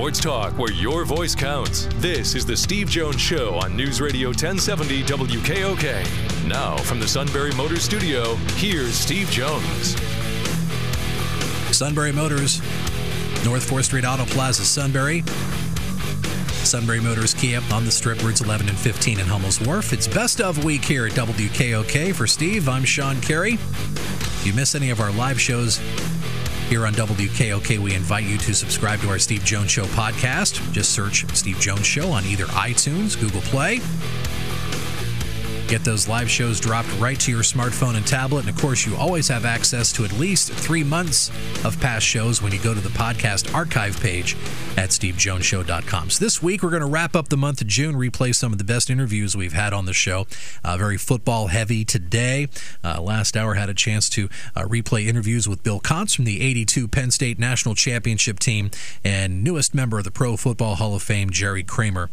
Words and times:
Sports 0.00 0.20
talk 0.20 0.58
where 0.58 0.72
your 0.72 1.04
voice 1.04 1.34
counts. 1.34 1.86
This 1.96 2.34
is 2.34 2.46
the 2.46 2.56
Steve 2.56 2.88
Jones 2.88 3.20
Show 3.20 3.56
on 3.56 3.76
News 3.76 4.00
Radio 4.00 4.28
1070 4.28 5.02
WKOK. 5.02 6.48
Now, 6.48 6.78
from 6.78 6.98
the 6.98 7.06
Sunbury 7.06 7.52
Motors 7.52 7.82
Studio, 7.82 8.34
here's 8.56 8.94
Steve 8.94 9.28
Jones. 9.30 10.00
Sunbury 11.76 12.12
Motors, 12.12 12.60
North 13.44 13.68
4th 13.70 13.84
Street 13.84 14.06
Auto 14.06 14.24
Plaza, 14.24 14.64
Sunbury. 14.64 15.22
Sunbury 16.64 17.00
Motors 17.00 17.34
Kia 17.34 17.60
on 17.70 17.84
the 17.84 17.90
strip 17.90 18.22
routes 18.24 18.40
11 18.40 18.70
and 18.70 18.78
15 18.78 19.20
in 19.20 19.26
Hummel's 19.26 19.60
Wharf. 19.60 19.92
It's 19.92 20.08
best 20.08 20.40
of 20.40 20.64
week 20.64 20.82
here 20.82 21.04
at 21.04 21.12
WKOK. 21.12 22.14
For 22.14 22.26
Steve, 22.26 22.70
I'm 22.70 22.84
Sean 22.84 23.20
Carey. 23.20 23.52
If 23.52 24.46
you 24.46 24.54
miss 24.54 24.74
any 24.74 24.88
of 24.88 24.98
our 24.98 25.12
live 25.12 25.38
shows, 25.38 25.78
here 26.70 26.86
on 26.86 26.92
WKOK, 26.94 27.78
we 27.78 27.96
invite 27.96 28.22
you 28.22 28.38
to 28.38 28.54
subscribe 28.54 29.00
to 29.00 29.08
our 29.08 29.18
Steve 29.18 29.44
Jones 29.44 29.72
Show 29.72 29.86
podcast. 29.86 30.72
Just 30.72 30.92
search 30.92 31.26
Steve 31.36 31.58
Jones 31.58 31.84
Show 31.84 32.12
on 32.12 32.24
either 32.24 32.44
iTunes, 32.46 33.20
Google 33.20 33.40
Play. 33.40 33.80
Get 35.70 35.84
those 35.84 36.08
live 36.08 36.28
shows 36.28 36.58
dropped 36.58 36.92
right 36.98 37.18
to 37.20 37.30
your 37.30 37.44
smartphone 37.44 37.94
and 37.94 38.04
tablet. 38.04 38.40
And 38.40 38.48
of 38.48 38.60
course, 38.60 38.84
you 38.84 38.96
always 38.96 39.28
have 39.28 39.44
access 39.44 39.92
to 39.92 40.04
at 40.04 40.10
least 40.14 40.50
three 40.50 40.82
months 40.82 41.28
of 41.64 41.80
past 41.80 42.04
shows 42.04 42.42
when 42.42 42.50
you 42.50 42.58
go 42.58 42.74
to 42.74 42.80
the 42.80 42.88
podcast 42.88 43.54
archive 43.54 43.96
page 44.00 44.34
at 44.76 44.90
stevejonesshow.com. 44.90 46.10
So 46.10 46.24
this 46.24 46.42
week, 46.42 46.64
we're 46.64 46.70
going 46.70 46.82
to 46.82 46.88
wrap 46.88 47.14
up 47.14 47.28
the 47.28 47.36
month 47.36 47.60
of 47.60 47.68
June, 47.68 47.94
replay 47.94 48.34
some 48.34 48.50
of 48.50 48.58
the 48.58 48.64
best 48.64 48.90
interviews 48.90 49.36
we've 49.36 49.52
had 49.52 49.72
on 49.72 49.84
the 49.84 49.92
show. 49.92 50.26
Uh, 50.64 50.76
very 50.76 50.98
football 50.98 51.46
heavy 51.46 51.84
today. 51.84 52.48
Uh, 52.82 53.00
last 53.00 53.36
hour 53.36 53.54
had 53.54 53.68
a 53.68 53.74
chance 53.74 54.08
to 54.08 54.28
uh, 54.56 54.62
replay 54.62 55.06
interviews 55.06 55.48
with 55.48 55.62
Bill 55.62 55.78
Contz 55.78 56.16
from 56.16 56.24
the 56.24 56.40
82 56.40 56.88
Penn 56.88 57.12
State 57.12 57.38
National 57.38 57.76
Championship 57.76 58.40
team 58.40 58.72
and 59.04 59.44
newest 59.44 59.72
member 59.72 59.98
of 59.98 60.04
the 60.04 60.10
Pro 60.10 60.36
Football 60.36 60.74
Hall 60.74 60.96
of 60.96 61.02
Fame, 61.04 61.30
Jerry 61.30 61.62
Kramer. 61.62 62.10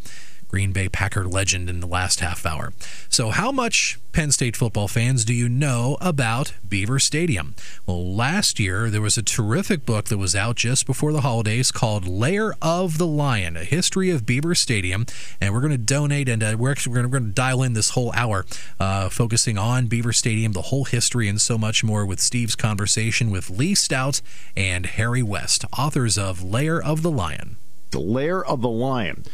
Green 0.48 0.72
Bay 0.72 0.88
Packer 0.88 1.24
legend 1.26 1.68
in 1.68 1.80
the 1.80 1.86
last 1.86 2.20
half 2.20 2.46
hour. 2.46 2.72
So, 3.08 3.30
how 3.30 3.52
much 3.52 3.98
Penn 4.12 4.32
State 4.32 4.56
football 4.56 4.88
fans 4.88 5.24
do 5.24 5.34
you 5.34 5.48
know 5.48 5.98
about 6.00 6.54
Beaver 6.66 6.98
Stadium? 6.98 7.54
Well, 7.86 8.14
last 8.14 8.58
year 8.58 8.90
there 8.90 9.02
was 9.02 9.18
a 9.18 9.22
terrific 9.22 9.84
book 9.84 10.06
that 10.06 10.18
was 10.18 10.34
out 10.34 10.56
just 10.56 10.86
before 10.86 11.12
the 11.12 11.20
holidays 11.20 11.70
called 11.70 12.08
Lair 12.08 12.54
of 12.62 12.98
the 12.98 13.06
Lion: 13.06 13.56
A 13.56 13.64
History 13.64 14.10
of 14.10 14.24
Beaver 14.24 14.54
Stadium, 14.54 15.06
and 15.40 15.52
we're 15.52 15.60
going 15.60 15.72
to 15.72 15.78
donate 15.78 16.28
and 16.28 16.42
uh, 16.42 16.56
we're 16.58 16.70
actually 16.70 16.96
we're 16.96 17.08
going 17.08 17.24
to 17.26 17.30
dial 17.30 17.62
in 17.62 17.74
this 17.74 17.90
whole 17.90 18.12
hour, 18.12 18.46
uh, 18.80 19.08
focusing 19.08 19.58
on 19.58 19.86
Beaver 19.86 20.12
Stadium, 20.12 20.52
the 20.52 20.62
whole 20.62 20.84
history, 20.84 21.28
and 21.28 21.40
so 21.40 21.58
much 21.58 21.84
more 21.84 22.06
with 22.06 22.20
Steve's 22.20 22.56
conversation 22.56 23.30
with 23.30 23.50
Lee 23.50 23.74
Stout 23.74 24.20
and 24.56 24.86
Harry 24.86 25.22
West, 25.22 25.64
authors 25.76 26.16
of 26.16 26.42
Lair 26.42 26.82
of 26.82 27.02
the 27.02 27.10
Lion. 27.10 27.56
The 27.90 28.00
Lair 28.00 28.44
of 28.44 28.62
the 28.62 28.68
Lion 28.68 29.24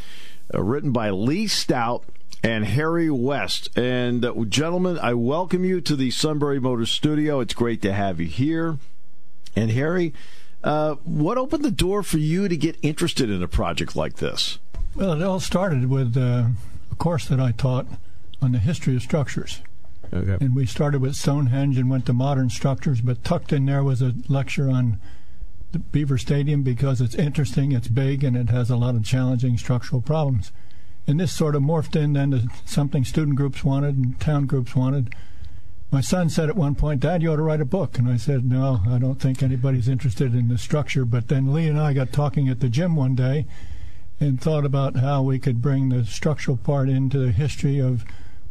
uh, 0.53 0.63
written 0.63 0.93
by 0.93 1.11
Lee 1.11 1.47
Stout 1.47 2.05
and 2.43 2.67
Harry 2.67 3.11
West. 3.11 3.71
And 3.77 4.25
uh, 4.25 4.35
gentlemen, 4.49 4.99
I 4.99 5.15
welcome 5.15 5.65
you 5.65 5.81
to 5.81 5.97
the 5.97 6.11
Sunbury 6.11 6.61
Motor 6.61 6.87
Studio. 6.87 7.41
It's 7.41 7.55
great 7.55 7.81
to 7.83 7.93
have 7.93 8.21
you 8.21 8.27
here. 8.27 8.79
And 9.57 9.71
Harry, 9.71 10.13
uh, 10.63 10.97
what 11.05 11.39
opened 11.39 11.65
the 11.65 11.71
door 11.71 12.03
for 12.03 12.19
you 12.19 12.49
to 12.49 12.57
get 12.57 12.77
interested 12.83 13.31
in 13.31 13.43
a 13.43 13.49
project 13.49 13.97
like 13.97 14.17
this? 14.17 14.59
Well, 14.95 15.13
it 15.13 15.23
all 15.23 15.41
started 15.41 15.89
with 15.89 16.17
uh, 16.17 16.49
a 16.91 16.95
course 16.97 17.27
that 17.29 17.41
I 17.41 17.53
taught 17.53 17.87
on 18.43 18.53
the 18.53 18.59
history 18.59 18.95
of 18.95 19.03
structures. 19.03 19.61
Okay. 20.13 20.45
And 20.45 20.55
we 20.55 20.67
started 20.67 21.01
with 21.01 21.17
Stonehenge 21.17 21.79
and 21.79 21.91
went 21.91 22.07
to 22.07 22.13
modern 22.13 22.51
structures, 22.51 23.01
but 23.01 23.25
tucked 23.25 23.53
in 23.53 23.67
there 23.67 23.83
was 23.83 24.03
a 24.03 24.15
lecture 24.29 24.71
on 24.71 25.01
Beaver 25.79 26.19
Stadium 26.19 26.63
because 26.63 27.01
it's 27.01 27.15
interesting, 27.15 27.73
it's 27.73 27.89
big, 27.89 28.25
and 28.25 28.37
it 28.37 28.51
has 28.51 28.71
a 28.71 28.77
lot 28.77 28.95
of 28.95 29.05
challenging 29.05 29.57
structural 29.59 30.01
problems. 30.01 30.53
And 31.07 31.21
this 31.21 31.33
sort 31.33 31.55
of 31.55 31.63
morphed 31.63 31.97
in 31.97 32.15
then 32.15 32.31
to 32.31 32.49
something 32.65 33.05
student 33.05 33.37
groups 33.37 33.63
wanted 33.63 33.97
and 33.97 34.19
town 34.19 34.47
groups 34.47 34.75
wanted. 34.75 35.15
My 35.91 36.01
son 36.01 36.31
said 36.31 36.49
at 36.49 36.57
one 36.57 36.75
point, 36.75 37.01
Dad, 37.01 37.23
you 37.23 37.33
ought 37.33 37.37
to 37.37 37.43
write 37.43 37.61
a 37.61 37.67
book. 37.67 37.99
And 37.99 38.09
I 38.09 38.17
said, 38.17 38.45
No, 38.45 38.81
I 38.89 38.99
don't 38.99 39.21
think 39.21 39.43
anybody's 39.43 39.89
interested 39.89 40.35
in 40.35 40.49
the 40.49 40.59
structure. 40.59 41.05
But 41.05 41.29
then 41.29 41.53
Lee 41.53 41.69
and 41.69 41.79
I 41.79 41.93
got 41.93 42.13
talking 42.13 42.49
at 42.49 42.61
the 42.61 42.69
gym 42.69 42.97
one 42.97 43.15
day 43.15 43.47
and 44.19 44.41
thought 44.41 44.65
about 44.65 44.97
how 44.97 45.23
we 45.23 45.39
could 45.39 45.61
bring 45.61 45.91
the 45.91 46.05
structural 46.05 46.57
part 46.57 46.89
into 46.89 47.19
the 47.19 47.33
history 47.33 47.79
of, 47.79 48.05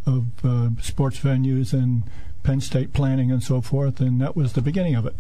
of 0.06 0.28
uh, 0.44 0.70
sports 0.82 1.20
venues 1.20 1.74
and 1.74 2.04
Penn 2.44 2.62
State 2.62 2.94
planning 2.94 3.32
and 3.32 3.42
so 3.42 3.62
forth. 3.62 4.00
And 4.00 4.22
that 4.22 4.36
was 4.36 4.54
the 4.54 4.62
beginning 4.62 4.96
of 4.96 5.06
it. 5.06 5.16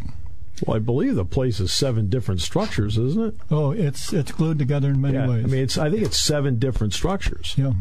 Well, 0.65 0.77
I 0.77 0.79
believe 0.79 1.15
the 1.15 1.25
place 1.25 1.59
is 1.59 1.73
seven 1.73 2.09
different 2.09 2.41
structures, 2.41 2.97
isn't 2.97 3.21
it? 3.21 3.35
Oh, 3.51 3.71
it's 3.71 4.13
it's 4.13 4.31
glued 4.31 4.59
together 4.59 4.89
in 4.89 5.01
many 5.01 5.15
yeah. 5.15 5.27
ways. 5.27 5.43
I 5.43 5.47
mean, 5.47 5.61
it's 5.61 5.77
I 5.77 5.89
think 5.89 6.03
it's 6.03 6.19
seven 6.19 6.57
different 6.57 6.93
structures. 6.93 7.53
Yeah. 7.57 7.73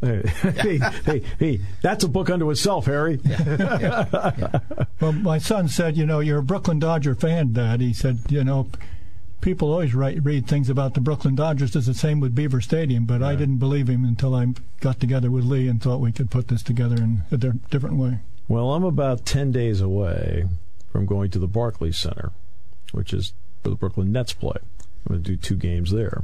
Hey, 0.00 0.22
hey, 0.42 0.78
hey, 1.04 1.22
hey, 1.38 1.60
that's 1.82 2.04
a 2.04 2.08
book 2.08 2.30
unto 2.30 2.50
itself, 2.50 2.86
Harry. 2.86 3.18
Yeah. 3.24 4.06
Yeah. 4.38 4.58
well, 5.00 5.12
my 5.12 5.38
son 5.38 5.68
said, 5.68 5.96
you 5.96 6.06
know, 6.06 6.20
you're 6.20 6.38
a 6.38 6.42
Brooklyn 6.42 6.78
Dodger 6.78 7.14
fan, 7.14 7.52
Dad. 7.52 7.80
He 7.80 7.92
said, 7.92 8.20
you 8.28 8.44
know, 8.44 8.68
people 9.40 9.72
always 9.72 9.94
write 9.94 10.22
read 10.22 10.46
things 10.46 10.68
about 10.68 10.94
the 10.94 11.00
Brooklyn 11.00 11.34
Dodgers. 11.34 11.74
It's 11.74 11.86
the 11.86 11.94
same 11.94 12.20
with 12.20 12.34
Beaver 12.34 12.60
Stadium, 12.60 13.06
but 13.06 13.20
right. 13.20 13.32
I 13.32 13.36
didn't 13.36 13.56
believe 13.56 13.88
him 13.88 14.04
until 14.04 14.34
I 14.34 14.48
got 14.80 15.00
together 15.00 15.30
with 15.30 15.44
Lee 15.44 15.66
and 15.66 15.82
thought 15.82 16.00
we 16.00 16.12
could 16.12 16.30
put 16.30 16.48
this 16.48 16.62
together 16.62 16.96
in 16.96 17.22
a 17.32 17.36
different 17.36 17.96
way. 17.96 18.20
Well, 18.48 18.74
I'm 18.74 18.84
about 18.84 19.26
ten 19.26 19.50
days 19.50 19.80
away 19.80 20.44
from 20.96 21.04
going 21.04 21.30
to 21.30 21.38
the 21.38 21.46
Barclays 21.46 21.98
Center, 21.98 22.32
which 22.92 23.12
is 23.12 23.34
where 23.60 23.70
the 23.70 23.76
Brooklyn 23.76 24.12
Nets 24.12 24.32
play. 24.32 24.56
I'm 24.56 25.08
going 25.08 25.22
to 25.22 25.30
do 25.32 25.36
two 25.36 25.54
games 25.54 25.90
there. 25.90 26.22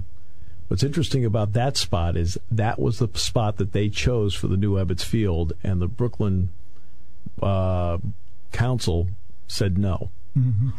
What's 0.69 0.83
interesting 0.83 1.27
about 1.27 1.53
that 1.53 1.77
spot 1.77 2.17
is 2.17 2.39
that 2.51 2.79
was 2.79 2.99
the 2.99 3.11
spot 3.13 3.59
that 3.59 3.73
they 3.73 3.91
chose 3.91 4.35
for 4.35 4.49
the 4.49 4.57
new 4.57 4.77
Ebbets 4.77 5.05
Field, 5.05 5.53
and 5.63 5.83
the 5.83 5.89
Brooklyn 5.89 6.49
uh, 7.43 7.99
Council 8.53 9.09
said 9.47 9.77
no. 9.77 10.09
Mm-hmm. 10.35 10.71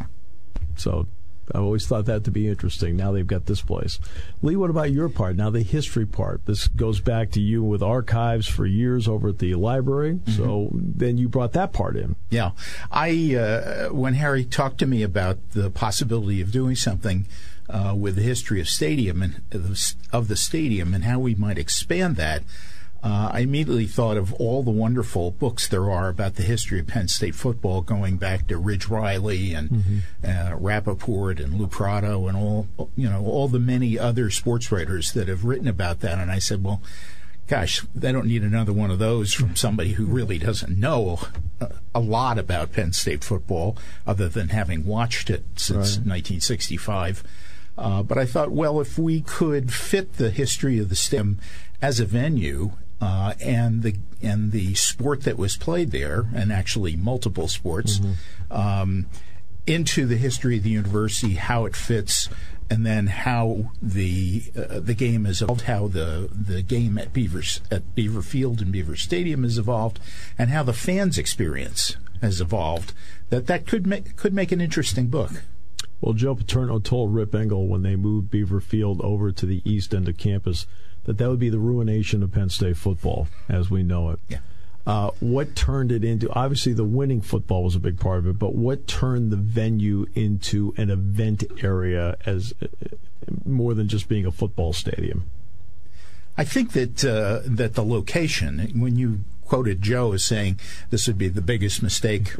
So 0.74 1.06
I've 1.52 1.62
always 1.62 1.86
thought 1.86 2.06
that 2.06 2.24
to 2.24 2.30
be 2.30 2.48
interesting. 2.48 2.96
Now 2.96 3.12
they've 3.12 3.26
got 3.26 3.46
this 3.46 3.62
place. 3.62 3.98
Lee, 4.42 4.56
what 4.56 4.70
about 4.70 4.92
your 4.92 5.08
part? 5.08 5.36
Now 5.36 5.50
the 5.50 5.62
history 5.62 6.06
part. 6.06 6.46
This 6.46 6.68
goes 6.68 7.00
back 7.00 7.30
to 7.32 7.40
you 7.40 7.62
with 7.62 7.82
archives 7.82 8.48
for 8.48 8.66
years 8.66 9.08
over 9.08 9.28
at 9.28 9.38
the 9.38 9.54
library. 9.54 10.14
Mm-hmm. 10.14 10.36
So 10.36 10.70
then 10.72 11.18
you 11.18 11.28
brought 11.28 11.52
that 11.52 11.72
part 11.72 11.96
in. 11.96 12.16
Yeah, 12.30 12.52
I 12.90 13.34
uh, 13.34 13.88
when 13.88 14.14
Harry 14.14 14.44
talked 14.44 14.78
to 14.78 14.86
me 14.86 15.02
about 15.02 15.38
the 15.50 15.70
possibility 15.70 16.40
of 16.40 16.50
doing 16.50 16.76
something. 16.76 17.26
Uh, 17.66 17.94
with 17.98 18.16
the 18.16 18.22
history 18.22 18.60
of 18.60 18.68
stadium 18.68 19.22
and 19.22 19.40
of 20.12 20.28
the 20.28 20.36
stadium 20.36 20.92
and 20.92 21.04
how 21.04 21.18
we 21.18 21.34
might 21.34 21.56
expand 21.56 22.16
that, 22.16 22.42
uh, 23.04 23.28
I 23.34 23.40
immediately 23.40 23.86
thought 23.86 24.16
of 24.16 24.32
all 24.34 24.62
the 24.62 24.70
wonderful 24.70 25.30
books 25.30 25.68
there 25.68 25.90
are 25.90 26.08
about 26.08 26.36
the 26.36 26.42
history 26.42 26.80
of 26.80 26.86
Penn 26.86 27.06
State 27.06 27.34
football, 27.34 27.82
going 27.82 28.16
back 28.16 28.46
to 28.46 28.56
Ridge 28.56 28.88
Riley 28.88 29.52
and 29.52 29.68
mm-hmm. 29.68 29.98
uh, 30.24 30.56
Rappoport 30.58 31.38
and 31.38 31.60
Lou 31.60 31.66
Prato 31.66 32.28
and 32.28 32.36
all 32.36 32.66
you 32.96 33.10
know 33.10 33.22
all 33.26 33.46
the 33.48 33.58
many 33.58 33.98
other 33.98 34.30
sports 34.30 34.72
writers 34.72 35.12
that 35.12 35.28
have 35.28 35.44
written 35.44 35.68
about 35.68 36.00
that. 36.00 36.18
And 36.18 36.32
I 36.32 36.38
said, 36.38 36.64
well, 36.64 36.80
gosh, 37.46 37.84
they 37.94 38.10
don't 38.10 38.26
need 38.26 38.42
another 38.42 38.72
one 38.72 38.90
of 38.90 38.98
those 38.98 39.34
from 39.34 39.54
somebody 39.54 39.92
who 39.92 40.06
really 40.06 40.38
doesn't 40.38 40.78
know 40.78 41.20
a 41.94 42.00
lot 42.00 42.38
about 42.38 42.72
Penn 42.72 42.94
State 42.94 43.22
football, 43.22 43.76
other 44.06 44.30
than 44.30 44.48
having 44.48 44.86
watched 44.86 45.28
it 45.28 45.44
since 45.56 45.98
right. 45.98 46.06
1965. 46.06 47.22
Uh, 47.76 48.02
but 48.02 48.16
I 48.16 48.24
thought, 48.24 48.50
well, 48.50 48.80
if 48.80 48.96
we 48.96 49.20
could 49.20 49.74
fit 49.74 50.14
the 50.14 50.30
history 50.30 50.78
of 50.78 50.88
the 50.88 50.96
STEM 50.96 51.38
as 51.82 52.00
a 52.00 52.06
venue 52.06 52.72
uh, 53.00 53.34
and 53.40 53.82
the 53.82 53.96
and 54.22 54.52
the 54.52 54.74
sport 54.74 55.22
that 55.22 55.36
was 55.36 55.56
played 55.56 55.90
there, 55.90 56.26
and 56.34 56.52
actually 56.52 56.96
multiple 56.96 57.48
sports, 57.48 57.98
mm-hmm. 57.98 58.52
um, 58.52 59.06
into 59.66 60.06
the 60.06 60.16
history 60.16 60.58
of 60.58 60.62
the 60.62 60.70
university, 60.70 61.34
how 61.34 61.64
it 61.64 61.76
fits, 61.76 62.28
and 62.70 62.86
then 62.86 63.08
how 63.08 63.72
the 63.82 64.44
uh, 64.56 64.80
the 64.80 64.94
game 64.94 65.24
has 65.24 65.42
evolved, 65.42 65.62
how 65.62 65.88
the 65.88 66.28
the 66.32 66.62
game 66.62 66.98
at 66.98 67.12
Beavers 67.12 67.60
at 67.70 67.94
Beaver 67.94 68.22
Field 68.22 68.60
and 68.60 68.72
Beaver 68.72 68.96
Stadium 68.96 69.42
has 69.42 69.58
evolved, 69.58 70.00
and 70.38 70.50
how 70.50 70.62
the 70.62 70.72
fans' 70.72 71.18
experience 71.18 71.96
has 72.20 72.40
evolved. 72.40 72.92
That 73.30 73.46
that 73.46 73.66
could 73.66 73.86
make 73.86 74.16
could 74.16 74.32
make 74.32 74.52
an 74.52 74.60
interesting 74.60 75.08
book. 75.08 75.42
Well, 76.00 76.14
Joe 76.14 76.34
Paterno 76.34 76.80
told 76.80 77.14
Rip 77.14 77.34
Engle 77.34 77.66
when 77.66 77.82
they 77.82 77.96
moved 77.96 78.30
Beaver 78.30 78.60
Field 78.60 79.00
over 79.00 79.32
to 79.32 79.46
the 79.46 79.62
east 79.64 79.94
end 79.94 80.08
of 80.08 80.18
campus 80.18 80.66
that 81.04 81.18
that 81.18 81.28
would 81.28 81.38
be 81.38 81.50
the 81.50 81.58
ruination 81.58 82.22
of 82.22 82.32
Penn 82.32 82.50
State 82.50 82.76
football 82.76 83.28
as 83.48 83.70
we 83.70 83.82
know 83.82 84.10
it. 84.10 84.20
Yeah. 84.28 84.38
Uh, 84.86 85.10
what 85.20 85.56
turned 85.56 85.90
it 85.90 86.04
into? 86.04 86.30
Obviously, 86.32 86.74
the 86.74 86.84
winning 86.84 87.22
football 87.22 87.64
was 87.64 87.74
a 87.74 87.80
big 87.80 87.98
part 87.98 88.18
of 88.18 88.26
it, 88.26 88.38
but 88.38 88.54
what 88.54 88.86
turned 88.86 89.32
the 89.32 89.36
venue 89.36 90.06
into 90.14 90.74
an 90.76 90.90
event 90.90 91.42
area 91.62 92.16
as 92.26 92.52
uh, 92.60 92.66
more 93.46 93.72
than 93.72 93.88
just 93.88 94.08
being 94.08 94.26
a 94.26 94.30
football 94.30 94.74
stadium? 94.74 95.30
I 96.36 96.44
think 96.44 96.72
that 96.72 97.04
uh, 97.04 97.40
that 97.46 97.74
the 97.74 97.84
location, 97.84 98.72
when 98.74 98.96
you 98.96 99.20
quoted 99.44 99.80
Joe 99.80 100.12
as 100.12 100.24
saying 100.24 100.58
this 100.90 101.06
would 101.06 101.18
be 101.18 101.28
the 101.28 101.42
biggest 101.42 101.82
mistake 101.82 102.34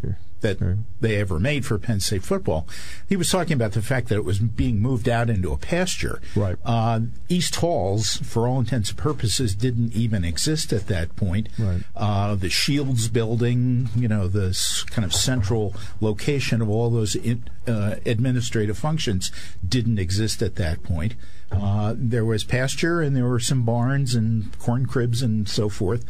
that 0.44 0.60
right. 0.60 0.76
they 1.00 1.16
ever 1.16 1.40
made 1.40 1.66
for 1.66 1.78
Penn 1.78 1.98
State 1.98 2.22
football. 2.22 2.68
He 3.08 3.16
was 3.16 3.30
talking 3.30 3.54
about 3.54 3.72
the 3.72 3.82
fact 3.82 4.08
that 4.08 4.16
it 4.16 4.24
was 4.24 4.38
being 4.38 4.80
moved 4.80 5.08
out 5.08 5.28
into 5.28 5.52
a 5.52 5.56
pasture. 5.56 6.20
Right. 6.36 6.56
Uh, 6.64 7.00
East 7.28 7.56
Halls, 7.56 8.18
for 8.18 8.46
all 8.46 8.60
intents 8.60 8.90
and 8.90 8.98
purposes, 8.98 9.56
didn't 9.56 9.94
even 9.94 10.24
exist 10.24 10.72
at 10.72 10.86
that 10.86 11.16
point. 11.16 11.48
Right. 11.58 11.82
Uh, 11.96 12.36
the 12.36 12.50
Shields 12.50 13.08
building, 13.08 13.88
you 13.96 14.06
know, 14.06 14.28
this 14.28 14.84
kind 14.84 15.04
of 15.04 15.12
central 15.12 15.74
location 16.00 16.62
of 16.62 16.68
all 16.68 16.90
those 16.90 17.16
in, 17.16 17.44
uh, 17.66 17.96
administrative 18.06 18.78
functions 18.78 19.32
didn't 19.66 19.98
exist 19.98 20.42
at 20.42 20.56
that 20.56 20.82
point. 20.82 21.14
Uh, 21.50 21.94
there 21.96 22.24
was 22.24 22.44
pasture 22.44 23.00
and 23.00 23.16
there 23.16 23.26
were 23.26 23.40
some 23.40 23.62
barns 23.62 24.14
and 24.14 24.56
corn 24.58 24.86
cribs 24.86 25.22
and 25.22 25.48
so 25.48 25.68
forth. 25.68 26.04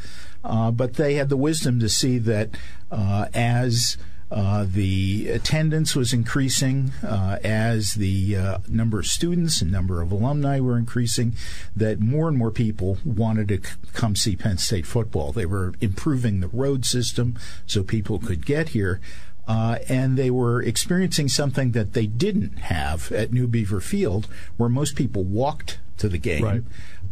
Uh, 0.44 0.70
but 0.70 0.94
they 0.94 1.14
had 1.14 1.28
the 1.28 1.36
wisdom 1.36 1.80
to 1.80 1.88
see 1.88 2.18
that 2.18 2.50
uh, 2.90 3.26
as 3.32 3.96
uh, 4.34 4.66
the 4.68 5.28
attendance 5.28 5.94
was 5.94 6.12
increasing 6.12 6.90
uh, 7.04 7.38
as 7.44 7.94
the 7.94 8.36
uh, 8.36 8.58
number 8.68 8.98
of 8.98 9.06
students 9.06 9.62
and 9.62 9.70
number 9.70 10.02
of 10.02 10.10
alumni 10.10 10.58
were 10.58 10.76
increasing, 10.76 11.36
that 11.76 12.00
more 12.00 12.26
and 12.26 12.36
more 12.36 12.50
people 12.50 12.98
wanted 13.04 13.46
to 13.46 13.58
c- 13.58 13.76
come 13.92 14.16
see 14.16 14.34
Penn 14.34 14.58
State 14.58 14.86
football. 14.86 15.30
They 15.30 15.46
were 15.46 15.72
improving 15.80 16.40
the 16.40 16.48
road 16.48 16.84
system 16.84 17.38
so 17.64 17.84
people 17.84 18.18
could 18.18 18.44
get 18.44 18.70
here. 18.70 19.00
Uh, 19.46 19.78
and 19.88 20.16
they 20.16 20.30
were 20.30 20.60
experiencing 20.60 21.28
something 21.28 21.70
that 21.70 21.92
they 21.92 22.06
didn't 22.06 22.58
have 22.58 23.12
at 23.12 23.32
New 23.32 23.46
Beaver 23.46 23.80
Field, 23.80 24.26
where 24.56 24.68
most 24.68 24.96
people 24.96 25.22
walked 25.22 25.78
to 25.98 26.08
the 26.08 26.18
game. 26.18 26.42
Right. 26.42 26.62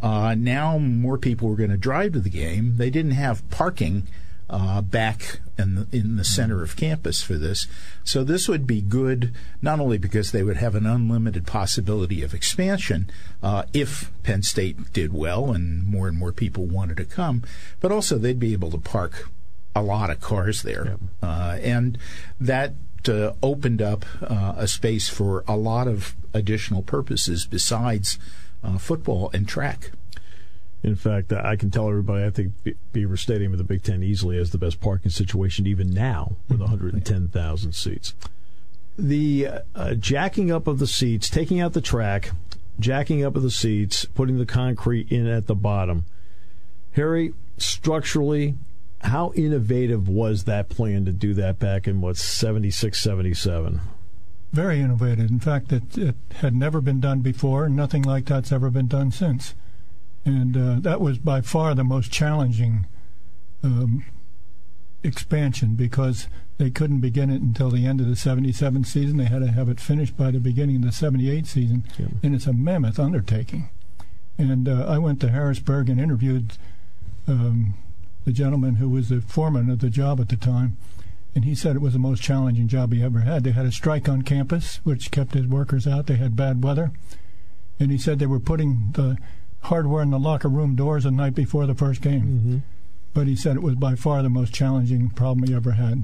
Uh, 0.01 0.35
now 0.35 0.77
more 0.77 1.17
people 1.17 1.47
were 1.47 1.55
going 1.55 1.69
to 1.69 1.77
drive 1.77 2.11
to 2.13 2.19
the 2.19 2.29
game. 2.29 2.75
They 2.75 2.89
didn't 2.89 3.11
have 3.11 3.49
parking 3.49 4.07
uh, 4.49 4.81
back 4.81 5.39
in 5.57 5.75
the, 5.75 5.87
in 5.91 6.17
the 6.17 6.23
center 6.23 6.63
of 6.63 6.75
campus 6.75 7.21
for 7.21 7.35
this. 7.35 7.67
So 8.03 8.23
this 8.23 8.47
would 8.47 8.67
be 8.67 8.81
good, 8.81 9.33
not 9.61 9.79
only 9.79 9.97
because 9.97 10.31
they 10.31 10.43
would 10.43 10.57
have 10.57 10.75
an 10.75 10.85
unlimited 10.85 11.47
possibility 11.47 12.21
of 12.21 12.33
expansion 12.33 13.09
uh, 13.41 13.63
if 13.73 14.11
Penn 14.23 14.43
State 14.43 14.93
did 14.93 15.13
well 15.13 15.51
and 15.51 15.85
more 15.85 16.07
and 16.07 16.17
more 16.17 16.31
people 16.31 16.65
wanted 16.65 16.97
to 16.97 17.05
come, 17.05 17.43
but 17.79 17.91
also 17.91 18.17
they'd 18.17 18.39
be 18.39 18.53
able 18.53 18.71
to 18.71 18.77
park 18.77 19.29
a 19.75 19.81
lot 19.81 20.09
of 20.09 20.21
cars 20.21 20.61
there, 20.61 20.85
yep. 20.85 20.99
uh, 21.21 21.57
and 21.61 21.97
that. 22.39 22.73
Uh, 23.05 23.33
opened 23.43 23.81
up 23.81 24.05
uh, 24.21 24.53
a 24.55 24.65
space 24.65 25.09
for 25.09 25.43
a 25.45 25.57
lot 25.57 25.89
of 25.89 26.15
additional 26.33 26.81
purposes 26.81 27.45
besides 27.45 28.17
uh, 28.63 28.77
football 28.77 29.29
and 29.33 29.45
track. 29.45 29.91
In 30.83 30.95
fact, 30.97 31.31
I 31.31 31.55
can 31.55 31.71
tell 31.71 31.87
everybody 31.87 32.25
I 32.25 32.29
think 32.29 32.51
Beaver 32.91 33.15
Stadium 33.15 33.53
of 33.53 33.57
the 33.57 33.63
Big 33.63 33.83
Ten 33.83 34.03
easily 34.03 34.37
has 34.37 34.51
the 34.51 34.57
best 34.57 34.81
parking 34.81 35.11
situation 35.11 35.65
even 35.65 35.89
now 35.93 36.35
with 36.49 36.59
110,000 36.59 37.71
seats. 37.71 38.13
The 38.97 39.47
uh, 39.73 39.93
jacking 39.93 40.51
up 40.51 40.67
of 40.67 40.79
the 40.79 40.87
seats, 40.87 41.29
taking 41.29 41.61
out 41.61 41.71
the 41.71 41.81
track, 41.81 42.31
jacking 42.79 43.23
up 43.23 43.37
of 43.37 43.43
the 43.43 43.49
seats, 43.49 44.03
putting 44.05 44.37
the 44.37 44.45
concrete 44.45 45.09
in 45.09 45.25
at 45.25 45.47
the 45.47 45.55
bottom. 45.55 46.03
Harry, 46.91 47.33
structurally, 47.57 48.55
how 48.99 49.31
innovative 49.35 50.09
was 50.09 50.43
that 50.43 50.67
plan 50.67 51.05
to 51.05 51.13
do 51.13 51.33
that 51.33 51.59
back 51.59 51.87
in 51.87 52.01
what 52.01 52.17
76, 52.17 52.99
77? 52.99 53.79
Very 54.51 54.81
innovative. 54.81 55.31
In 55.31 55.39
fact, 55.39 55.71
it, 55.71 55.97
it 55.97 56.15
had 56.35 56.53
never 56.53 56.81
been 56.81 56.99
done 56.99 57.21
before, 57.21 57.69
nothing 57.69 58.03
like 58.03 58.25
that's 58.25 58.51
ever 58.51 58.69
been 58.69 58.87
done 58.87 59.09
since 59.09 59.55
and 60.25 60.55
uh, 60.55 60.79
that 60.79 61.01
was 61.01 61.17
by 61.17 61.41
far 61.41 61.75
the 61.75 61.83
most 61.83 62.11
challenging 62.11 62.85
um, 63.63 64.05
expansion 65.03 65.75
because 65.75 66.27
they 66.57 66.69
couldn't 66.69 66.99
begin 66.99 67.29
it 67.29 67.41
until 67.41 67.69
the 67.69 67.85
end 67.85 67.99
of 67.99 68.07
the 68.07 68.15
77 68.15 68.83
season. 68.83 69.17
They 69.17 69.25
had 69.25 69.41
to 69.41 69.51
have 69.51 69.69
it 69.69 69.79
finished 69.79 70.15
by 70.15 70.31
the 70.31 70.39
beginning 70.39 70.77
of 70.77 70.83
the 70.83 70.91
78 70.91 71.45
season, 71.45 71.83
yeah. 71.97 72.07
and 72.21 72.35
it's 72.35 72.47
a 72.47 72.53
mammoth 72.53 72.99
undertaking. 72.99 73.69
And 74.37 74.67
uh, 74.67 74.85
I 74.87 74.97
went 74.97 75.19
to 75.21 75.29
Harrisburg 75.29 75.89
and 75.89 75.99
interviewed 75.99 76.53
um, 77.27 77.75
the 78.25 78.31
gentleman 78.31 78.75
who 78.75 78.89
was 78.89 79.09
the 79.09 79.21
foreman 79.21 79.69
of 79.69 79.79
the 79.79 79.89
job 79.89 80.19
at 80.19 80.29
the 80.29 80.37
time, 80.37 80.77
and 81.35 81.45
he 81.45 81.55
said 81.55 81.75
it 81.75 81.81
was 81.81 81.93
the 81.93 81.99
most 81.99 82.21
challenging 82.21 82.67
job 82.67 82.93
he 82.93 83.03
ever 83.03 83.21
had. 83.21 83.43
They 83.43 83.51
had 83.51 83.65
a 83.65 83.71
strike 83.71 84.07
on 84.07 84.21
campus, 84.21 84.79
which 84.83 85.11
kept 85.11 85.33
his 85.33 85.47
workers 85.47 85.87
out. 85.87 86.07
They 86.07 86.15
had 86.15 86.35
bad 86.35 86.63
weather, 86.63 86.91
and 87.79 87.91
he 87.91 87.97
said 87.97 88.19
they 88.19 88.25
were 88.25 88.39
putting 88.39 88.91
the 88.93 89.17
hardware 89.63 90.03
in 90.03 90.11
the 90.11 90.19
locker 90.19 90.49
room 90.49 90.75
doors 90.75 91.03
the 91.03 91.11
night 91.11 91.35
before 91.35 91.65
the 91.65 91.75
first 91.75 92.01
game. 92.01 92.21
Mm-hmm. 92.21 92.57
But 93.13 93.27
he 93.27 93.35
said 93.35 93.55
it 93.55 93.63
was 93.63 93.75
by 93.75 93.95
far 93.95 94.21
the 94.23 94.29
most 94.29 94.53
challenging 94.53 95.09
problem 95.09 95.47
he 95.47 95.53
ever 95.53 95.71
had. 95.71 96.03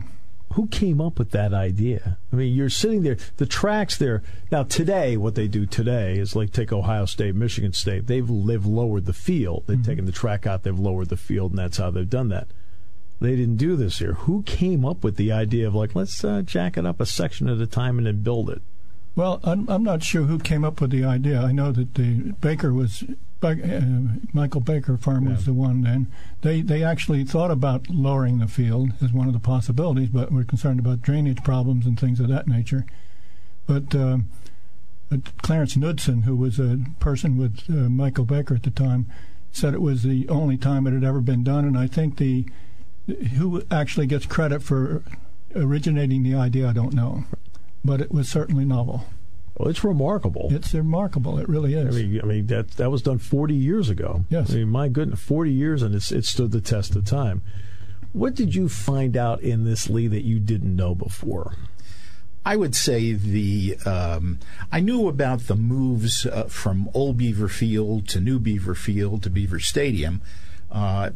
Who 0.53 0.67
came 0.67 0.99
up 0.99 1.19
with 1.19 1.31
that 1.31 1.53
idea? 1.53 2.17
I 2.33 2.35
mean, 2.35 2.55
you're 2.55 2.69
sitting 2.69 3.03
there, 3.03 3.17
the 3.37 3.45
tracks 3.45 3.97
there. 3.97 4.23
Now, 4.51 4.63
today, 4.63 5.15
what 5.15 5.35
they 5.35 5.47
do 5.47 5.67
today 5.67 6.17
is 6.17 6.35
like 6.35 6.51
take 6.51 6.73
Ohio 6.73 7.05
State, 7.05 7.35
Michigan 7.35 7.73
State. 7.73 8.07
They've, 8.07 8.27
they've 8.27 8.65
lowered 8.65 9.05
the 9.05 9.13
field. 9.13 9.65
They've 9.67 9.77
mm-hmm. 9.77 9.89
taken 9.89 10.05
the 10.05 10.11
track 10.11 10.47
out, 10.47 10.63
they've 10.63 10.77
lowered 10.77 11.09
the 11.09 11.17
field, 11.17 11.51
and 11.51 11.59
that's 11.59 11.77
how 11.77 11.91
they've 11.91 12.09
done 12.09 12.29
that. 12.29 12.47
They 13.21 13.35
didn't 13.35 13.57
do 13.57 13.75
this 13.75 13.99
here. 13.99 14.13
Who 14.13 14.43
came 14.43 14.85
up 14.85 15.03
with 15.03 15.17
the 15.17 15.31
idea 15.31 15.67
of 15.67 15.75
like, 15.75 15.93
let's 15.93 16.23
uh, 16.23 16.41
jack 16.41 16.77
it 16.77 16.85
up 16.85 16.99
a 16.99 17.05
section 17.05 17.49
at 17.49 17.59
a 17.59 17.67
time 17.67 17.97
and 17.97 18.07
then 18.07 18.23
build 18.23 18.49
it? 18.49 18.61
Well, 19.15 19.39
I'm, 19.43 19.69
I'm 19.69 19.83
not 19.83 20.03
sure 20.03 20.23
who 20.23 20.39
came 20.39 20.63
up 20.63 20.79
with 20.79 20.91
the 20.91 21.03
idea. 21.03 21.41
I 21.41 21.51
know 21.51 21.71
that 21.71 21.95
the 21.95 22.33
Baker 22.39 22.73
was 22.73 23.03
uh, 23.41 23.55
Michael 24.33 24.61
Baker 24.61 24.97
Farm 24.97 25.25
yeah. 25.25 25.35
was 25.35 25.45
the 25.45 25.53
one 25.53 25.81
then. 25.81 26.07
They 26.41 26.61
they 26.61 26.83
actually 26.83 27.23
thought 27.23 27.51
about 27.51 27.89
lowering 27.89 28.39
the 28.39 28.47
field 28.47 28.91
as 29.01 29.13
one 29.13 29.27
of 29.27 29.33
the 29.33 29.39
possibilities, 29.39 30.09
but 30.09 30.31
we 30.31 30.37
were 30.37 30.43
concerned 30.43 30.79
about 30.79 31.01
drainage 31.01 31.43
problems 31.43 31.85
and 31.85 31.99
things 31.99 32.19
of 32.19 32.27
that 32.27 32.47
nature. 32.47 32.85
But 33.65 33.95
uh, 33.95 34.19
Clarence 35.41 35.75
Knudsen, 35.75 36.23
who 36.23 36.35
was 36.35 36.59
a 36.59 36.79
person 36.99 37.37
with 37.37 37.63
uh, 37.69 37.89
Michael 37.89 38.25
Baker 38.25 38.55
at 38.55 38.63
the 38.63 38.71
time, 38.71 39.07
said 39.51 39.73
it 39.73 39.81
was 39.81 40.03
the 40.03 40.27
only 40.29 40.57
time 40.57 40.85
it 40.85 40.93
had 40.93 41.03
ever 41.03 41.21
been 41.21 41.43
done, 41.43 41.65
and 41.65 41.77
I 41.77 41.87
think 41.87 42.17
the 42.17 42.45
who 43.37 43.63
actually 43.71 44.05
gets 44.05 44.25
credit 44.25 44.61
for 44.61 45.03
originating 45.55 46.21
the 46.21 46.35
idea, 46.35 46.67
I 46.67 46.73
don't 46.73 46.93
know, 46.93 47.23
but 47.83 48.01
it 48.01 48.11
was 48.11 48.29
certainly 48.29 48.65
novel. 48.65 49.05
Well, 49.57 49.69
it's 49.69 49.83
remarkable. 49.83 50.47
It's 50.51 50.73
remarkable. 50.73 51.37
It 51.37 51.49
really 51.49 51.73
is. 51.73 51.95
I 51.95 51.99
mean, 51.99 52.21
I 52.21 52.25
mean 52.25 52.47
that 52.47 52.71
that 52.71 52.89
was 52.89 53.01
done 53.01 53.19
40 53.19 53.53
years 53.53 53.89
ago. 53.89 54.23
Yes. 54.29 54.51
I 54.51 54.55
mean, 54.55 54.69
my 54.69 54.87
goodness, 54.87 55.19
40 55.19 55.51
years, 55.51 55.81
and 55.81 55.93
it's 55.93 56.11
it 56.11 56.25
stood 56.25 56.51
the 56.51 56.61
test 56.61 56.95
of 56.95 57.05
time. 57.05 57.41
What 58.13 58.35
did 58.35 58.55
you 58.55 58.69
find 58.69 59.15
out 59.17 59.41
in 59.41 59.65
this 59.65 59.89
Lee 59.89 60.07
that 60.07 60.23
you 60.23 60.39
didn't 60.39 60.75
know 60.75 60.95
before? 60.95 61.55
I 62.45 62.55
would 62.55 62.73
say 62.73 63.11
the 63.11 63.77
um, 63.85 64.39
I 64.71 64.79
knew 64.79 65.07
about 65.07 65.47
the 65.47 65.55
moves 65.55 66.25
uh, 66.25 66.45
from 66.45 66.89
Old 66.93 67.17
Beaver 67.17 67.49
Field 67.49 68.07
to 68.09 68.21
New 68.21 68.39
Beaver 68.39 68.75
Field 68.75 69.23
to 69.23 69.29
Beaver 69.29 69.59
Stadium. 69.59 70.21
Uh, 70.71 71.11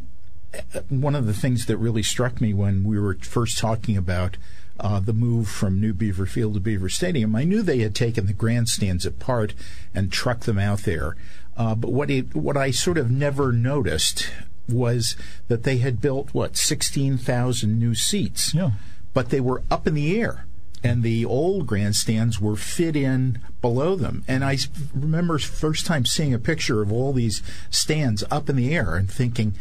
one 0.89 1.15
of 1.15 1.25
the 1.25 1.33
things 1.33 1.65
that 1.65 1.77
really 1.77 2.03
struck 2.03 2.41
me 2.41 2.53
when 2.53 2.83
we 2.83 2.99
were 2.99 3.17
first 3.21 3.57
talking 3.57 3.97
about 3.97 4.37
uh, 4.79 4.99
the 4.99 5.13
move 5.13 5.47
from 5.47 5.79
New 5.79 5.93
Beaver 5.93 6.25
Field 6.25 6.55
to 6.55 6.59
Beaver 6.59 6.89
Stadium, 6.89 7.35
I 7.35 7.43
knew 7.43 7.61
they 7.61 7.79
had 7.79 7.95
taken 7.95 8.25
the 8.25 8.33
grandstands 8.33 9.05
apart 9.05 9.53
and 9.93 10.11
trucked 10.11 10.45
them 10.45 10.59
out 10.59 10.79
there. 10.79 11.15
Uh, 11.55 11.75
but 11.75 11.91
what 11.91 12.09
it, 12.09 12.35
what 12.35 12.57
I 12.57 12.71
sort 12.71 12.97
of 12.97 13.11
never 13.11 13.51
noticed 13.51 14.29
was 14.67 15.15
that 15.49 15.63
they 15.63 15.77
had 15.77 16.01
built 16.01 16.33
what 16.33 16.57
sixteen 16.57 17.17
thousand 17.17 17.77
new 17.77 17.93
seats, 17.93 18.53
yeah. 18.53 18.71
but 19.13 19.29
they 19.29 19.41
were 19.41 19.61
up 19.69 19.85
in 19.85 19.93
the 19.93 20.19
air 20.19 20.45
and 20.83 21.03
the 21.03 21.23
old 21.23 21.65
grandstands 21.65 22.41
were 22.41 22.55
fit 22.55 22.95
in 22.95 23.39
below 23.61 23.95
them. 23.95 24.23
And 24.27 24.43
I 24.43 24.57
remember 24.93 25.37
first 25.37 25.85
time 25.85 26.05
seeing 26.05 26.33
a 26.33 26.39
picture 26.39 26.81
of 26.81 26.91
all 26.91 27.13
these 27.13 27.41
stands 27.69 28.23
up 28.29 28.49
in 28.49 28.55
the 28.55 28.75
air 28.75 28.95
and 28.95 29.09
thinking, 29.09 29.53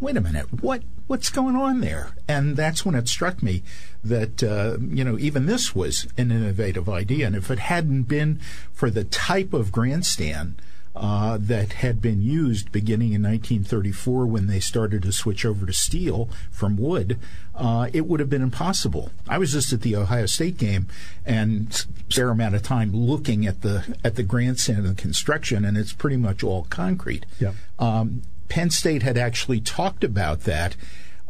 wait 0.00 0.16
a 0.16 0.20
minute, 0.20 0.62
what 0.62 0.82
what's 1.06 1.30
going 1.30 1.56
on 1.56 1.80
there? 1.80 2.10
And 2.28 2.56
that's 2.56 2.84
when 2.84 2.94
it 2.94 3.08
struck 3.08 3.42
me 3.42 3.62
that 4.02 4.42
uh, 4.42 4.78
you 4.80 5.04
know 5.04 5.18
even 5.18 5.46
this 5.46 5.74
was 5.74 6.06
an 6.16 6.30
innovative 6.30 6.88
idea, 6.88 7.26
and 7.26 7.36
if 7.36 7.50
it 7.50 7.58
hadn't 7.58 8.04
been 8.04 8.40
for 8.72 8.90
the 8.90 9.04
type 9.04 9.52
of 9.52 9.72
grandstand. 9.72 10.60
Uh, 10.96 11.36
that 11.40 11.72
had 11.72 12.00
been 12.00 12.22
used 12.22 12.70
beginning 12.70 13.12
in 13.14 13.20
1934 13.20 14.26
when 14.26 14.46
they 14.46 14.60
started 14.60 15.02
to 15.02 15.10
switch 15.10 15.44
over 15.44 15.66
to 15.66 15.72
steel 15.72 16.28
from 16.52 16.76
wood, 16.76 17.18
uh, 17.56 17.88
it 17.92 18.06
would 18.06 18.20
have 18.20 18.30
been 18.30 18.42
impossible. 18.42 19.10
I 19.28 19.38
was 19.38 19.50
just 19.50 19.72
at 19.72 19.80
the 19.80 19.96
Ohio 19.96 20.26
State 20.26 20.56
game 20.56 20.86
and 21.26 21.84
a 22.08 22.14
fair 22.14 22.28
amount 22.28 22.54
of 22.54 22.62
time 22.62 22.94
looking 22.94 23.44
at 23.44 23.62
the 23.62 23.96
at 24.04 24.14
the 24.14 24.22
grandstand 24.22 24.86
and 24.86 24.96
the 24.96 25.02
construction, 25.02 25.64
and 25.64 25.76
it's 25.76 25.92
pretty 25.92 26.16
much 26.16 26.44
all 26.44 26.68
concrete. 26.70 27.26
Yeah. 27.40 27.54
Um, 27.80 28.22
Penn 28.48 28.70
State 28.70 29.02
had 29.02 29.16
actually 29.16 29.60
talked 29.60 30.04
about 30.04 30.40
that 30.40 30.76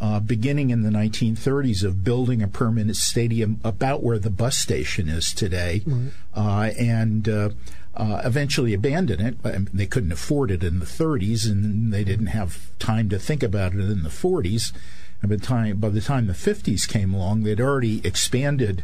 uh, 0.00 0.21
beginning 0.21 0.71
in 0.71 0.83
the 0.83 0.90
1930s 0.90 1.85
of 1.85 2.04
building 2.04 2.42
a 2.42 2.49
permanent 2.49 2.97
stadium 2.97 3.61
about 3.64 4.02
where 4.02 4.18
the 4.18 4.30
bus 4.30 4.59
station 4.59 5.09
is 5.09 5.33
today, 5.33 5.83
uh, 6.35 6.71
and 6.78 7.28
uh, 7.28 7.50
uh, 7.97 8.21
eventually 8.25 8.75
abandoned 8.75 9.21
it. 9.21 9.37
I 9.44 9.52
mean, 9.52 9.71
they 9.73 9.87
couldn't 9.87 10.12
afford 10.12 10.50
it 10.50 10.64
in 10.64 10.80
the 10.80 10.87
30s, 10.87 11.49
and 11.49 11.92
they 11.92 12.04
didn't 12.04 12.26
have 12.26 12.76
time 12.78 13.09
to 13.11 13.18
think 13.18 13.42
about 13.42 13.73
it 13.73 13.80
in 13.80 14.02
the 14.02 14.09
40s. 14.09 14.73
And 15.23 15.30
by 15.30 15.37
the 15.37 15.42
time 15.42 15.76
by 15.78 15.88
the 15.90 16.00
time 16.00 16.26
the 16.26 16.33
50s 16.33 16.88
came 16.88 17.14
along, 17.14 17.44
they'd 17.44 17.61
already 17.61 18.06
expanded. 18.06 18.83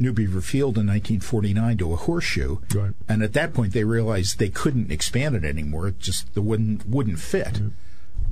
New 0.00 0.12
Beaver 0.12 0.40
Field 0.40 0.76
in 0.78 0.86
1949 0.86 1.76
to 1.78 1.92
a 1.92 1.96
horseshoe, 1.96 2.58
Right. 2.74 2.92
and 3.08 3.22
at 3.22 3.34
that 3.34 3.52
point 3.54 3.72
they 3.74 3.84
realized 3.84 4.38
they 4.38 4.48
couldn't 4.48 4.90
expand 4.90 5.36
it 5.36 5.44
anymore. 5.44 5.88
It 5.88 5.98
just 5.98 6.32
the 6.34 6.42
wouldn't 6.42 6.86
wouldn't 6.88 7.18
fit. 7.20 7.60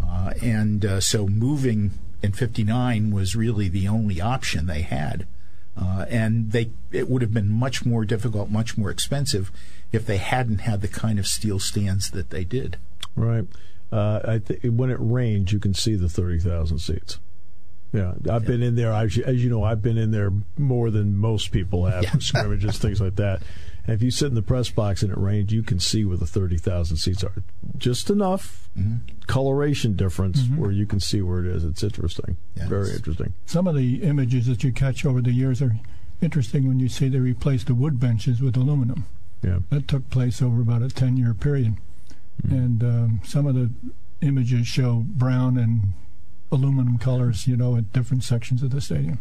Uh, 0.02 0.32
and 0.42 0.84
uh, 0.84 1.00
so 1.00 1.26
moving 1.28 1.92
in 2.22 2.32
59 2.32 3.10
was 3.10 3.36
really 3.36 3.68
the 3.68 3.86
only 3.86 4.20
option 4.20 4.66
they 4.66 4.82
had. 4.82 5.26
Uh, 5.76 6.06
and 6.08 6.50
they 6.52 6.70
it 6.90 7.08
would 7.08 7.22
have 7.22 7.32
been 7.34 7.48
much 7.50 7.84
more 7.84 8.04
difficult, 8.04 8.50
much 8.50 8.76
more 8.76 8.90
expensive 8.90 9.52
if 9.92 10.04
they 10.06 10.16
hadn't 10.16 10.58
had 10.62 10.80
the 10.80 10.88
kind 10.88 11.18
of 11.18 11.26
steel 11.26 11.58
stands 11.60 12.10
that 12.10 12.30
they 12.30 12.44
did. 12.44 12.76
Right. 13.14 13.46
Uh, 13.92 14.20
I 14.26 14.38
th- 14.38 14.62
when 14.64 14.90
it 14.90 14.98
rains, 15.00 15.52
you 15.52 15.60
can 15.60 15.74
see 15.74 15.94
the 15.94 16.08
thirty 16.08 16.38
thousand 16.40 16.78
seats. 16.80 17.18
Yeah, 17.92 18.12
I've 18.30 18.44
been 18.44 18.62
in 18.62 18.74
there. 18.74 18.92
As 18.92 19.16
you, 19.16 19.24
as 19.24 19.42
you 19.42 19.48
know, 19.48 19.64
I've 19.64 19.80
been 19.80 19.96
in 19.96 20.10
there 20.10 20.30
more 20.58 20.90
than 20.90 21.16
most 21.16 21.52
people 21.52 21.86
have 21.86 22.04
for 22.06 22.20
scrimmages, 22.20 22.78
things 22.78 23.00
like 23.00 23.16
that. 23.16 23.42
And 23.86 23.94
if 23.94 24.02
you 24.02 24.10
sit 24.10 24.26
in 24.26 24.34
the 24.34 24.42
press 24.42 24.68
box 24.68 25.02
and 25.02 25.10
it 25.10 25.16
rains, 25.16 25.52
you 25.52 25.62
can 25.62 25.80
see 25.80 26.04
where 26.04 26.18
the 26.18 26.26
thirty 26.26 26.58
thousand 26.58 26.98
seats 26.98 27.24
are. 27.24 27.32
Just 27.78 28.10
enough 28.10 28.68
mm-hmm. 28.78 28.96
coloration 29.26 29.96
difference 29.96 30.42
mm-hmm. 30.42 30.60
where 30.60 30.70
you 30.70 30.84
can 30.84 31.00
see 31.00 31.22
where 31.22 31.40
it 31.40 31.46
is. 31.46 31.64
It's 31.64 31.82
interesting. 31.82 32.36
Yes. 32.54 32.68
Very 32.68 32.90
interesting. 32.90 33.32
Some 33.46 33.66
of 33.66 33.74
the 33.74 34.02
images 34.02 34.46
that 34.46 34.62
you 34.62 34.72
catch 34.72 35.06
over 35.06 35.22
the 35.22 35.32
years 35.32 35.62
are 35.62 35.74
interesting 36.20 36.68
when 36.68 36.80
you 36.80 36.88
see 36.88 37.08
they 37.08 37.18
replaced 37.18 37.68
the 37.68 37.74
wood 37.74 37.98
benches 37.98 38.42
with 38.42 38.56
aluminum. 38.56 39.06
Yeah. 39.42 39.60
That 39.70 39.88
took 39.88 40.10
place 40.10 40.42
over 40.42 40.60
about 40.60 40.82
a 40.82 40.88
10 40.88 41.16
year 41.16 41.32
period. 41.32 41.76
Hmm. 42.46 42.52
And 42.52 42.84
um, 42.84 43.20
some 43.24 43.46
of 43.46 43.54
the 43.54 43.70
images 44.20 44.66
show 44.66 45.04
brown 45.06 45.56
and 45.56 45.92
aluminum 46.50 46.98
colors, 46.98 47.46
you 47.46 47.56
know, 47.56 47.76
at 47.76 47.92
different 47.92 48.22
sections 48.24 48.62
of 48.62 48.70
the 48.70 48.80
stadium. 48.80 49.18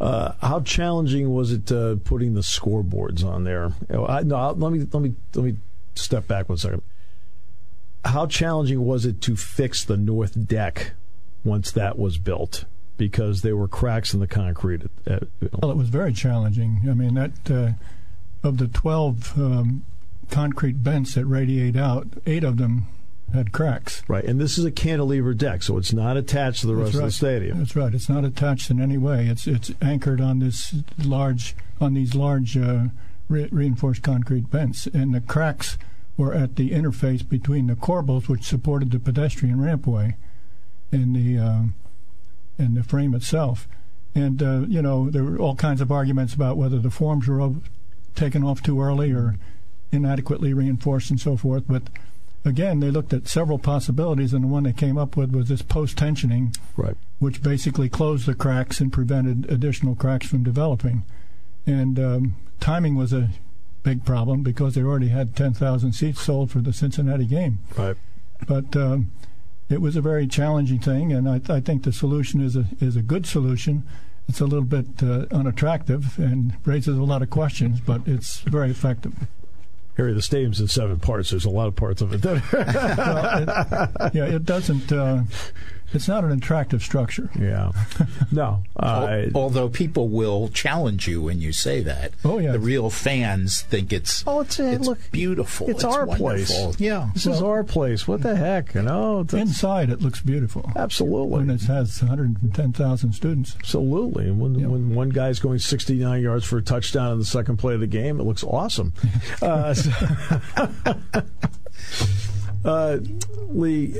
Uh, 0.00 0.32
how 0.42 0.60
challenging 0.60 1.32
was 1.32 1.50
it 1.52 1.72
uh, 1.72 1.96
putting 2.04 2.34
the 2.34 2.42
scoreboards 2.42 3.24
on 3.24 3.44
there? 3.44 3.72
Oh, 3.90 4.06
I, 4.06 4.22
no, 4.22 4.36
I'll- 4.36 4.54
let 4.54 4.72
me 4.72 4.86
let 4.92 5.02
me 5.02 5.14
let 5.34 5.44
me 5.44 5.56
step 5.94 6.28
back 6.28 6.48
one 6.48 6.58
second. 6.58 6.82
How 8.04 8.26
challenging 8.26 8.84
was 8.84 9.04
it 9.04 9.20
to 9.22 9.36
fix 9.36 9.82
the 9.84 9.96
north 9.96 10.46
deck 10.46 10.92
once 11.44 11.72
that 11.72 11.98
was 11.98 12.18
built? 12.18 12.64
Because 12.98 13.42
there 13.42 13.56
were 13.56 13.68
cracks 13.68 14.14
in 14.14 14.20
the 14.20 14.26
concrete. 14.26 14.82
At, 15.06 15.12
at, 15.14 15.22
you 15.40 15.48
know, 15.52 15.58
Well, 15.62 15.70
it 15.72 15.76
was 15.76 15.88
very 15.88 16.12
challenging. 16.12 16.82
I 16.88 16.94
mean, 16.94 17.14
that 17.14 17.50
uh, 17.50 17.72
of 18.46 18.58
the 18.58 18.68
12 18.68 19.38
um, 19.38 19.84
concrete 20.30 20.76
vents 20.76 21.14
that 21.14 21.26
radiate 21.26 21.76
out, 21.76 22.06
eight 22.26 22.44
of 22.44 22.58
them 22.58 22.86
had 23.32 23.52
cracks. 23.52 24.02
right, 24.08 24.24
and 24.24 24.40
this 24.40 24.56
is 24.58 24.64
a 24.64 24.70
cantilever 24.70 25.34
deck, 25.34 25.62
so 25.62 25.76
it's 25.76 25.92
not 25.92 26.16
attached 26.16 26.60
to 26.60 26.66
the 26.66 26.74
rest 26.74 26.92
That's 26.92 26.98
of 26.98 27.04
the 27.06 27.12
stadium. 27.12 27.58
That's 27.58 27.76
right. 27.76 27.92
It's 27.92 28.08
not 28.08 28.24
attached 28.24 28.70
in 28.70 28.80
any 28.80 28.98
way. 28.98 29.26
It's 29.26 29.46
it's 29.46 29.72
anchored 29.82 30.20
on 30.20 30.38
this 30.38 30.74
large 31.02 31.56
on 31.80 31.94
these 31.94 32.14
large 32.14 32.56
uh, 32.56 32.84
re- 33.28 33.48
reinforced 33.50 34.02
concrete 34.02 34.44
vents, 34.48 34.86
and 34.86 35.14
the 35.14 35.20
cracks 35.20 35.76
were 36.16 36.32
at 36.32 36.56
the 36.56 36.70
interface 36.70 37.28
between 37.28 37.66
the 37.66 37.74
corbels, 37.74 38.28
which 38.28 38.44
supported 38.44 38.90
the 38.90 38.98
pedestrian 38.98 39.58
rampway, 39.58 40.14
and 40.92 41.14
the 41.14 41.38
uh, 41.38 41.62
and 42.58 42.76
the 42.76 42.82
frame 42.82 43.14
itself. 43.14 43.68
And 44.14 44.42
uh, 44.42 44.60
you 44.68 44.80
know 44.80 45.10
there 45.10 45.24
were 45.24 45.38
all 45.38 45.56
kinds 45.56 45.80
of 45.80 45.92
arguments 45.92 46.32
about 46.32 46.56
whether 46.56 46.78
the 46.78 46.90
forms 46.90 47.28
were 47.28 47.54
taken 48.14 48.42
off 48.42 48.62
too 48.62 48.80
early 48.80 49.12
or 49.12 49.36
inadequately 49.92 50.54
reinforced 50.54 51.10
and 51.10 51.20
so 51.20 51.36
forth. 51.36 51.64
But 51.68 51.82
again, 52.46 52.80
they 52.80 52.90
looked 52.90 53.12
at 53.12 53.28
several 53.28 53.58
possibilities, 53.58 54.32
and 54.32 54.44
the 54.44 54.48
one 54.48 54.62
they 54.62 54.72
came 54.72 54.96
up 54.96 55.16
with 55.16 55.32
was 55.34 55.48
this 55.48 55.62
post 55.62 55.96
tensioning 55.98 56.56
Right. 56.76 56.96
which 57.18 57.42
basically 57.42 57.88
closed 57.88 58.26
the 58.26 58.34
cracks 58.34 58.80
and 58.80 58.92
prevented 58.92 59.50
additional 59.50 59.94
cracks 59.94 60.26
from 60.26 60.42
developing. 60.42 61.04
And 61.66 61.98
um, 61.98 62.36
timing 62.60 62.94
was 62.94 63.12
a 63.12 63.30
big 63.82 64.04
problem 64.04 64.42
because 64.42 64.74
they 64.74 64.82
already 64.82 65.08
had 65.08 65.36
10,000 65.36 65.92
seats 65.92 66.20
sold 66.22 66.50
for 66.50 66.60
the 66.60 66.72
Cincinnati 66.72 67.26
game. 67.26 67.58
Right. 67.76 67.96
But 68.46 68.76
um, 68.76 69.10
it 69.68 69.80
was 69.80 69.96
a 69.96 70.00
very 70.00 70.26
challenging 70.26 70.78
thing, 70.78 71.12
and 71.12 71.28
I, 71.28 71.40
I 71.48 71.60
think 71.60 71.82
the 71.82 71.92
solution 71.92 72.40
is 72.40 72.54
a 72.54 72.66
is 72.80 72.94
a 72.96 73.02
good 73.02 73.26
solution. 73.26 73.82
It's 74.28 74.40
a 74.40 74.44
little 74.44 74.64
bit 74.64 75.02
uh, 75.02 75.26
unattractive 75.30 76.18
and 76.18 76.54
raises 76.64 76.98
a 76.98 77.02
lot 77.02 77.22
of 77.22 77.30
questions, 77.30 77.80
but 77.80 78.02
it's 78.06 78.40
very 78.40 78.70
effective. 78.70 79.14
Harry, 79.96 80.12
the 80.12 80.22
stadium's 80.22 80.60
in 80.60 80.68
seven 80.68 80.98
parts. 81.00 81.30
There's 81.30 81.46
a 81.46 81.50
lot 81.50 81.68
of 81.68 81.76
parts 81.76 82.02
of 82.02 82.12
it 82.12 82.22
that 82.22 82.52
well, 83.98 84.06
it, 84.08 84.14
yeah, 84.14 84.24
it 84.24 84.44
doesn't. 84.44 84.92
Uh, 84.92 85.22
it's 85.92 86.08
not 86.08 86.24
an 86.24 86.32
attractive 86.32 86.82
structure. 86.82 87.30
Yeah. 87.38 87.72
No. 88.32 88.62
Uh, 88.76 89.26
Although 89.34 89.68
people 89.70 90.08
will 90.08 90.48
challenge 90.48 91.08
you 91.08 91.22
when 91.22 91.40
you 91.40 91.50
say 91.50 91.80
that. 91.82 92.12
Oh, 92.24 92.38
yeah. 92.38 92.52
The 92.52 92.58
real 92.58 92.90
fans 92.90 93.62
think 93.62 93.90
it's 93.92 94.22
Oh, 94.26 94.40
it's, 94.40 94.60
uh, 94.60 94.64
it's 94.64 94.86
look, 94.86 94.98
beautiful. 95.10 95.68
it's 95.70 95.82
our 95.82 96.06
place. 96.06 96.52
Yeah. 96.78 97.08
this 97.14 97.26
is 97.26 97.40
our 97.42 97.64
place. 97.64 98.06
What 98.06 98.20
the 98.22 98.36
heck? 98.36 98.74
You 98.74 98.82
know? 98.82 99.22
That's- 99.22 99.48
Inside, 99.48 99.88
it 99.90 100.02
looks 100.02 100.20
beautiful. 100.20 100.70
absolutely. 100.76 101.40
And 101.40 101.50
it 101.50 101.62
has 101.62 102.00
110,000 102.02 103.12
students. 103.14 103.56
Absolutely. 103.58 104.28
And 104.28 104.38
when, 104.40 104.54
Yeah. 104.56 104.66
when 104.66 104.94
one 104.94 105.08
guy's 105.08 105.38
going 105.40 105.58
69 105.58 106.22
yards 106.22 106.44
for 106.44 106.58
a 106.58 106.62
touchdown 106.62 107.12
in 107.12 107.18
the 107.18 107.24
second 107.24 107.56
play 107.56 107.74
of 107.74 107.80
the 107.80 107.86
game, 107.86 108.20
it 108.20 108.24
looks 108.24 108.44
awesome. 108.44 108.92
uh, 109.42 109.72
so- 109.72 109.90
uh, 112.64 112.98
Lee, 113.48 113.94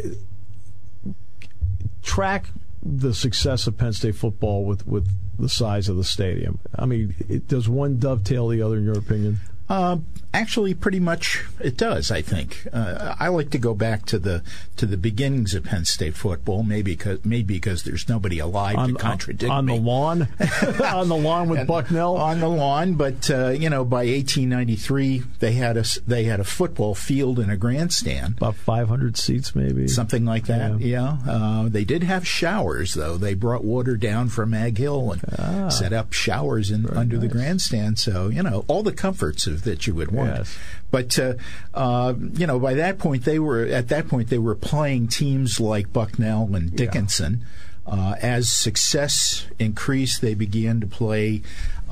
track 2.07 2.47
the 2.83 3.13
success 3.13 3.67
of 3.67 3.77
Penn 3.77 3.93
State 3.93 4.15
football 4.15 4.65
with, 4.65 4.87
with 4.87 5.11
the 5.39 5.49
size 5.49 5.89
of 5.89 5.97
the 5.97 6.05
stadium. 6.05 6.59
I 6.75 6.87
mean, 6.87 7.15
it, 7.29 7.49
does 7.49 7.69
one 7.69 7.99
dovetail 7.99 8.49
the 8.49 8.63
other, 8.63 8.77
in 8.77 8.85
your 8.85 8.97
opinion? 8.97 9.39
Uh, 9.68 9.99
actually, 10.32 10.75
pretty 10.75 11.00
much 11.00 11.44
it 11.61 11.76
does. 11.76 12.11
I 12.11 12.23
think 12.23 12.66
uh, 12.73 13.14
I 13.18 13.28
like 13.28 13.50
to 13.50 13.58
go 13.58 13.75
back 13.75 14.04
to 14.06 14.18
the 14.18 14.42
to 14.76 14.87
the 14.87 14.96
beginnings 14.96 15.54
of 15.54 15.64
Penn 15.64 15.85
State 15.85 16.14
football. 16.16 16.62
Maybe 16.62 16.92
because 16.94 17.25
maybe 17.25 17.54
because 17.54 17.82
there's 17.82 18.08
nobody 18.08 18.38
alive 18.38 18.76
to 18.88 18.94
contradict 18.94 19.50
on 19.50 19.64
me. 19.66 19.76
the 19.76 19.82
lawn, 19.85 20.28
on 20.85 21.08
the 21.08 21.16
lawn 21.16 21.49
with 21.49 21.61
And 21.61 21.68
Bucknell. 21.68 22.16
on 22.16 22.40
the 22.40 22.49
lawn. 22.49 22.94
But 22.94 23.28
uh, 23.30 23.49
you 23.49 23.68
know, 23.70 23.85
by 23.85 24.04
1893, 24.06 25.23
they 25.40 25.52
had 25.52 25.76
a 25.76 25.85
they 26.06 26.25
had 26.25 26.40
a 26.40 26.44
football 26.44 26.94
field 26.94 27.38
and 27.38 27.50
a 27.50 27.56
grandstand. 27.56 28.37
About 28.38 28.56
500 28.56 29.16
seats, 29.16 29.54
maybe. 29.54 29.88
Something 29.88 30.25
like 30.25 30.46
that, 30.46 30.80
yeah. 30.80 31.16
Uh, 31.26 31.68
they 31.68 31.85
did 31.85 32.02
have 32.04 32.26
showers, 32.26 32.94
though. 32.94 33.16
They 33.16 33.35
brought 33.35 33.64
water 33.64 33.96
down 33.96 34.28
from 34.28 34.50
Mag 34.50 34.78
Hill 34.78 35.12
and 35.12 35.23
Ah. 35.38 35.68
set 35.68 35.92
up 35.92 36.12
showers 36.12 36.70
in, 36.70 36.87
under 36.90 37.18
the 37.18 37.28
grandstand. 37.28 37.99
So, 37.99 38.28
you 38.28 38.42
know, 38.42 38.64
all 38.68 38.82
the 38.82 38.92
comforts 38.92 39.46
of, 39.46 39.56
that 39.65 39.87
you 39.87 39.95
would 39.95 40.11
want. 40.11 40.37
Yes. 40.37 40.59
But, 40.91 41.19
uh, 41.19 41.35
uh, 41.75 42.15
you 42.35 42.47
know, 42.47 42.59
by 42.59 42.75
that 42.75 42.99
point, 42.99 43.25
they 43.25 43.39
were, 43.39 43.65
at 43.65 43.89
that 43.89 44.09
point, 44.09 44.29
they 44.29 44.39
were 44.39 44.55
playing 44.55 45.09
teams 45.09 45.61
like 45.61 45.93
Bucknell 45.93 46.55
and 46.55 46.75
Dickinson. 46.75 47.45
Uh, 47.87 48.17
as 48.21 48.49
success 48.49 49.47
increased, 49.59 50.21
they 50.21 50.35
began 50.35 50.81
to 50.81 50.87
play 50.87 51.43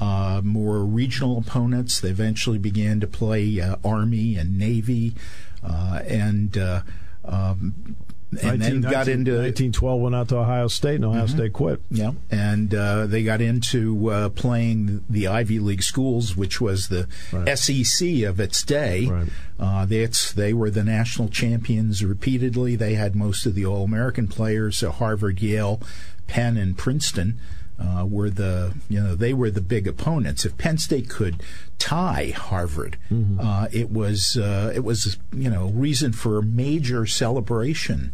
uh, 0.00 0.40
more 0.42 0.80
regional 0.80 1.38
opponents. 1.38 2.00
They 2.00 2.10
eventually 2.10 2.58
began 2.58 2.98
to 3.00 3.06
play 3.06 3.60
uh, 3.60 3.76
Army 3.84 4.36
and 4.36 4.58
Navy, 4.58 5.14
uh, 5.62 6.00
and 6.06 6.58
uh, 6.58 6.82
um, 7.24 7.96
and 8.42 8.60
then 8.62 8.82
19- 8.82 8.90
got 8.90 9.08
into 9.08 9.32
1912 9.32 10.00
went 10.00 10.14
out 10.14 10.28
to 10.28 10.38
Ohio 10.38 10.68
State, 10.68 10.96
and 10.96 11.04
Ohio 11.04 11.26
State 11.26 11.52
quit. 11.52 11.80
yeah, 11.90 12.12
and 12.30 12.74
uh, 12.74 13.06
they 13.06 13.22
got 13.22 13.40
into 13.40 14.10
uh, 14.10 14.28
playing 14.30 15.04
the 15.08 15.26
Ivy 15.28 15.58
League 15.58 15.82
schools, 15.82 16.36
which 16.36 16.60
was 16.60 16.88
the 16.88 17.06
Right. 17.32 17.58
SEC 17.58 18.22
of 18.22 18.40
its 18.40 18.62
day. 18.62 19.06
Right. 19.06 19.28
Uh, 19.58 19.86
that's 19.86 20.32
they 20.32 20.52
were 20.52 20.70
the 20.70 20.82
national 20.84 21.28
champions 21.28 22.04
repeatedly. 22.04 22.74
They 22.76 22.94
had 22.94 23.14
most 23.14 23.46
of 23.46 23.54
the 23.54 23.64
All 23.66 23.84
American 23.84 24.26
players. 24.28 24.78
So 24.78 24.90
Harvard, 24.90 25.40
Yale, 25.40 25.80
Penn, 26.26 26.56
and 26.56 26.76
Princeton 26.76 27.38
uh, 27.84 28.04
were 28.04 28.30
the 28.30 28.74
you 28.88 29.00
know 29.00 29.14
they 29.14 29.34
were 29.34 29.50
the 29.50 29.60
big 29.60 29.86
opponents. 29.86 30.44
If 30.44 30.56
Penn 30.56 30.78
State 30.78 31.08
could 31.08 31.42
tie 31.78 32.32
Harvard, 32.34 32.96
uh, 33.40 33.68
it 33.72 33.90
was 33.90 34.36
uh, 34.36 34.72
it 34.74 34.84
was 34.84 35.18
you 35.32 35.50
know 35.50 35.68
reason 35.68 36.12
for 36.12 36.38
a 36.38 36.42
major 36.42 37.06
celebration. 37.06 38.12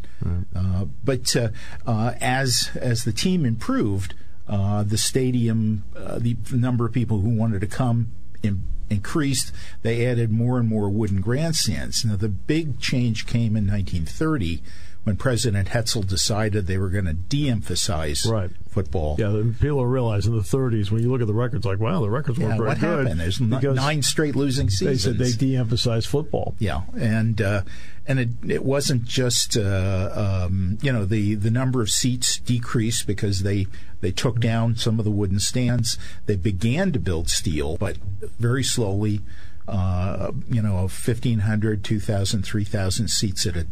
Uh, 0.54 0.84
but 1.04 1.36
uh, 1.36 1.48
uh, 1.86 2.14
as 2.20 2.70
as 2.74 3.04
the 3.04 3.12
team 3.12 3.44
improved, 3.44 4.14
uh, 4.48 4.82
the 4.82 4.98
stadium, 4.98 5.84
uh, 5.96 6.18
the 6.18 6.36
number 6.52 6.84
of 6.86 6.92
people 6.92 7.20
who 7.20 7.30
wanted 7.30 7.60
to 7.60 7.66
come 7.66 8.08
in, 8.42 8.64
increased. 8.90 9.52
They 9.82 10.04
added 10.04 10.30
more 10.30 10.58
and 10.58 10.68
more 10.68 10.90
wooden 10.90 11.20
grandstands. 11.20 12.04
Now 12.04 12.16
the 12.16 12.28
big 12.28 12.80
change 12.80 13.26
came 13.26 13.56
in 13.56 13.68
1930 13.68 14.60
when 15.04 15.16
President 15.16 15.68
Hetzel 15.68 16.06
decided 16.06 16.66
they 16.66 16.76
were 16.76 16.90
going 16.90 17.06
to 17.06 17.14
de-emphasize 17.14 18.26
right. 18.26 18.50
Football. 18.70 19.16
Yeah, 19.18 19.42
people 19.60 19.84
realize 19.84 20.26
in 20.26 20.34
the 20.34 20.42
30s 20.42 20.90
when 20.90 21.02
you 21.02 21.10
look 21.10 21.20
at 21.20 21.26
the 21.26 21.34
records, 21.34 21.66
like, 21.66 21.80
wow, 21.80 22.00
the 22.00 22.10
records 22.10 22.38
weren't 22.38 22.52
yeah, 22.52 22.56
very 22.56 22.68
what 22.68 22.80
good. 22.80 23.06
happened? 23.06 23.20
There's 23.20 23.40
nine 23.40 24.02
straight 24.02 24.36
losing 24.36 24.70
seasons. 24.70 25.04
They 25.04 25.10
said 25.10 25.18
they 25.18 25.32
de-emphasized 25.32 26.06
football. 26.06 26.54
Yeah, 26.58 26.82
and 26.96 27.40
uh, 27.42 27.62
and 28.06 28.20
it 28.20 28.28
it 28.46 28.64
wasn't 28.64 29.04
just 29.04 29.56
uh, 29.56 30.46
um, 30.46 30.78
you 30.80 30.92
know 30.92 31.04
the 31.04 31.34
the 31.34 31.50
number 31.50 31.82
of 31.82 31.90
seats 31.90 32.38
decreased 32.38 33.06
because 33.06 33.42
they 33.42 33.66
they 34.00 34.12
took 34.12 34.40
down 34.40 34.76
some 34.76 34.98
of 34.98 35.04
the 35.04 35.10
wooden 35.10 35.40
stands. 35.40 35.98
They 36.26 36.36
began 36.36 36.92
to 36.92 36.98
build 36.98 37.28
steel, 37.28 37.76
but 37.76 37.96
very 38.38 38.64
slowly. 38.64 39.20
Uh, 39.68 40.32
you 40.48 40.60
know, 40.60 40.74
1,500, 40.74 41.84
2,000, 41.84 42.42
3,000 42.42 43.08
seats 43.08 43.46
at 43.46 43.56
a, 43.56 43.66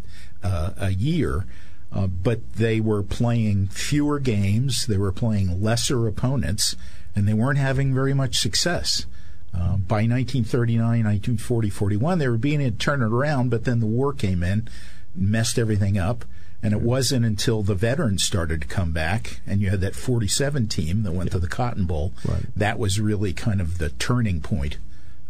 uh, 0.44 0.70
a 0.76 0.90
year. 0.90 1.44
Uh, 1.92 2.06
but 2.06 2.52
they 2.54 2.80
were 2.80 3.02
playing 3.02 3.66
fewer 3.68 4.18
games, 4.18 4.86
they 4.86 4.98
were 4.98 5.12
playing 5.12 5.62
lesser 5.62 6.06
opponents, 6.06 6.76
and 7.16 7.26
they 7.26 7.34
weren't 7.34 7.58
having 7.58 7.94
very 7.94 8.14
much 8.14 8.38
success. 8.38 9.06
Uh, 9.54 9.76
by 9.76 10.04
1939, 10.04 10.78
1940, 10.78 11.70
41, 11.70 12.18
they 12.18 12.28
were 12.28 12.36
beginning 12.36 12.70
to 12.70 12.76
turn 12.76 13.02
it 13.02 13.06
around, 13.06 13.50
but 13.50 13.64
then 13.64 13.80
the 13.80 13.86
war 13.86 14.12
came 14.12 14.42
in, 14.42 14.68
messed 15.14 15.58
everything 15.58 15.96
up. 15.98 16.24
And 16.60 16.74
it 16.74 16.80
wasn't 16.80 17.24
until 17.24 17.62
the 17.62 17.76
veterans 17.76 18.24
started 18.24 18.62
to 18.62 18.66
come 18.66 18.92
back, 18.92 19.40
and 19.46 19.60
you 19.60 19.70
had 19.70 19.80
that 19.80 19.94
47 19.94 20.66
team 20.66 21.04
that 21.04 21.12
went 21.12 21.28
yeah. 21.28 21.34
to 21.34 21.38
the 21.38 21.46
Cotton 21.46 21.84
Bowl. 21.84 22.12
Right. 22.24 22.46
That 22.56 22.80
was 22.80 22.98
really 22.98 23.32
kind 23.32 23.60
of 23.60 23.78
the 23.78 23.90
turning 23.90 24.40
point 24.40 24.76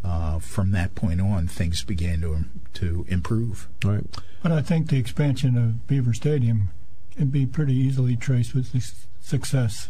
uh, 0.04 0.38
from 0.38 0.70
that 0.72 0.94
point 0.94 1.20
on, 1.20 1.48
things 1.48 1.84
began 1.84 2.20
to 2.22 2.44
to 2.74 3.04
improve. 3.08 3.68
Right. 3.84 4.04
But 4.42 4.52
I 4.52 4.62
think 4.62 4.88
the 4.88 4.98
expansion 4.98 5.56
of 5.56 5.86
Beaver 5.86 6.14
Stadium 6.14 6.70
can 7.16 7.28
be 7.28 7.46
pretty 7.46 7.74
easily 7.74 8.16
traced 8.16 8.54
with 8.54 8.72
the 8.72 8.82
success. 9.20 9.88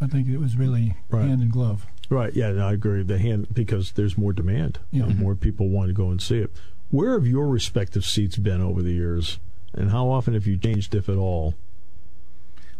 I 0.00 0.06
think 0.06 0.28
it 0.28 0.38
was 0.38 0.56
really 0.56 0.96
right. 1.08 1.26
hand 1.26 1.42
in 1.42 1.50
glove. 1.50 1.86
Right. 2.10 2.34
Yeah, 2.34 2.64
I 2.64 2.72
agree. 2.72 3.02
The 3.02 3.18
hand 3.18 3.48
because 3.52 3.92
there's 3.92 4.18
more 4.18 4.32
demand. 4.32 4.78
Yeah. 4.90 5.04
Mm-hmm. 5.04 5.22
More 5.22 5.34
people 5.34 5.68
want 5.68 5.88
to 5.88 5.94
go 5.94 6.10
and 6.10 6.20
see 6.20 6.38
it. 6.38 6.50
Where 6.90 7.12
have 7.12 7.26
your 7.26 7.48
respective 7.48 8.04
seats 8.04 8.36
been 8.36 8.62
over 8.62 8.82
the 8.82 8.92
years, 8.92 9.38
and 9.74 9.90
how 9.90 10.08
often 10.08 10.34
have 10.34 10.46
you 10.46 10.56
changed, 10.56 10.94
if 10.94 11.08
at 11.08 11.16
all? 11.16 11.54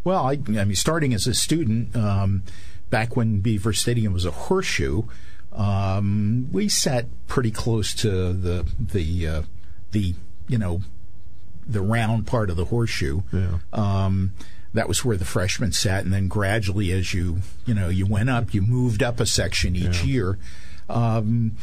Well, 0.03 0.25
I, 0.25 0.33
I 0.33 0.65
mean, 0.65 0.75
starting 0.75 1.13
as 1.13 1.27
a 1.27 1.35
student, 1.35 1.95
um, 1.95 2.43
back 2.89 3.17
when 3.17 3.41
Beaver 3.41 3.75
Stadium 3.75 4.15
was 4.15 4.25
a 4.25 4.31
horseshoe, 4.31 5.03
um, 5.53 6.49
we 6.53 6.69
sat 6.69 7.07
pretty 7.27 7.51
close 7.51 7.95
to 7.95 8.33
the 8.33 8.67
the 8.79 9.27
uh, 9.27 9.43
the 9.93 10.15
you 10.47 10.59
know 10.59 10.83
the 11.67 11.81
round 11.83 12.27
part 12.27 12.51
of 12.51 12.57
the 12.57 12.67
horseshoe. 12.67 13.23
Yeah. 13.33 13.59
Um, 13.73 14.33
that 14.75 14.89
was 14.89 15.05
where 15.05 15.17
the 15.17 15.25
freshmen 15.25 15.73
sat, 15.73 16.05
and 16.05 16.13
then 16.13 16.29
gradually, 16.29 16.93
as 16.93 17.15
you 17.15 17.39
you 17.67 17.75
know 17.75 17.89
you 17.89 18.07
went 18.07 18.31
up, 18.31 18.53
you 18.53 18.63
moved 18.63 19.03
up 19.03 19.21
a 19.21 19.27
section 19.27 19.75
each 19.75 20.05
yeah. 20.05 20.11
year. 20.11 20.39
Um, 20.89 21.57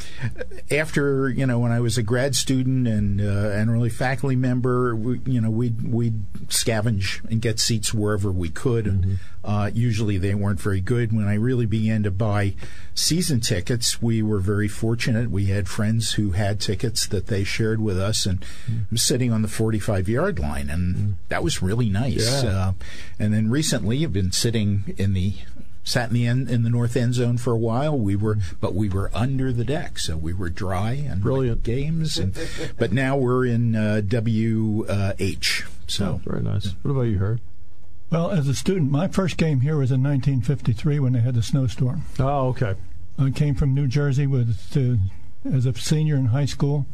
after 0.70 1.30
you 1.30 1.46
know, 1.46 1.58
when 1.60 1.72
I 1.72 1.80
was 1.80 1.98
a 1.98 2.04
grad 2.04 2.36
student 2.36 2.88
and 2.88 3.20
uh, 3.20 3.50
and 3.50 3.70
early 3.70 3.90
faculty 3.90 4.36
member, 4.36 4.96
we, 4.96 5.20
you 5.26 5.42
know, 5.42 5.50
we'd 5.50 5.82
we'd 5.92 6.32
scavenge 6.48 7.24
and 7.30 7.42
get 7.42 7.60
seats 7.60 7.94
wherever 7.94 8.32
we 8.32 8.50
could, 8.50 8.86
mm-hmm. 8.86 9.14
uh, 9.44 9.72
usually 9.74 10.18
they 10.18 10.36
weren't 10.36 10.60
very 10.60 10.82
good. 10.82 11.12
When 11.12 11.28
I 11.28 11.36
really 11.36 11.66
began 11.66 12.04
to 12.04 12.12
buy 12.12 12.54
season 12.94 13.40
tickets, 13.40 14.02
we 14.02 14.22
were 14.22 14.40
very 14.40 14.68
fortunate. 14.68 15.32
We 15.32 15.46
had 15.46 15.68
friends 15.68 16.14
who 16.14 16.32
had 16.32 16.60
tickets 16.60 17.08
that 17.08 17.28
they 17.28 17.44
shared 17.44 17.82
with 17.82 18.00
us, 18.00 18.28
and 18.28 18.42
mm-hmm. 18.42 18.96
sitting 18.96 19.32
on 19.32 19.42
the 19.42 19.48
45 19.48 20.08
yard 20.08 20.40
line, 20.40 20.70
and 20.70 20.96
mm-hmm. 20.96 21.12
that 21.30 21.44
was 21.44 21.64
really 21.64 21.90
nice. 21.90 22.44
Yeah. 22.44 22.50
Uh, 22.50 22.74
and 23.18 23.34
then 23.34 23.50
recently, 23.50 24.04
I've 24.04 24.14
been 24.14 24.32
sitting 24.32 24.94
in 24.98 25.14
the 25.14 25.34
sat 25.86 26.10
in 26.10 26.14
the 26.14 26.28
end 26.28 26.50
in 26.50 26.64
the 26.64 26.70
north 26.70 26.98
end 26.98 27.14
zone 27.14 27.38
for 27.38 27.54
a 27.54 27.58
while. 27.58 27.98
We 27.98 28.18
were, 28.18 28.38
but 28.60 28.74
we 28.74 28.90
were 28.90 29.10
under 29.14 29.54
the 29.54 29.64
deck, 29.64 29.98
so 30.00 30.18
we 30.18 30.34
were 30.34 30.50
dry 30.50 30.94
and 30.94 31.22
brilliant 31.22 31.64
games. 31.64 32.18
And 32.18 32.38
but 32.78 32.92
now 32.92 33.16
we're 33.16 33.46
in 33.46 33.76
uh, 33.76 34.02
WH. 34.02 35.64
So 35.88 36.06
oh, 36.06 36.30
very 36.30 36.42
nice. 36.42 36.76
What 36.82 36.92
about 36.92 37.04
you, 37.04 37.20
Herb? 37.20 37.40
Well, 38.12 38.32
as 38.32 38.48
a 38.48 38.54
student, 38.54 38.92
my 38.92 39.08
first 39.08 39.38
game 39.38 39.62
here 39.62 39.78
was 39.78 39.92
in 39.92 40.04
1953 40.04 41.00
when 41.00 41.14
they 41.14 41.22
had 41.22 41.36
the 41.36 41.44
snowstorm. 41.44 42.04
Oh, 42.20 42.50
okay. 42.50 42.76
I 43.18 43.30
came 43.30 43.56
from 43.56 43.74
New 43.74 43.88
Jersey 43.88 44.28
with 44.28 44.58
uh, 44.76 44.98
as 45.56 45.66
a 45.66 45.74
senior 45.74 46.16
in 46.16 46.28
high 46.28 46.46
school, 46.46 46.86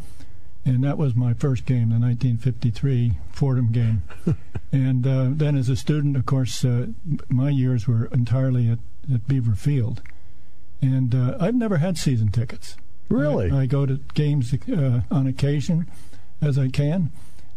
and 0.66 0.84
that 0.84 0.98
was 0.98 1.16
my 1.16 1.34
first 1.34 1.66
game, 1.66 1.90
the 1.90 2.00
1953 2.00 3.18
Fordham 3.32 3.72
game. 3.72 4.04
and 4.72 5.06
uh, 5.08 5.28
then, 5.32 5.58
as 5.58 5.70
a 5.70 5.76
student, 5.76 6.16
of 6.16 6.26
course, 6.26 6.64
uh, 6.64 6.88
my 7.28 7.50
years 7.50 7.88
were 7.88 8.06
entirely 8.06 8.70
at, 8.70 8.80
at 9.12 9.28
Beaver 9.28 9.56
Field, 9.56 10.02
and 10.82 11.14
uh, 11.14 11.38
I've 11.40 11.56
never 11.56 11.78
had 11.78 11.98
season 11.98 12.30
tickets. 12.30 12.76
Really, 13.10 13.52
I, 13.52 13.62
I 13.62 13.66
go 13.66 13.86
to 13.86 14.00
games 14.14 14.54
uh, 14.54 15.02
on 15.12 15.28
occasion 15.28 15.88
as 16.42 16.58
I 16.58 16.70
can, 16.70 17.12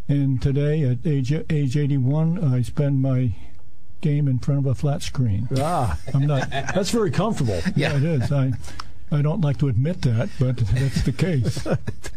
and 0.08 0.40
today 0.40 0.82
at 0.82 0.98
age 1.06 1.32
age 1.50 1.76
81, 1.76 2.42
I 2.42 2.62
spend 2.62 3.00
my 3.00 3.34
game 4.00 4.28
in 4.28 4.38
front 4.38 4.60
of 4.60 4.66
a 4.66 4.74
flat 4.74 5.02
screen. 5.02 5.48
Ah, 5.56 5.98
I'm 6.12 6.26
not. 6.26 6.50
That's 6.74 6.90
very 6.90 7.10
comfortable. 7.10 7.60
Yeah, 7.74 7.92
yeah 7.92 7.96
it 7.96 8.04
is. 8.04 8.32
I 8.32 8.52
I 9.10 9.22
don't 9.22 9.42
like 9.42 9.58
to 9.58 9.68
admit 9.68 10.02
that, 10.02 10.28
but 10.38 10.56
that's 10.74 11.02
the 11.02 11.12
case. 11.12 11.66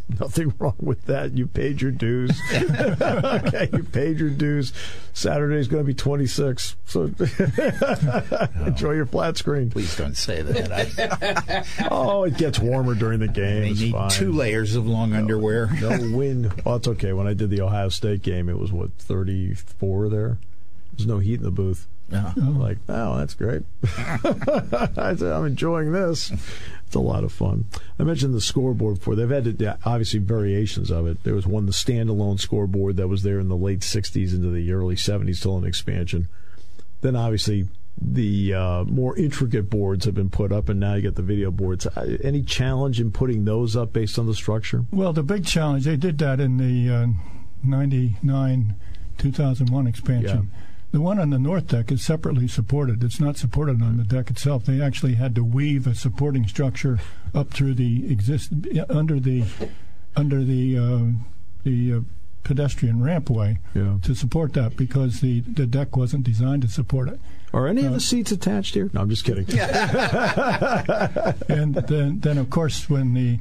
Nothing 0.20 0.54
wrong 0.58 0.76
with 0.80 1.06
that. 1.06 1.38
You 1.38 1.48
paid 1.48 1.82
your 1.82 1.92
dues. 1.92 2.40
okay, 2.54 3.70
you 3.74 3.84
paid 3.84 4.20
your 4.20 4.30
dues. 4.30 4.74
Saturday's 5.14 5.68
going 5.68 5.84
to 5.84 5.88
be 5.88 5.94
26, 5.94 6.76
so 6.86 7.12
oh. 7.20 8.48
enjoy 8.66 8.94
your 8.94 9.06
flat 9.06 9.38
screen. 9.38 9.70
Please 9.70 9.96
don't 9.96 10.16
say 10.16 10.42
that. 10.42 11.68
oh, 11.92 12.24
it 12.24 12.38
gets 12.38 12.58
warmer 12.58 12.96
during 12.96 13.20
the 13.20 13.28
game. 13.28 13.62
They 13.62 13.74
need 13.74 13.92
fine. 13.92 14.10
two 14.10 14.32
layers 14.32 14.76
of 14.76 14.88
long 14.88 15.12
no, 15.12 15.18
underwear. 15.18 15.70
no 15.82 16.16
wind. 16.16 16.52
Oh, 16.66 16.76
it's 16.76 16.88
okay. 16.88 17.14
When 17.14 17.28
I 17.28 17.34
did 17.34 17.50
the 17.50 17.62
Ohio 17.62 17.90
State 17.90 18.22
game, 18.22 18.50
it 18.50 18.58
was 18.58 18.72
what 18.72 18.94
34 19.00 20.10
there. 20.10 20.38
There's 20.94 21.08
no 21.08 21.20
heat 21.20 21.36
in 21.36 21.44
the 21.44 21.52
booth. 21.52 21.88
Yeah. 22.10 22.34
Oh. 22.38 22.56
Like, 22.58 22.78
oh, 22.88 23.18
that's 23.18 23.34
great. 23.34 23.64
I 23.84 25.16
said, 25.16 25.32
I'm 25.32 25.46
enjoying 25.46 25.92
this. 25.92 26.32
It's 26.86 26.96
a 26.96 27.00
lot 27.00 27.26
of 27.26 27.34
fun. 27.34 27.66
I 28.00 28.04
mentioned 28.04 28.34
the 28.34 28.42
scoreboard 28.42 29.00
before. 29.00 29.16
They've 29.16 29.30
had 29.30 29.78
obviously 29.84 30.20
variations 30.20 30.90
of 30.90 31.06
it. 31.06 31.24
There 31.24 31.34
was 31.34 31.46
one, 31.46 31.66
the 31.66 31.74
standalone 31.74 32.40
scoreboard 32.40 32.96
that 32.98 33.10
was 33.10 33.24
there 33.24 33.40
in 33.40 33.50
the 33.50 33.58
late 33.58 33.82
60s 33.82 34.34
into 34.34 34.50
the 34.50 34.72
early 34.72 34.96
70s, 34.96 35.38
still 35.38 35.58
an 35.58 35.66
expansion. 35.66 36.30
Then 37.02 37.16
obviously 37.18 37.68
the 38.00 38.54
uh, 38.54 38.84
more 38.86 39.18
intricate 39.18 39.70
boards 39.70 40.06
have 40.06 40.16
been 40.16 40.30
put 40.30 40.54
up, 40.54 40.70
and 40.70 40.80
now 40.80 40.94
you 40.94 41.02
get 41.02 41.16
the 41.16 41.22
video 41.22 41.52
boards. 41.52 41.86
Uh, 41.88 42.18
any 42.24 42.42
challenge 42.42 43.02
in 43.02 43.12
putting 43.12 43.44
those 43.44 43.76
up 43.76 43.92
based 43.92 44.18
on 44.18 44.28
the 44.28 44.34
structure? 44.34 44.86
Well, 44.92 45.12
the 45.12 45.24
big 45.24 45.46
challenge, 45.46 45.84
they 45.84 45.98
did 45.98 46.18
that 46.20 46.40
in 46.40 46.58
the 46.58 46.94
uh, 46.94 47.08
99 47.64 48.76
2001 49.18 49.88
expansion. 49.88 50.52
Yeah 50.54 50.62
the 50.98 51.02
one 51.02 51.20
on 51.20 51.30
the 51.30 51.38
north 51.38 51.68
deck 51.68 51.92
is 51.92 52.04
separately 52.04 52.48
supported. 52.48 53.04
It's 53.04 53.20
not 53.20 53.38
supported 53.38 53.84
on 53.84 53.98
the 53.98 54.04
deck 54.04 54.32
itself. 54.32 54.66
They 54.66 54.82
actually 54.82 55.14
had 55.14 55.36
to 55.36 55.44
weave 55.44 55.86
a 55.86 55.94
supporting 55.94 56.48
structure 56.48 56.98
up 57.36 57.52
through 57.52 57.76
the 57.76 58.12
exist 58.12 58.52
under 58.90 59.20
the 59.20 59.44
under 60.16 60.44
the 60.44 60.76
uh, 60.76 61.02
the 61.64 61.94
uh, 61.94 62.00
pedestrian 62.44 63.00
rampway 63.00 63.60
yeah. 63.76 63.98
to 64.02 64.16
support 64.16 64.54
that 64.54 64.76
because 64.76 65.22
the, 65.22 65.42
the 65.42 65.68
deck 65.68 65.96
wasn't 65.96 66.24
designed 66.24 66.64
to 66.64 66.68
support 66.68 67.10
it. 67.10 67.20
Are 67.54 67.68
any 67.68 67.84
uh, 67.84 67.90
of 67.90 67.94
the 67.94 68.00
seats 68.00 68.32
attached 68.32 68.74
here? 68.74 68.90
No, 68.92 69.02
I'm 69.02 69.10
just 69.12 69.24
kidding. 69.24 69.46
and 71.48 71.76
then, 71.76 72.22
then 72.22 72.40
of 72.40 72.50
course, 72.50 72.90
when 72.90 73.14
the 73.14 73.38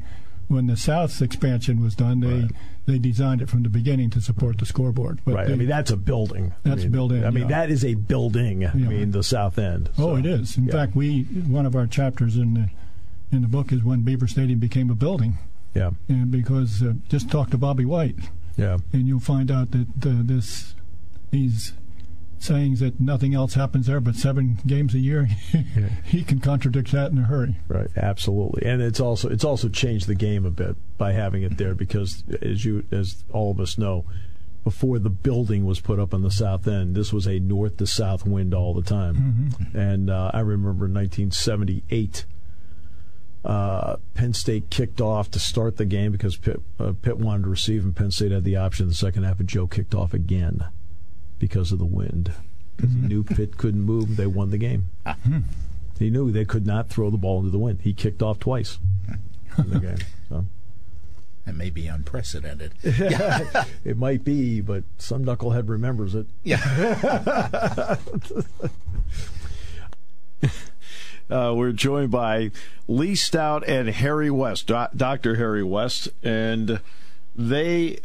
when 0.48 0.66
the 0.66 0.76
South 0.76 1.22
expansion 1.22 1.82
was 1.82 1.94
done, 1.94 2.20
they 2.20 2.42
right. 2.42 2.50
They 2.86 2.98
designed 2.98 3.42
it 3.42 3.48
from 3.48 3.64
the 3.64 3.68
beginning 3.68 4.10
to 4.10 4.20
support 4.20 4.58
the 4.58 4.66
scoreboard. 4.66 5.20
But 5.24 5.34
right. 5.34 5.46
They, 5.46 5.52
I 5.52 5.56
mean, 5.56 5.68
that's 5.68 5.90
a 5.90 5.96
building. 5.96 6.54
That's 6.62 6.80
I 6.80 6.84
mean, 6.84 6.92
built 6.92 7.12
in. 7.12 7.24
I 7.24 7.30
mean, 7.30 7.48
yeah. 7.48 7.60
that 7.60 7.70
is 7.70 7.84
a 7.84 7.94
building. 7.94 8.62
Yeah. 8.62 8.70
I 8.72 8.76
mean, 8.76 9.10
the 9.10 9.22
South 9.22 9.58
End. 9.58 9.90
So, 9.96 10.10
oh, 10.10 10.16
it 10.16 10.24
is. 10.24 10.56
In 10.56 10.66
yeah. 10.66 10.72
fact, 10.72 10.96
we 10.96 11.22
one 11.24 11.66
of 11.66 11.74
our 11.74 11.86
chapters 11.86 12.36
in 12.36 12.54
the 12.54 12.70
in 13.34 13.42
the 13.42 13.48
book 13.48 13.72
is 13.72 13.82
when 13.82 14.02
Beaver 14.02 14.28
Stadium 14.28 14.60
became 14.60 14.88
a 14.90 14.94
building. 14.94 15.38
Yeah. 15.74 15.90
And 16.08 16.30
because 16.30 16.82
uh, 16.82 16.94
just 17.08 17.30
talk 17.30 17.50
to 17.50 17.58
Bobby 17.58 17.84
White. 17.84 18.16
Yeah. 18.56 18.78
And 18.92 19.06
you'll 19.06 19.20
find 19.20 19.50
out 19.50 19.72
that 19.72 19.88
uh, 20.06 20.22
this 20.22 20.74
these 21.30 21.74
sayings 22.38 22.80
that 22.80 23.00
nothing 23.00 23.34
else 23.34 23.54
happens 23.54 23.86
there 23.86 24.00
but 24.00 24.14
seven 24.14 24.58
games 24.66 24.94
a 24.94 24.98
year, 24.98 25.24
he 26.04 26.22
can 26.22 26.40
contradict 26.40 26.92
that 26.92 27.10
in 27.10 27.18
a 27.18 27.22
hurry. 27.22 27.56
Right, 27.68 27.88
absolutely, 27.96 28.68
and 28.68 28.82
it's 28.82 29.00
also 29.00 29.28
it's 29.28 29.44
also 29.44 29.68
changed 29.68 30.06
the 30.06 30.14
game 30.14 30.44
a 30.44 30.50
bit 30.50 30.76
by 30.98 31.12
having 31.12 31.42
it 31.42 31.58
there 31.58 31.74
because 31.74 32.24
as 32.42 32.64
you 32.64 32.84
as 32.90 33.24
all 33.32 33.50
of 33.50 33.60
us 33.60 33.78
know, 33.78 34.04
before 34.64 34.98
the 34.98 35.10
building 35.10 35.64
was 35.64 35.80
put 35.80 35.98
up 35.98 36.12
on 36.12 36.22
the 36.22 36.30
south 36.30 36.66
end, 36.66 36.94
this 36.94 37.12
was 37.12 37.26
a 37.26 37.38
north 37.38 37.76
to 37.78 37.86
south 37.86 38.26
wind 38.26 38.54
all 38.54 38.74
the 38.74 38.82
time, 38.82 39.50
mm-hmm. 39.60 39.78
and 39.78 40.10
uh, 40.10 40.30
I 40.32 40.40
remember 40.40 40.86
in 40.86 40.94
1978. 40.94 42.26
Uh, 43.44 43.98
Penn 44.14 44.34
State 44.34 44.70
kicked 44.70 45.00
off 45.00 45.30
to 45.30 45.38
start 45.38 45.76
the 45.76 45.84
game 45.84 46.10
because 46.10 46.36
Pitt, 46.36 46.60
uh, 46.80 46.92
Pitt 47.00 47.16
wanted 47.16 47.44
to 47.44 47.48
receive, 47.48 47.84
and 47.84 47.94
Penn 47.94 48.10
State 48.10 48.32
had 48.32 48.42
the 48.42 48.56
option 48.56 48.86
in 48.86 48.88
the 48.88 48.94
second 48.96 49.22
half, 49.22 49.38
and 49.38 49.48
Joe 49.48 49.68
kicked 49.68 49.94
off 49.94 50.12
again 50.12 50.64
because 51.38 51.72
of 51.72 51.78
the 51.78 51.84
wind. 51.84 52.32
Because 52.76 52.92
he 52.92 53.00
knew 53.00 53.24
Pitt 53.24 53.56
couldn't 53.56 53.80
move, 53.82 54.16
they 54.16 54.26
won 54.26 54.50
the 54.50 54.58
game. 54.58 54.86
He 55.98 56.10
knew 56.10 56.30
they 56.30 56.44
could 56.44 56.66
not 56.66 56.88
throw 56.90 57.10
the 57.10 57.16
ball 57.16 57.38
into 57.38 57.50
the 57.50 57.58
wind. 57.58 57.80
He 57.82 57.94
kicked 57.94 58.22
off 58.22 58.38
twice 58.38 58.78
in 59.58 59.70
the 59.70 59.80
game. 59.80 59.98
So. 60.28 60.44
That 61.44 61.54
may 61.54 61.70
be 61.70 61.86
unprecedented. 61.86 62.74
it 62.82 63.96
might 63.96 64.24
be, 64.24 64.60
but 64.60 64.82
some 64.98 65.24
knucklehead 65.24 65.68
remembers 65.68 66.16
it. 66.16 66.26
Yeah. 66.42 67.96
Uh, 71.28 71.52
we're 71.56 71.72
joined 71.72 72.10
by 72.10 72.50
Lee 72.86 73.14
Stout 73.16 73.68
and 73.68 73.88
Harry 73.88 74.30
West, 74.30 74.68
Do- 74.68 74.86
Dr. 74.96 75.34
Harry 75.36 75.64
West, 75.64 76.08
and 76.22 76.80
they 77.34 77.98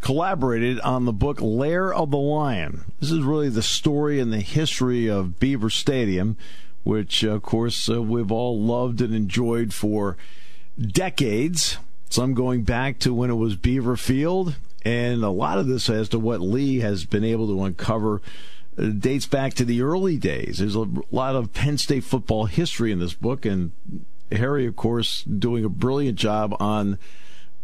collaborated 0.00 0.80
on 0.80 1.04
the 1.04 1.12
book 1.12 1.40
Lair 1.40 1.92
of 1.92 2.10
the 2.10 2.18
Lion. 2.18 2.84
This 3.00 3.10
is 3.10 3.22
really 3.22 3.48
the 3.48 3.62
story 3.62 4.18
and 4.20 4.32
the 4.32 4.40
history 4.40 5.08
of 5.08 5.38
Beaver 5.38 5.70
Stadium, 5.70 6.36
which, 6.84 7.22
of 7.22 7.42
course, 7.42 7.88
uh, 7.88 8.02
we've 8.02 8.32
all 8.32 8.58
loved 8.58 9.00
and 9.00 9.14
enjoyed 9.14 9.72
for 9.74 10.16
decades. 10.80 11.78
Some 12.08 12.34
going 12.34 12.62
back 12.62 12.98
to 13.00 13.14
when 13.14 13.30
it 13.30 13.34
was 13.34 13.56
Beaver 13.56 13.96
Field, 13.96 14.56
and 14.84 15.22
a 15.22 15.30
lot 15.30 15.58
of 15.58 15.66
this 15.66 15.88
as 15.90 16.08
to 16.08 16.18
what 16.18 16.40
Lee 16.40 16.80
has 16.80 17.04
been 17.04 17.24
able 17.24 17.46
to 17.48 17.62
uncover 17.62 18.22
dates 18.98 19.26
back 19.26 19.54
to 19.54 19.64
the 19.64 19.82
early 19.82 20.16
days. 20.16 20.58
There's 20.58 20.74
a 20.74 20.88
lot 21.10 21.36
of 21.36 21.52
Penn 21.52 21.76
State 21.78 22.04
football 22.04 22.46
history 22.46 22.90
in 22.90 22.98
this 22.98 23.14
book, 23.14 23.44
and 23.44 23.72
Harry, 24.32 24.66
of 24.66 24.76
course, 24.76 25.22
doing 25.22 25.64
a 25.64 25.68
brilliant 25.68 26.18
job 26.18 26.56
on 26.58 26.98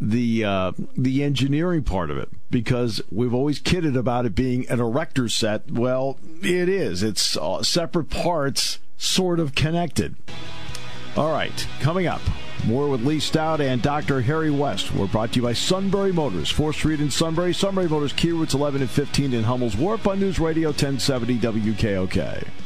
the 0.00 0.44
uh, 0.44 0.72
the 0.96 1.22
engineering 1.22 1.82
part 1.82 2.10
of 2.10 2.18
it 2.18 2.28
because 2.50 3.00
we've 3.10 3.34
always 3.34 3.58
kidded 3.58 3.96
about 3.96 4.26
it 4.26 4.34
being 4.34 4.68
an 4.68 4.80
erector 4.80 5.28
set. 5.28 5.70
Well, 5.70 6.18
it 6.42 6.68
is. 6.68 7.02
It's 7.02 7.36
uh, 7.36 7.62
separate 7.62 8.10
parts, 8.10 8.78
sort 8.96 9.40
of 9.40 9.54
connected. 9.54 10.16
All 11.16 11.32
right, 11.32 11.66
coming 11.80 12.06
up, 12.06 12.20
more 12.66 12.88
with 12.88 13.04
Lee 13.04 13.20
Stout 13.20 13.62
and 13.62 13.80
Dr. 13.80 14.20
Harry 14.20 14.50
West. 14.50 14.92
We're 14.92 15.06
brought 15.06 15.32
to 15.32 15.36
you 15.36 15.42
by 15.42 15.54
Sunbury 15.54 16.12
Motors, 16.12 16.52
4th 16.52 16.74
Street 16.74 17.00
in 17.00 17.10
Sunbury. 17.10 17.54
Sunbury 17.54 17.88
Motors, 17.88 18.12
Kia 18.12 18.34
Routes 18.34 18.52
11 18.52 18.82
and 18.82 18.90
15 18.90 19.32
in 19.32 19.44
Hummel's 19.44 19.76
Wharf 19.76 20.06
on 20.06 20.20
News 20.20 20.38
Radio 20.38 20.68
1070 20.68 21.38
WKOK. 21.38 22.65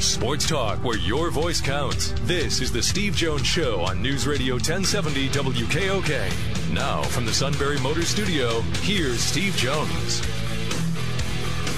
Sports 0.00 0.46
talk 0.46 0.84
where 0.84 0.98
your 0.98 1.30
voice 1.30 1.60
counts. 1.60 2.14
This 2.22 2.60
is 2.60 2.70
the 2.70 2.82
Steve 2.82 3.16
Jones 3.16 3.46
Show 3.46 3.80
on 3.80 4.00
News 4.00 4.26
Radio 4.26 4.54
1070 4.54 5.28
WKOK. 5.30 6.72
Now, 6.72 7.02
from 7.02 7.26
the 7.26 7.32
Sunbury 7.32 7.78
Motor 7.80 8.02
Studio, 8.02 8.60
here's 8.82 9.20
Steve 9.20 9.56
Jones. 9.56 10.20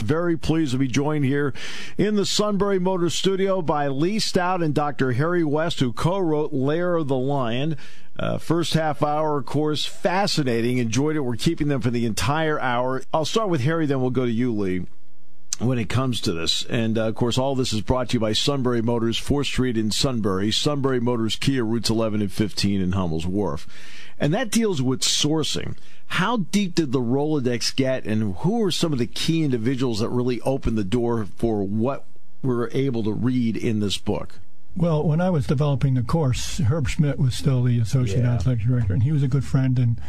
Very 0.02 0.36
pleased 0.36 0.72
to 0.72 0.78
be 0.78 0.86
joined 0.86 1.24
here 1.24 1.54
in 1.96 2.16
the 2.16 2.26
Sunbury 2.26 2.78
Motor 2.78 3.08
Studio 3.08 3.62
by 3.62 3.88
Lee 3.88 4.18
Stout 4.18 4.62
and 4.62 4.74
Dr. 4.74 5.12
Harry 5.12 5.42
West, 5.42 5.80
who 5.80 5.94
co 5.94 6.18
wrote 6.18 6.52
Lair 6.52 6.96
of 6.96 7.08
the 7.08 7.16
Lion. 7.16 7.76
Uh, 8.18 8.38
first 8.38 8.74
half 8.74 9.02
hour, 9.02 9.38
of 9.38 9.46
course, 9.46 9.84
fascinating. 9.84 10.78
Enjoyed 10.78 11.16
it. 11.16 11.20
We're 11.20 11.36
keeping 11.36 11.68
them 11.68 11.80
for 11.80 11.90
the 11.90 12.06
entire 12.06 12.60
hour. 12.60 13.02
I'll 13.12 13.24
start 13.24 13.48
with 13.48 13.62
Harry, 13.62 13.86
then 13.86 14.00
we'll 14.00 14.10
go 14.10 14.24
to 14.24 14.30
you, 14.30 14.52
Lee 14.54 14.86
when 15.58 15.78
it 15.78 15.88
comes 15.88 16.20
to 16.22 16.32
this. 16.32 16.64
And 16.66 16.98
uh, 16.98 17.08
of 17.08 17.14
course, 17.14 17.38
all 17.38 17.54
this 17.54 17.72
is 17.72 17.80
brought 17.80 18.10
to 18.10 18.14
you 18.14 18.20
by 18.20 18.32
Sunbury 18.32 18.82
Motors, 18.82 19.20
4th 19.20 19.46
Street 19.46 19.76
in 19.76 19.90
Sunbury, 19.90 20.50
Sunbury 20.50 21.00
Motors, 21.00 21.36
Kia, 21.36 21.64
routes 21.64 21.90
11 21.90 22.20
and 22.20 22.32
15 22.32 22.80
in 22.80 22.92
Hummel's 22.92 23.26
Wharf. 23.26 23.66
And 24.18 24.32
that 24.34 24.50
deals 24.50 24.80
with 24.82 25.00
sourcing. 25.00 25.76
How 26.06 26.38
deep 26.38 26.74
did 26.74 26.92
the 26.92 27.00
Rolodex 27.00 27.74
get, 27.74 28.04
and 28.04 28.36
who 28.38 28.62
are 28.62 28.70
some 28.70 28.92
of 28.92 28.98
the 28.98 29.06
key 29.06 29.42
individuals 29.42 30.00
that 30.00 30.08
really 30.08 30.40
opened 30.42 30.78
the 30.78 30.84
door 30.84 31.26
for 31.36 31.64
what 31.64 32.04
we're 32.42 32.68
able 32.70 33.02
to 33.04 33.12
read 33.12 33.56
in 33.56 33.80
this 33.80 33.96
book? 33.96 34.38
Well, 34.76 35.04
when 35.04 35.20
I 35.20 35.30
was 35.30 35.46
developing 35.46 35.94
the 35.94 36.02
course, 36.02 36.58
Herb 36.58 36.88
Schmidt 36.88 37.18
was 37.18 37.34
still 37.34 37.62
the 37.62 37.78
associate 37.78 38.24
yeah. 38.24 38.34
athletic 38.34 38.66
director, 38.66 38.92
and 38.92 39.04
he 39.04 39.12
was 39.12 39.22
a 39.22 39.28
good 39.28 39.44
friend, 39.44 39.78
and 39.78 40.00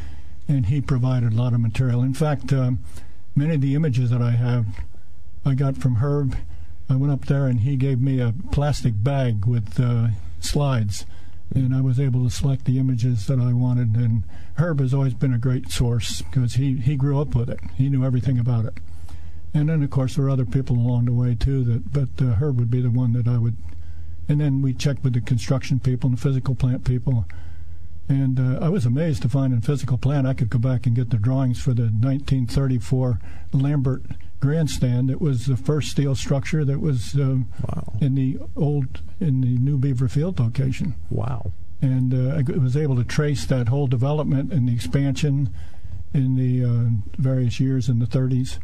and 0.48 0.68
he 0.68 0.82
provided 0.82 1.34
a 1.34 1.36
lot 1.36 1.54
of 1.54 1.60
material. 1.60 2.02
In 2.04 2.14
fact, 2.14 2.54
um, 2.54 2.80
many 3.36 3.56
of 3.56 3.62
the 3.62 3.76
images 3.76 4.10
that 4.12 4.22
I 4.22 4.32
have 4.32 4.66
I 5.46 5.54
got 5.54 5.78
from 5.78 5.96
Herb. 5.96 6.36
I 6.90 6.96
went 6.96 7.14
up 7.14 7.26
there 7.26 7.46
and 7.46 7.62
he 7.62 7.76
gave 7.76 8.02
me 8.02 8.20
a 8.20 8.34
plastic 8.52 8.94
bag 9.04 9.46
with 9.46 9.80
uh, 9.80 10.08
slides, 10.40 11.06
and 11.54 11.76
I 11.76 11.82
was 11.82 12.00
able 12.00 12.24
to 12.24 12.30
select 12.30 12.66
the 12.66 12.80
images 12.80 13.28
that 13.28 13.40
I 13.40 13.54
wanted. 13.54 13.96
And 13.96 14.24
Herb 14.56 14.80
has 14.80 14.94
always 14.94 15.14
been 15.14 15.34
a 15.34 15.40
great 15.40 15.72
source 15.72 16.24
because 16.24 16.56
he, 16.56 16.78
he 16.78 16.96
grew 16.96 17.20
up 17.20 17.36
with 17.36 17.50
it. 17.50 17.60
He 17.76 17.90
knew 17.90 18.04
everything 18.04 18.40
about 18.40 18.66
it. 18.66 18.74
And 19.54 19.70
then, 19.70 19.84
of 19.84 19.90
course, 19.90 20.16
there 20.16 20.26
are 20.26 20.30
other 20.30 20.46
people 20.46 20.76
along 20.78 21.06
the 21.06 21.14
way 21.14 21.36
too. 21.36 21.64
That, 21.64 21.94
but 21.94 22.26
uh, 22.26 22.36
Herb 22.36 22.60
would 22.60 22.72
be 22.72 22.82
the 22.82 22.90
one 22.90 23.14
that 23.14 23.28
I 23.28 23.38
would. 23.38 23.56
And 24.28 24.42
then 24.42 24.62
we 24.62 24.74
checked 24.74 25.04
with 25.04 25.14
the 25.14 25.22
construction 25.22 25.80
people 25.80 26.10
and 26.10 26.18
the 26.18 26.22
physical 26.22 26.56
plant 26.56 26.84
people. 26.84 27.26
And 28.08 28.40
uh, 28.40 28.64
I 28.64 28.70
was 28.70 28.86
amazed 28.86 29.24
to 29.24 29.30
find 29.30 29.54
in 29.54 29.62
physical 29.62 29.98
plant 29.98 30.28
I 30.28 30.34
could 30.34 30.50
go 30.50 30.60
back 30.60 30.86
and 30.86 30.96
get 30.96 31.10
the 31.10 31.18
drawings 31.18 31.62
for 31.62 31.74
the 31.74 31.84
1934 31.84 33.20
Lambert 33.52 34.04
grandstand. 34.40 35.10
It 35.10 35.20
was 35.20 35.48
the 35.48 35.58
first 35.58 35.90
steel 35.90 36.14
structure 36.16 36.64
that 36.64 36.80
was 36.80 37.16
uh, 37.16 37.38
wow. 37.68 37.94
in 38.00 38.16
the 38.16 38.38
old 38.56 39.02
in 39.20 39.42
the 39.42 39.58
new 39.58 39.78
Beaver 39.78 40.08
Field 40.08 40.40
location. 40.40 40.96
Wow! 41.10 41.52
And 41.82 42.14
uh, 42.14 42.36
I 42.36 42.60
was 42.60 42.78
able 42.78 42.96
to 42.96 43.04
trace 43.04 43.46
that 43.46 43.70
whole 43.70 43.88
development 43.88 44.54
and 44.54 44.70
the 44.70 44.74
expansion 44.74 45.50
in 46.14 46.36
the 46.36 46.64
uh, 46.64 46.90
various 47.18 47.60
years 47.60 47.90
in 47.90 48.00
the 48.00 48.06
30s, 48.06 48.60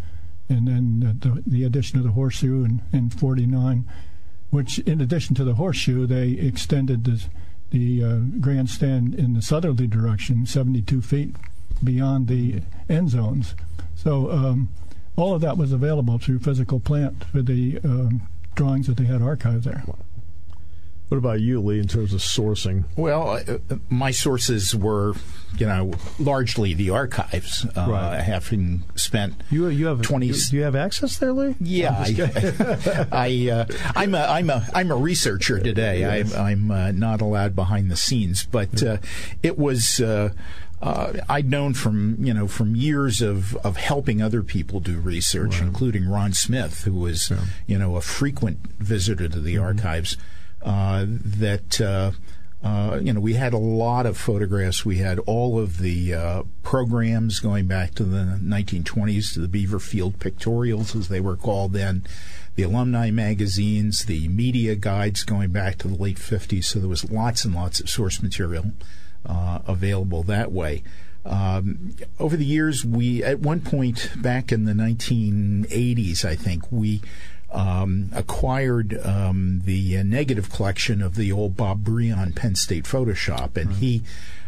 and 0.48 0.68
then 0.68 1.18
the, 1.20 1.44
the 1.46 1.64
addition 1.64 1.98
of 1.98 2.06
the 2.06 2.12
horseshoe 2.12 2.64
in, 2.64 2.82
in 2.94 3.10
49, 3.10 3.86
which 4.52 4.80
in 4.80 5.02
addition 5.02 5.36
to 5.36 5.44
the 5.44 5.56
horseshoe, 5.56 6.06
they 6.06 6.32
extended 6.32 7.04
the 7.06 7.24
the 7.72 8.04
uh, 8.04 8.18
grandstand 8.42 9.16
in 9.16 9.34
the 9.34 9.42
southerly 9.42 9.88
direction, 9.88 10.46
72 10.46 11.02
feet 11.02 11.36
beyond 11.82 12.28
the 12.28 12.62
end 12.90 13.10
zones. 13.10 13.56
So 13.96 14.30
um, 14.30 14.70
all 15.16 15.34
of 15.34 15.42
that 15.42 15.58
was 15.58 15.72
available 15.72 16.18
through 16.18 16.40
physical 16.40 16.80
plant 16.80 17.24
for 17.24 17.42
the 17.42 17.80
um, 17.84 18.28
drawings 18.56 18.88
that 18.88 18.98
they 18.98 19.06
had 19.06 19.22
archived 19.22 19.64
there. 19.64 19.84
What 21.12 21.18
about 21.18 21.42
you, 21.42 21.60
Lee, 21.60 21.78
in 21.78 21.90
terms 21.90 22.14
of 22.14 22.22
sourcing? 22.22 22.86
Well, 22.96 23.32
uh, 23.46 23.58
my 23.90 24.12
sources 24.12 24.74
were, 24.74 25.14
you 25.58 25.66
know, 25.66 25.92
largely 26.20 26.74
the 26.74 26.92
archives. 26.92 27.66
Uh, 27.66 27.86
right. 27.90 28.22
Having 28.22 28.84
spent 28.96 29.36
you 29.50 29.68
you 29.68 29.88
have 29.88 30.02
twenty. 30.02 30.32
Do 30.32 30.56
you 30.56 30.64
have 30.64 30.74
access 30.74 31.18
there, 31.18 31.34
Lee? 31.34 31.58
Yeah, 31.60 31.98
I, 31.98 33.08
I 33.12 33.50
uh, 33.52 33.66
I'm 33.94 34.16
a 34.16 34.20
I'm 34.20 34.50
a 34.50 34.66
I'm 34.74 34.90
a 34.90 34.96
researcher 34.96 35.60
today. 35.60 36.00
Yes. 36.00 36.34
I, 36.34 36.52
I'm 36.52 36.72
uh, 36.72 36.92
not 36.94 37.20
allowed 37.20 37.58
behind 37.58 37.92
the 37.92 37.98
scenes, 37.98 38.46
but 38.46 38.82
uh, 38.82 38.98
it 39.44 39.58
was. 39.58 40.00
Uh, 40.00 40.32
uh, 40.82 41.14
I'd 41.28 41.50
known 41.50 41.74
from 41.74 42.24
you 42.24 42.34
know 42.34 42.48
from 42.48 42.74
years 42.74 43.22
of, 43.22 43.58
of 43.58 43.76
helping 43.76 44.22
other 44.22 44.44
people 44.44 44.80
do 44.80 44.98
research, 44.98 45.60
right. 45.60 45.68
including 45.68 46.08
Ron 46.08 46.32
Smith, 46.32 46.86
who 46.86 46.94
was 46.94 47.30
yeah. 47.30 47.42
you 47.68 47.78
know 47.78 47.98
a 47.98 48.02
frequent 48.02 48.60
visitor 48.80 49.28
to 49.28 49.40
the 49.42 49.56
mm-hmm. 49.56 49.64
archives, 49.66 50.18
that 50.64 51.82
uh, 51.82 52.12
uh, 52.64 53.00
you 53.02 53.12
know, 53.12 53.20
we 53.20 53.34
had 53.34 53.54
a 53.54 53.58
lot 53.58 54.06
of 54.06 54.18
photographs. 54.18 54.86
We 54.86 54.98
had 54.98 55.18
all 55.20 55.60
of 55.60 55.80
the 55.80 56.14
uh, 56.14 56.44
programs 56.62 57.40
going 57.40 57.66
back 57.66 57.96
to 57.96 58.04
the 58.04 58.40
1920s, 58.42 59.34
to 59.34 59.40
the 59.40 59.48
Beaver 59.48 59.80
Field 59.80 60.20
pictorials, 60.20 60.96
as 60.96 61.08
they 61.08 61.20
were 61.20 61.36
called 61.36 61.74
then, 61.74 62.06
the 62.56 62.64
alumni 62.64 63.10
magazines, 63.10 64.06
the 64.06 64.28
media 64.28 64.76
guides 64.76 65.24
going 65.24 65.52
back 65.52 65.80
to 65.80 65.88
the 65.88 65.96
late 65.96 66.18
50s. 66.18 66.66
So 66.66 66.80
there 66.80 66.90
was 66.90 67.10
lots 67.10 67.46
and 67.46 67.56
lots 67.56 67.80
of 67.80 67.90
source 67.90 68.22
material 68.22 68.74
uh, 69.26 69.60
available 69.66 70.22
that 70.24 70.52
way. 70.52 70.84
Um, 71.26 71.96
over 72.20 72.36
the 72.38 72.46
years, 72.46 72.86
we 72.86 73.24
at 73.24 73.40
one 73.40 73.62
point 73.62 74.12
back 74.18 74.52
in 74.52 74.66
the 74.66 74.74
1980s, 74.74 76.26
I 76.26 76.36
think 76.36 76.72
we 76.72 77.02
um, 77.52 78.10
acquired 78.14 79.00
um, 79.06 79.62
the 79.66 79.98
uh, 79.98 80.04
negative 80.04 80.50
collection 80.50 81.02
of 81.02 81.16
the 81.16 81.32
old 81.32 81.58
Bob 81.58 81.84
Breon 81.84 82.36
Penn 82.36 82.56
State 82.56 82.86
Photoshop, 82.86 83.58
and 83.58 83.72
mm-hmm. 83.72 83.80
he. 83.80 84.04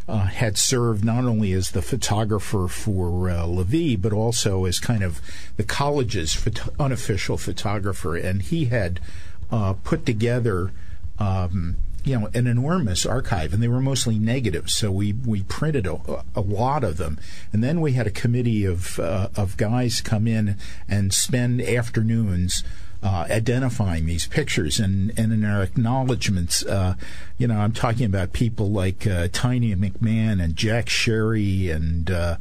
Uh, 0.06 0.26
had 0.26 0.58
served 0.58 1.06
not 1.06 1.24
only 1.24 1.54
as 1.54 1.72
the 1.72 1.82
photographer 1.82 2.68
for 2.68 3.30
uh, 3.30 3.46
LaVie, 3.46 4.02
but 4.02 4.12
also 4.12 4.66
as 4.66 4.78
kind 4.78 5.02
of 5.02 5.22
the 5.56 5.64
college's 5.64 6.36
phot- 6.36 6.68
unofficial 6.78 7.38
photographer. 7.38 8.18
And 8.18 8.42
he 8.42 8.66
had 8.66 9.00
uh, 9.50 9.76
put 9.86 10.06
together 10.06 10.74
um, 11.20 11.78
you 12.04 12.20
know 12.20 12.30
an 12.34 12.48
enormous 12.48 13.06
archive, 13.06 13.54
and 13.54 13.64
they 13.64 13.68
were 13.68 13.82
mostly 13.82 14.20
negative. 14.20 14.70
So 14.70 14.92
we 14.92 15.14
we 15.14 15.44
printed 15.44 15.88
a, 15.88 16.24
a 16.36 16.42
lot 16.42 16.84
of 16.84 16.98
them, 16.98 17.20
and 17.52 17.64
then 17.64 17.82
we 17.82 17.94
had 17.94 18.08
a 18.08 18.12
committee 18.12 18.66
of 18.66 19.00
uh, 19.00 19.30
of 19.36 19.58
guys 19.58 20.02
come 20.02 20.28
in 20.28 20.58
and 20.88 21.14
spend 21.14 21.62
afternoons. 21.62 22.64
Uh, 23.06 23.28
identifying 23.30 24.06
these 24.06 24.28
pictures 24.28 24.80
and, 24.80 25.12
and 25.20 25.34
in 25.34 25.44
our 25.44 25.62
acknowledgments, 25.62 26.66
uh, 26.66 26.96
you 27.38 27.46
know, 27.46 27.60
I'm 27.60 27.74
talking 27.74 28.06
about 28.06 28.32
people 28.32 28.72
like 28.72 29.06
uh, 29.06 29.28
Tiny 29.34 29.76
McMahon 29.76 30.42
and 30.42 30.56
Jack 30.56 30.88
Sherry 30.88 31.70
and 31.70 32.10
uh, 32.10 32.38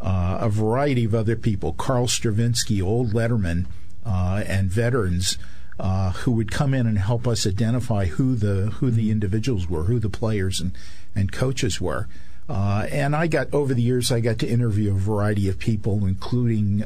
uh, 0.00 0.38
a 0.40 0.48
variety 0.48 1.04
of 1.04 1.14
other 1.14 1.36
people, 1.36 1.74
Carl 1.74 2.08
Stravinsky, 2.08 2.80
old 2.80 3.12
Letterman, 3.12 3.66
uh, 4.06 4.42
and 4.46 4.70
veterans 4.70 5.36
who 5.78 6.32
would 6.32 6.50
come 6.50 6.72
in 6.72 6.86
and 6.86 6.98
help 6.98 7.28
us 7.28 7.46
identify 7.46 8.06
who 8.06 8.36
the 8.36 8.70
who 8.70 8.90
the 8.90 9.10
individuals 9.10 9.68
were, 9.68 9.84
who 9.84 9.98
the 9.98 10.08
players 10.08 10.62
and 10.62 10.72
and 11.14 11.30
coaches 11.30 11.78
were. 11.78 12.08
And 12.48 13.14
I 13.14 13.26
got 13.26 13.52
over 13.52 13.74
the 13.74 13.82
years, 13.82 14.10
I 14.10 14.20
got 14.20 14.38
to 14.38 14.48
interview 14.48 14.92
a 14.92 14.98
variety 14.98 15.46
of 15.50 15.58
people, 15.58 16.06
including. 16.06 16.84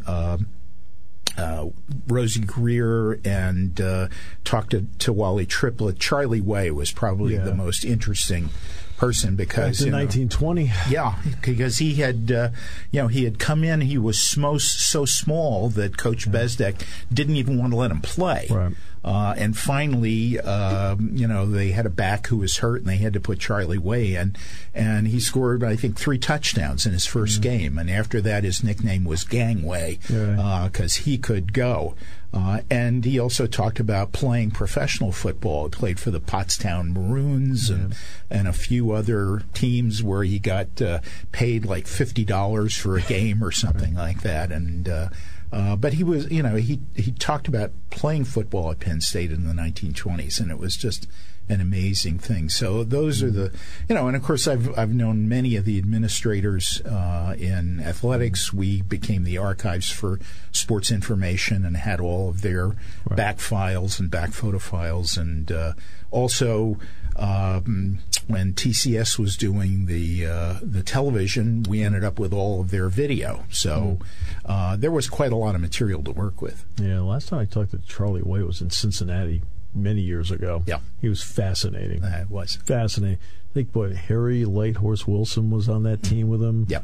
Uh, 1.40 1.70
Rosey 2.06 2.40
Grier 2.40 3.18
and 3.24 3.80
uh, 3.80 4.08
talked 4.44 4.70
to, 4.70 4.86
to 4.98 5.12
Wally 5.12 5.46
Triplett. 5.46 5.98
Charlie 5.98 6.40
Way 6.40 6.70
was 6.70 6.92
probably 6.92 7.34
yeah. 7.34 7.44
the 7.44 7.54
most 7.54 7.84
interesting 7.84 8.50
person 8.98 9.34
because 9.34 9.80
in 9.80 9.92
1920. 9.92 10.70
Yeah, 10.90 11.14
because 11.42 11.78
he 11.78 11.94
had, 11.94 12.30
uh, 12.30 12.50
you 12.90 13.00
know, 13.00 13.08
he 13.08 13.24
had 13.24 13.38
come 13.38 13.64
in. 13.64 13.80
He 13.80 13.96
was 13.96 14.18
so, 14.18 14.58
so 14.58 15.06
small 15.06 15.70
that 15.70 15.96
Coach 15.96 16.26
yeah. 16.26 16.32
Bezdek 16.34 16.86
didn't 17.12 17.36
even 17.36 17.58
want 17.58 17.72
to 17.72 17.76
let 17.78 17.90
him 17.90 18.02
play. 18.02 18.46
Right. 18.50 18.74
Uh, 19.02 19.34
and 19.38 19.56
finally, 19.56 20.38
uh, 20.38 20.94
you 21.12 21.26
know, 21.26 21.46
they 21.46 21.70
had 21.70 21.86
a 21.86 21.90
back 21.90 22.26
who 22.26 22.36
was 22.36 22.58
hurt, 22.58 22.80
and 22.80 22.90
they 22.90 22.98
had 22.98 23.14
to 23.14 23.20
put 23.20 23.38
Charlie 23.38 23.78
Way 23.78 24.14
in, 24.14 24.36
and 24.74 25.08
he 25.08 25.18
scored, 25.20 25.64
I 25.64 25.76
think, 25.76 25.98
three 25.98 26.18
touchdowns 26.18 26.84
in 26.84 26.92
his 26.92 27.06
1st 27.06 27.32
mm-hmm. 27.32 27.42
game. 27.42 27.78
And 27.78 27.90
after 27.90 28.20
that, 28.20 28.44
his 28.44 28.62
nickname 28.62 29.04
was 29.04 29.24
Gangway 29.24 29.98
because 30.06 30.98
uh, 30.98 31.02
he 31.02 31.16
could 31.16 31.52
go. 31.52 31.94
Uh, 32.32 32.60
and 32.70 33.04
he 33.04 33.18
also 33.18 33.46
talked 33.46 33.80
about 33.80 34.12
playing 34.12 34.52
professional 34.52 35.10
football. 35.10 35.64
He 35.64 35.70
played 35.70 35.98
for 35.98 36.12
the 36.12 36.20
Pottstown 36.20 36.92
Maroons 36.92 37.70
and, 37.70 37.96
and 38.30 38.46
a 38.46 38.52
few 38.52 38.92
other 38.92 39.42
teams 39.52 40.00
where 40.00 40.22
he 40.22 40.38
got 40.38 40.80
uh, 40.80 41.00
paid 41.32 41.66
like 41.66 41.88
fifty 41.88 42.24
dollars 42.24 42.76
for 42.76 42.96
a 42.96 43.02
game 43.02 43.42
or 43.42 43.50
something 43.50 43.96
right. 43.96 44.14
like 44.14 44.22
that. 44.22 44.52
And 44.52 44.88
uh, 44.88 45.08
uh, 45.52 45.76
but 45.76 45.94
he 45.94 46.04
was, 46.04 46.30
you 46.30 46.42
know, 46.42 46.56
he 46.56 46.80
he 46.94 47.12
talked 47.12 47.48
about 47.48 47.72
playing 47.90 48.24
football 48.24 48.70
at 48.70 48.78
Penn 48.78 49.00
State 49.00 49.32
in 49.32 49.46
the 49.46 49.52
1920s, 49.52 50.40
and 50.40 50.50
it 50.50 50.58
was 50.58 50.76
just 50.76 51.08
an 51.48 51.60
amazing 51.60 52.18
thing. 52.18 52.48
So 52.48 52.84
those 52.84 53.22
are 53.22 53.30
the, 53.30 53.52
you 53.88 53.94
know, 53.96 54.06
and 54.06 54.16
of 54.16 54.22
course 54.22 54.46
I've 54.46 54.78
I've 54.78 54.94
known 54.94 55.28
many 55.28 55.56
of 55.56 55.64
the 55.64 55.78
administrators 55.78 56.80
uh, 56.82 57.34
in 57.36 57.80
athletics. 57.80 58.52
We 58.52 58.82
became 58.82 59.24
the 59.24 59.38
archives 59.38 59.90
for 59.90 60.20
sports 60.52 60.92
information 60.92 61.64
and 61.64 61.76
had 61.76 62.00
all 62.00 62.28
of 62.28 62.42
their 62.42 62.68
right. 62.68 63.16
back 63.16 63.40
files 63.40 63.98
and 63.98 64.08
back 64.10 64.32
photo 64.32 64.58
files, 64.58 65.16
and 65.16 65.50
uh, 65.50 65.72
also. 66.10 66.78
Um, 67.16 67.98
when 68.30 68.54
TCS 68.54 69.18
was 69.18 69.36
doing 69.36 69.86
the 69.86 70.26
uh, 70.26 70.54
the 70.62 70.82
television, 70.82 71.64
we 71.68 71.82
ended 71.82 72.04
up 72.04 72.18
with 72.18 72.32
all 72.32 72.60
of 72.60 72.70
their 72.70 72.88
video. 72.88 73.44
So 73.50 73.98
mm. 74.00 74.06
uh, 74.44 74.76
there 74.76 74.90
was 74.90 75.08
quite 75.08 75.32
a 75.32 75.36
lot 75.36 75.54
of 75.54 75.60
material 75.60 76.02
to 76.04 76.12
work 76.12 76.40
with. 76.40 76.64
Yeah, 76.80 77.00
last 77.00 77.28
time 77.28 77.40
I 77.40 77.44
talked 77.44 77.72
to 77.72 77.78
Charlie 77.78 78.22
Way 78.22 78.42
was 78.42 78.60
in 78.60 78.70
Cincinnati 78.70 79.42
many 79.74 80.00
years 80.00 80.30
ago. 80.30 80.62
Yeah. 80.66 80.80
He 81.00 81.08
was 81.08 81.22
fascinating. 81.22 82.04
Uh, 82.04 82.20
it 82.22 82.30
was. 82.30 82.56
Fascinating. 82.56 83.18
I 83.50 83.54
think, 83.54 83.72
boy, 83.72 83.94
Harry 83.94 84.44
Light 84.44 84.76
Horse 84.76 85.06
Wilson 85.06 85.50
was 85.50 85.68
on 85.68 85.82
that 85.84 86.02
team 86.02 86.28
with 86.28 86.42
him. 86.42 86.66
Yeah. 86.68 86.80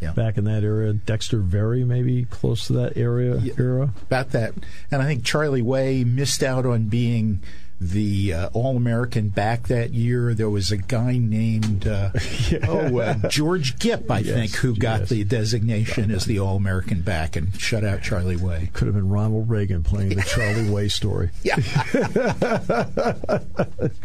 Yeah. 0.00 0.12
Back 0.12 0.38
in 0.38 0.44
that 0.44 0.64
era, 0.64 0.94
Dexter 0.94 1.40
Very 1.40 1.84
maybe 1.84 2.24
close 2.24 2.66
to 2.68 2.72
that 2.74 2.96
area 2.96 3.36
yeah, 3.36 3.52
era. 3.58 3.92
About 4.00 4.30
that, 4.30 4.54
and 4.90 5.02
I 5.02 5.04
think 5.04 5.24
Charlie 5.24 5.60
Way 5.60 6.04
missed 6.04 6.42
out 6.42 6.64
on 6.64 6.84
being 6.84 7.42
the 7.80 8.34
uh, 8.34 8.50
All 8.52 8.76
American 8.76 9.30
back 9.30 9.68
that 9.68 9.94
year. 9.94 10.34
There 10.34 10.50
was 10.50 10.70
a 10.70 10.76
guy 10.76 11.16
named 11.16 11.86
uh, 11.86 12.10
yeah. 12.50 12.66
oh 12.68 12.98
uh, 12.98 13.28
George 13.28 13.78
Gipp, 13.78 14.10
I 14.10 14.18
yes, 14.18 14.34
think, 14.34 14.54
who 14.56 14.76
got 14.76 15.08
the 15.08 15.24
designation 15.24 16.10
as 16.10 16.26
the 16.26 16.38
All 16.38 16.56
American 16.56 17.00
back 17.00 17.36
and 17.36 17.58
shut 17.58 17.82
out 17.84 18.02
Charlie 18.02 18.36
Way. 18.36 18.70
Could 18.74 18.86
have 18.86 18.94
been 18.94 19.08
Ronald 19.08 19.48
Reagan 19.48 19.82
playing 19.82 20.10
the 20.10 20.22
Charlie 20.22 20.70
Way 20.70 20.88
story. 20.88 21.30
Yeah, 21.42 21.56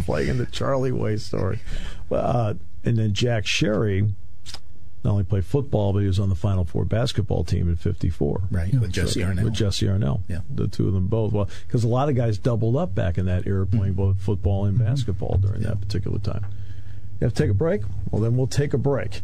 playing 0.06 0.38
the 0.38 0.48
Charlie 0.52 0.92
Way 0.94 1.18
story. 1.18 1.60
Uh, 2.10 2.54
and 2.86 2.98
then 2.98 3.14
Jack 3.14 3.46
Sherry 3.46 4.08
not 5.06 5.12
only 5.12 5.24
played 5.24 5.46
football, 5.46 5.94
but 5.94 6.00
he 6.00 6.08
was 6.08 6.20
on 6.20 6.30
the 6.30 6.36
Final 6.36 6.66
Four 6.66 6.84
basketball 6.84 7.44
team 7.44 7.70
in 7.70 7.76
'54. 7.76 8.42
Right, 8.52 8.74
with 8.74 8.92
Jesse 8.92 9.22
Arnelle. 9.22 9.46
With 9.46 9.54
Jesse 9.54 9.86
Arnelle. 9.86 10.22
Yeah, 10.28 10.42
the 10.50 10.68
two 10.68 10.88
of 10.88 10.94
them 10.94 11.08
both. 11.08 11.32
Well, 11.32 11.48
because 11.66 11.84
a 11.84 11.88
lot 11.88 12.10
of 12.10 12.16
guys 12.16 12.38
doubled 12.38 12.76
up 12.76 12.94
back 12.94 13.18
in 13.18 13.28
that 13.28 13.48
era, 13.48 13.66
playing 13.66 13.94
mm-hmm. 13.94 14.02
both 14.02 14.22
football 14.22 14.66
and 14.66 14.78
basketball 14.78 15.38
during 15.38 15.62
yeah. 15.62 15.70
that 15.70 15.82
particular 15.82 16.20
time. 16.20 16.46
You 17.22 17.26
have 17.26 17.34
to 17.34 17.44
take 17.44 17.52
a 17.52 17.56
break. 17.56 17.82
Well, 18.12 18.22
then 18.22 18.36
we'll 18.36 18.48
take 18.48 18.74
a 18.74 18.78
break. 18.78 19.22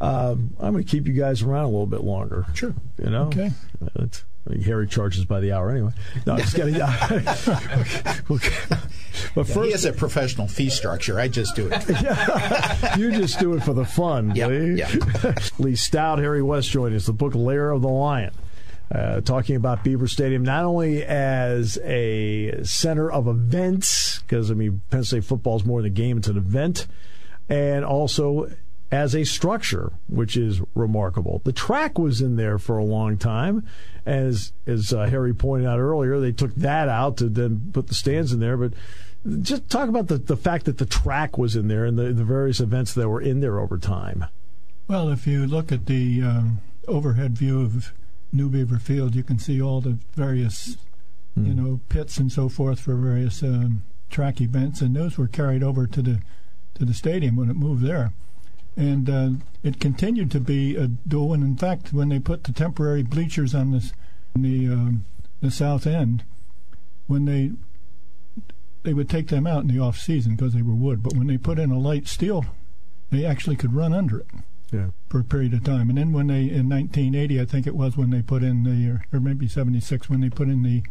Um, 0.00 0.54
I'm 0.60 0.72
going 0.72 0.84
to 0.84 0.90
keep 0.90 1.06
you 1.06 1.14
guys 1.14 1.42
around 1.42 1.64
a 1.64 1.68
little 1.68 1.86
bit 1.86 2.02
longer. 2.02 2.46
Sure. 2.54 2.74
You 3.02 3.10
know. 3.10 3.24
Okay. 3.24 3.50
It's, 3.96 4.24
Harry 4.64 4.86
charges 4.86 5.24
by 5.24 5.40
the 5.40 5.52
hour 5.52 5.70
anyway. 5.70 5.92
No, 6.26 6.34
I'm 6.34 6.40
just 6.40 6.54
kidding. 6.54 6.74
But 9.34 9.46
first, 9.46 9.66
he 9.66 9.72
has 9.72 9.84
a 9.84 9.92
professional 9.92 10.46
fee 10.46 10.70
structure. 10.70 11.18
I 11.18 11.28
just 11.28 11.56
do 11.56 11.68
it. 11.68 11.84
yeah, 11.88 12.96
you 12.96 13.10
just 13.12 13.38
do 13.38 13.54
it 13.54 13.62
for 13.62 13.72
the 13.72 13.84
fun. 13.84 14.34
Yeah, 14.34 14.48
yeah. 14.48 15.34
Lee 15.58 15.76
Stout, 15.76 16.18
Harry 16.18 16.42
West 16.42 16.70
joined 16.70 16.94
us. 16.94 17.06
The 17.06 17.12
book 17.12 17.34
Lair 17.34 17.70
of 17.70 17.82
the 17.82 17.88
Lion. 17.88 18.32
Uh, 18.92 19.20
talking 19.22 19.56
about 19.56 19.82
Beaver 19.82 20.06
Stadium 20.06 20.44
not 20.44 20.64
only 20.64 21.04
as 21.04 21.78
a 21.82 22.62
center 22.64 23.10
of 23.10 23.26
events, 23.26 24.20
because 24.20 24.50
I 24.50 24.54
mean 24.54 24.82
Penn 24.90 25.04
State 25.04 25.24
football 25.24 25.56
is 25.56 25.64
more 25.64 25.82
than 25.82 25.90
a 25.90 25.94
game; 25.94 26.18
it's 26.18 26.28
an 26.28 26.36
event, 26.36 26.86
and 27.48 27.84
also 27.84 28.50
as 28.90 29.14
a 29.14 29.24
structure, 29.24 29.92
which 30.08 30.36
is 30.36 30.60
remarkable. 30.74 31.40
The 31.44 31.52
track 31.52 31.98
was 31.98 32.20
in 32.20 32.36
there 32.36 32.58
for 32.58 32.78
a 32.78 32.84
long 32.84 33.18
time, 33.18 33.66
as 34.06 34.52
as 34.66 34.92
uh, 34.92 35.06
Harry 35.06 35.34
pointed 35.34 35.66
out 35.66 35.78
earlier. 35.78 36.20
They 36.20 36.32
took 36.32 36.54
that 36.56 36.88
out 36.88 37.16
to 37.18 37.28
then 37.28 37.70
put 37.72 37.88
the 37.88 37.94
stands 37.94 38.32
in 38.32 38.40
there, 38.40 38.56
but 38.56 38.72
just 39.40 39.68
talk 39.70 39.88
about 39.88 40.08
the, 40.08 40.18
the 40.18 40.36
fact 40.36 40.66
that 40.66 40.78
the 40.78 40.86
track 40.86 41.38
was 41.38 41.56
in 41.56 41.68
there 41.68 41.84
and 41.84 41.98
the, 41.98 42.12
the 42.12 42.24
various 42.24 42.60
events 42.60 42.94
that 42.94 43.08
were 43.08 43.20
in 43.20 43.40
there 43.40 43.58
over 43.58 43.78
time. 43.78 44.26
Well, 44.86 45.08
if 45.08 45.26
you 45.26 45.46
look 45.46 45.72
at 45.72 45.86
the 45.86 46.22
um, 46.22 46.58
overhead 46.86 47.38
view 47.38 47.62
of 47.62 47.92
New 48.32 48.50
Beaver 48.50 48.78
Field, 48.78 49.14
you 49.14 49.22
can 49.22 49.38
see 49.38 49.62
all 49.62 49.80
the 49.80 49.96
various, 50.14 50.76
mm. 51.38 51.46
you 51.46 51.52
hmm. 51.52 51.64
know, 51.64 51.80
pits 51.88 52.18
and 52.18 52.30
so 52.30 52.50
forth 52.50 52.80
for 52.80 52.94
various 52.94 53.42
um, 53.42 53.82
track 54.10 54.42
events, 54.42 54.82
and 54.82 54.94
those 54.94 55.16
were 55.16 55.26
carried 55.26 55.62
over 55.62 55.86
to 55.86 56.02
the 56.02 56.20
to 56.74 56.84
the 56.84 56.94
stadium 56.94 57.36
when 57.36 57.48
it 57.48 57.54
moved 57.54 57.84
there 57.84 58.12
and 58.76 59.08
uh, 59.08 59.30
it 59.62 59.80
continued 59.80 60.30
to 60.32 60.40
be 60.40 60.76
a 60.76 60.88
dual. 60.88 61.32
And 61.32 61.42
in 61.42 61.56
fact, 61.56 61.92
when 61.92 62.08
they 62.08 62.18
put 62.18 62.44
the 62.44 62.52
temporary 62.52 63.02
bleachers 63.02 63.54
on 63.54 63.70
this, 63.70 63.92
the 64.34 64.68
um, 64.68 65.04
the 65.40 65.50
south 65.50 65.86
end, 65.86 66.24
when 67.06 67.24
they 67.24 67.52
they 68.82 68.94
would 68.94 69.08
take 69.08 69.28
them 69.28 69.46
out 69.46 69.62
in 69.62 69.68
the 69.68 69.78
off 69.78 69.98
season 69.98 70.36
because 70.36 70.52
they 70.52 70.62
were 70.62 70.74
wood. 70.74 71.02
But 71.02 71.14
when 71.14 71.26
they 71.26 71.38
put 71.38 71.58
in 71.58 71.70
a 71.70 71.78
light 71.78 72.06
steel, 72.06 72.44
they 73.10 73.24
actually 73.24 73.56
could 73.56 73.74
run 73.74 73.92
under 73.92 74.20
it. 74.20 74.26
Yeah. 74.72 74.88
For 75.08 75.20
a 75.20 75.24
period 75.24 75.54
of 75.54 75.62
time, 75.62 75.88
and 75.88 75.96
then 75.96 76.12
when 76.12 76.26
they 76.26 76.50
in 76.50 76.68
1980, 76.68 77.40
I 77.40 77.44
think 77.44 77.66
it 77.66 77.76
was 77.76 77.96
when 77.96 78.10
they 78.10 78.22
put 78.22 78.42
in 78.42 78.64
the, 78.64 79.00
or 79.16 79.20
maybe 79.20 79.46
76, 79.46 80.10
when 80.10 80.20
they 80.20 80.30
put 80.30 80.48
in 80.48 80.62
the 80.62 80.82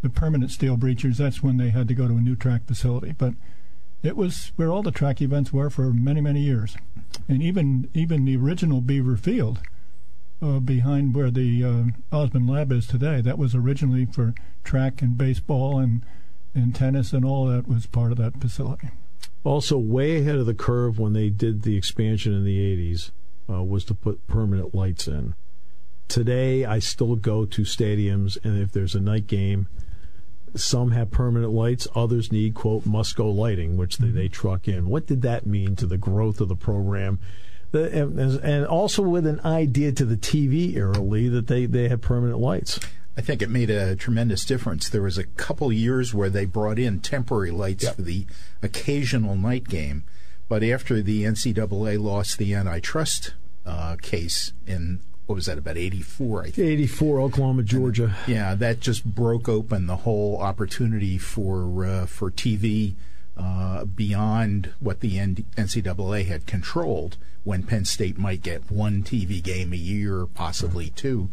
the 0.00 0.10
permanent 0.10 0.50
steel 0.50 0.76
bleachers, 0.76 1.18
that's 1.18 1.42
when 1.42 1.56
they 1.56 1.70
had 1.70 1.88
to 1.88 1.94
go 1.94 2.06
to 2.06 2.14
a 2.14 2.20
new 2.20 2.36
track 2.36 2.66
facility. 2.66 3.14
But 3.16 3.34
it 4.02 4.16
was 4.16 4.52
where 4.56 4.70
all 4.70 4.82
the 4.82 4.90
track 4.90 5.22
events 5.22 5.52
were 5.52 5.70
for 5.70 5.92
many, 5.92 6.20
many 6.20 6.40
years. 6.40 6.76
And 7.28 7.42
even 7.42 7.88
even 7.94 8.24
the 8.24 8.36
original 8.36 8.80
Beaver 8.80 9.16
Field, 9.16 9.60
uh, 10.40 10.58
behind 10.58 11.14
where 11.14 11.30
the 11.30 11.64
uh, 11.64 12.16
Osmond 12.16 12.48
Lab 12.48 12.72
is 12.72 12.86
today, 12.86 13.20
that 13.20 13.38
was 13.38 13.54
originally 13.54 14.06
for 14.06 14.34
track 14.64 15.02
and 15.02 15.16
baseball 15.16 15.78
and 15.78 16.02
and 16.54 16.74
tennis 16.74 17.12
and 17.12 17.24
all 17.24 17.46
that 17.46 17.66
was 17.66 17.86
part 17.86 18.12
of 18.12 18.18
that 18.18 18.40
facility. 18.40 18.90
Also, 19.44 19.78
way 19.78 20.20
ahead 20.20 20.36
of 20.36 20.46
the 20.46 20.54
curve 20.54 20.98
when 20.98 21.12
they 21.14 21.28
did 21.28 21.62
the 21.62 21.76
expansion 21.76 22.32
in 22.32 22.44
the 22.44 22.58
80s 22.58 23.10
uh, 23.50 23.62
was 23.62 23.84
to 23.86 23.94
put 23.94 24.26
permanent 24.26 24.74
lights 24.74 25.08
in. 25.08 25.34
Today, 26.08 26.64
I 26.64 26.78
still 26.78 27.16
go 27.16 27.44
to 27.46 27.62
stadiums, 27.62 28.36
and 28.44 28.60
if 28.60 28.70
there's 28.70 28.94
a 28.94 29.00
night 29.00 29.26
game, 29.26 29.66
some 30.54 30.90
have 30.92 31.10
permanent 31.10 31.52
lights, 31.52 31.88
others 31.94 32.30
need, 32.30 32.54
quote, 32.54 32.86
must 32.86 33.16
go 33.16 33.30
lighting, 33.30 33.76
which 33.76 33.98
they, 33.98 34.08
they 34.08 34.28
truck 34.28 34.68
in. 34.68 34.88
What 34.88 35.06
did 35.06 35.22
that 35.22 35.46
mean 35.46 35.76
to 35.76 35.86
the 35.86 35.96
growth 35.96 36.40
of 36.40 36.48
the 36.48 36.56
program? 36.56 37.18
The, 37.70 38.02
and, 38.02 38.18
and 38.18 38.66
also 38.66 39.02
with 39.02 39.26
an 39.26 39.40
idea 39.40 39.92
to 39.92 40.04
the 40.04 40.16
TV 40.16 40.76
era, 40.76 40.98
Lee, 40.98 41.28
that 41.28 41.46
they, 41.46 41.66
they 41.66 41.88
have 41.88 42.02
permanent 42.02 42.38
lights. 42.38 42.78
I 43.16 43.20
think 43.20 43.42
it 43.42 43.50
made 43.50 43.70
a 43.70 43.96
tremendous 43.96 44.44
difference. 44.44 44.88
There 44.88 45.02
was 45.02 45.18
a 45.18 45.24
couple 45.24 45.72
years 45.72 46.14
where 46.14 46.30
they 46.30 46.44
brought 46.44 46.78
in 46.78 47.00
temporary 47.00 47.50
lights 47.50 47.84
yep. 47.84 47.96
for 47.96 48.02
the 48.02 48.26
occasional 48.62 49.36
night 49.36 49.68
game, 49.68 50.04
but 50.48 50.62
after 50.62 51.02
the 51.02 51.24
NCAA 51.24 52.00
lost 52.00 52.38
the 52.38 52.54
antitrust 52.54 53.34
uh, 53.66 53.96
case 54.00 54.52
in 54.66 55.00
what 55.32 55.36
was 55.36 55.46
that 55.46 55.56
about 55.56 55.78
84 55.78 56.42
I 56.42 56.44
think 56.50 56.58
84 56.58 57.20
Oklahoma 57.22 57.62
Georgia 57.62 58.14
and, 58.26 58.34
yeah 58.34 58.54
that 58.54 58.80
just 58.80 59.02
broke 59.02 59.48
open 59.48 59.86
the 59.86 59.96
whole 59.96 60.36
opportunity 60.36 61.16
for 61.16 61.86
uh, 61.86 62.04
for 62.04 62.30
TV 62.30 62.96
uh, 63.34 63.86
beyond 63.86 64.74
what 64.78 65.00
the 65.00 65.16
NCAA 65.16 66.26
had 66.26 66.44
controlled 66.44 67.16
when 67.44 67.62
Penn 67.62 67.86
State 67.86 68.18
might 68.18 68.42
get 68.42 68.70
one 68.70 69.02
TV 69.02 69.42
game 69.42 69.72
a 69.72 69.76
year 69.76 70.26
possibly 70.26 70.84
right. 70.84 70.96
two 70.96 71.30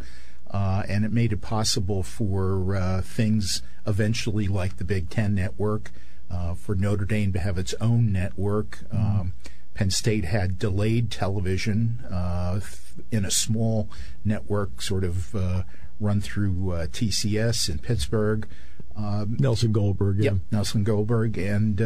uh, 0.50 0.84
and 0.88 1.04
it 1.04 1.12
made 1.12 1.34
it 1.34 1.42
possible 1.42 2.02
for 2.02 2.78
uh, 2.78 3.02
things 3.02 3.62
eventually 3.86 4.48
like 4.48 4.78
the 4.78 4.86
Big 4.86 5.10
Ten 5.10 5.36
network, 5.36 5.92
uh, 6.32 6.54
for 6.54 6.74
Notre 6.74 7.06
Dame 7.06 7.34
to 7.34 7.40
have 7.40 7.58
its 7.58 7.76
own 7.80 8.12
network. 8.12 8.80
Mm-hmm. 8.92 9.20
Um, 9.20 9.34
Penn 9.76 9.92
State 9.92 10.26
had 10.26 10.58
delayed 10.60 11.12
television 11.12 12.04
uh, 12.12 12.60
in 13.12 13.26
a 13.26 13.32
small 13.32 13.90
network, 14.24 14.82
sort 14.82 15.04
of 15.04 15.36
uh, 15.36 15.64
run 16.00 16.22
through 16.22 16.72
uh, 16.72 16.88
TCS 16.88 17.70
in 17.70 17.80
Pittsburgh. 17.80 18.48
Um, 18.96 19.38
Nelson 19.40 19.72
Goldberg, 19.72 20.18
yeah. 20.18 20.32
Yep, 20.32 20.42
Nelson 20.52 20.84
Goldberg. 20.84 21.38
And 21.38 21.82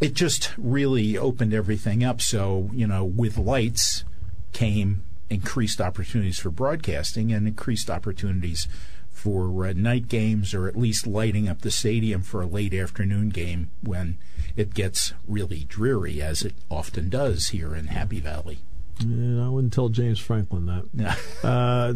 it 0.00 0.14
just 0.14 0.52
really 0.58 1.16
opened 1.16 1.54
everything 1.54 2.02
up. 2.02 2.20
So, 2.20 2.70
you 2.72 2.86
know, 2.86 3.04
with 3.04 3.38
lights 3.38 4.04
came 4.52 5.04
increased 5.30 5.80
opportunities 5.80 6.38
for 6.38 6.50
broadcasting 6.50 7.32
and 7.32 7.46
increased 7.48 7.88
opportunities 7.88 8.68
for 9.10 9.66
uh, 9.66 9.72
night 9.74 10.08
games 10.08 10.52
or 10.52 10.66
at 10.66 10.76
least 10.76 11.06
lighting 11.06 11.48
up 11.48 11.62
the 11.62 11.70
stadium 11.70 12.22
for 12.22 12.42
a 12.42 12.46
late 12.46 12.74
afternoon 12.74 13.28
game 13.28 13.70
when 13.82 14.18
it 14.56 14.74
gets 14.74 15.14
really 15.26 15.64
dreary, 15.64 16.20
as 16.20 16.42
it 16.42 16.54
often 16.70 17.08
does 17.08 17.48
here 17.48 17.74
in 17.74 17.86
Happy 17.86 18.20
Valley. 18.20 18.58
I 19.00 19.48
wouldn't 19.48 19.72
tell 19.72 19.88
James 19.88 20.18
Franklin 20.18 20.66
that. 20.66 21.18
uh, 21.42 21.94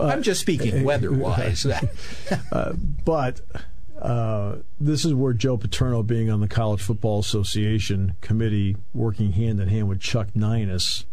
I'm 0.00 0.22
just 0.22 0.40
speaking 0.40 0.84
weather-wise. 0.84 1.66
uh, 2.52 2.72
but 3.04 3.40
uh, 4.00 4.56
this 4.80 5.04
is 5.04 5.14
where 5.14 5.32
Joe 5.32 5.56
Paterno, 5.56 6.02
being 6.02 6.30
on 6.30 6.40
the 6.40 6.48
College 6.48 6.82
Football 6.82 7.20
Association 7.20 8.16
committee, 8.20 8.76
working 8.92 9.32
hand 9.32 9.60
in 9.60 9.68
hand 9.68 9.88
with 9.88 10.00
Chuck 10.00 10.28
Neinas, 10.34 11.04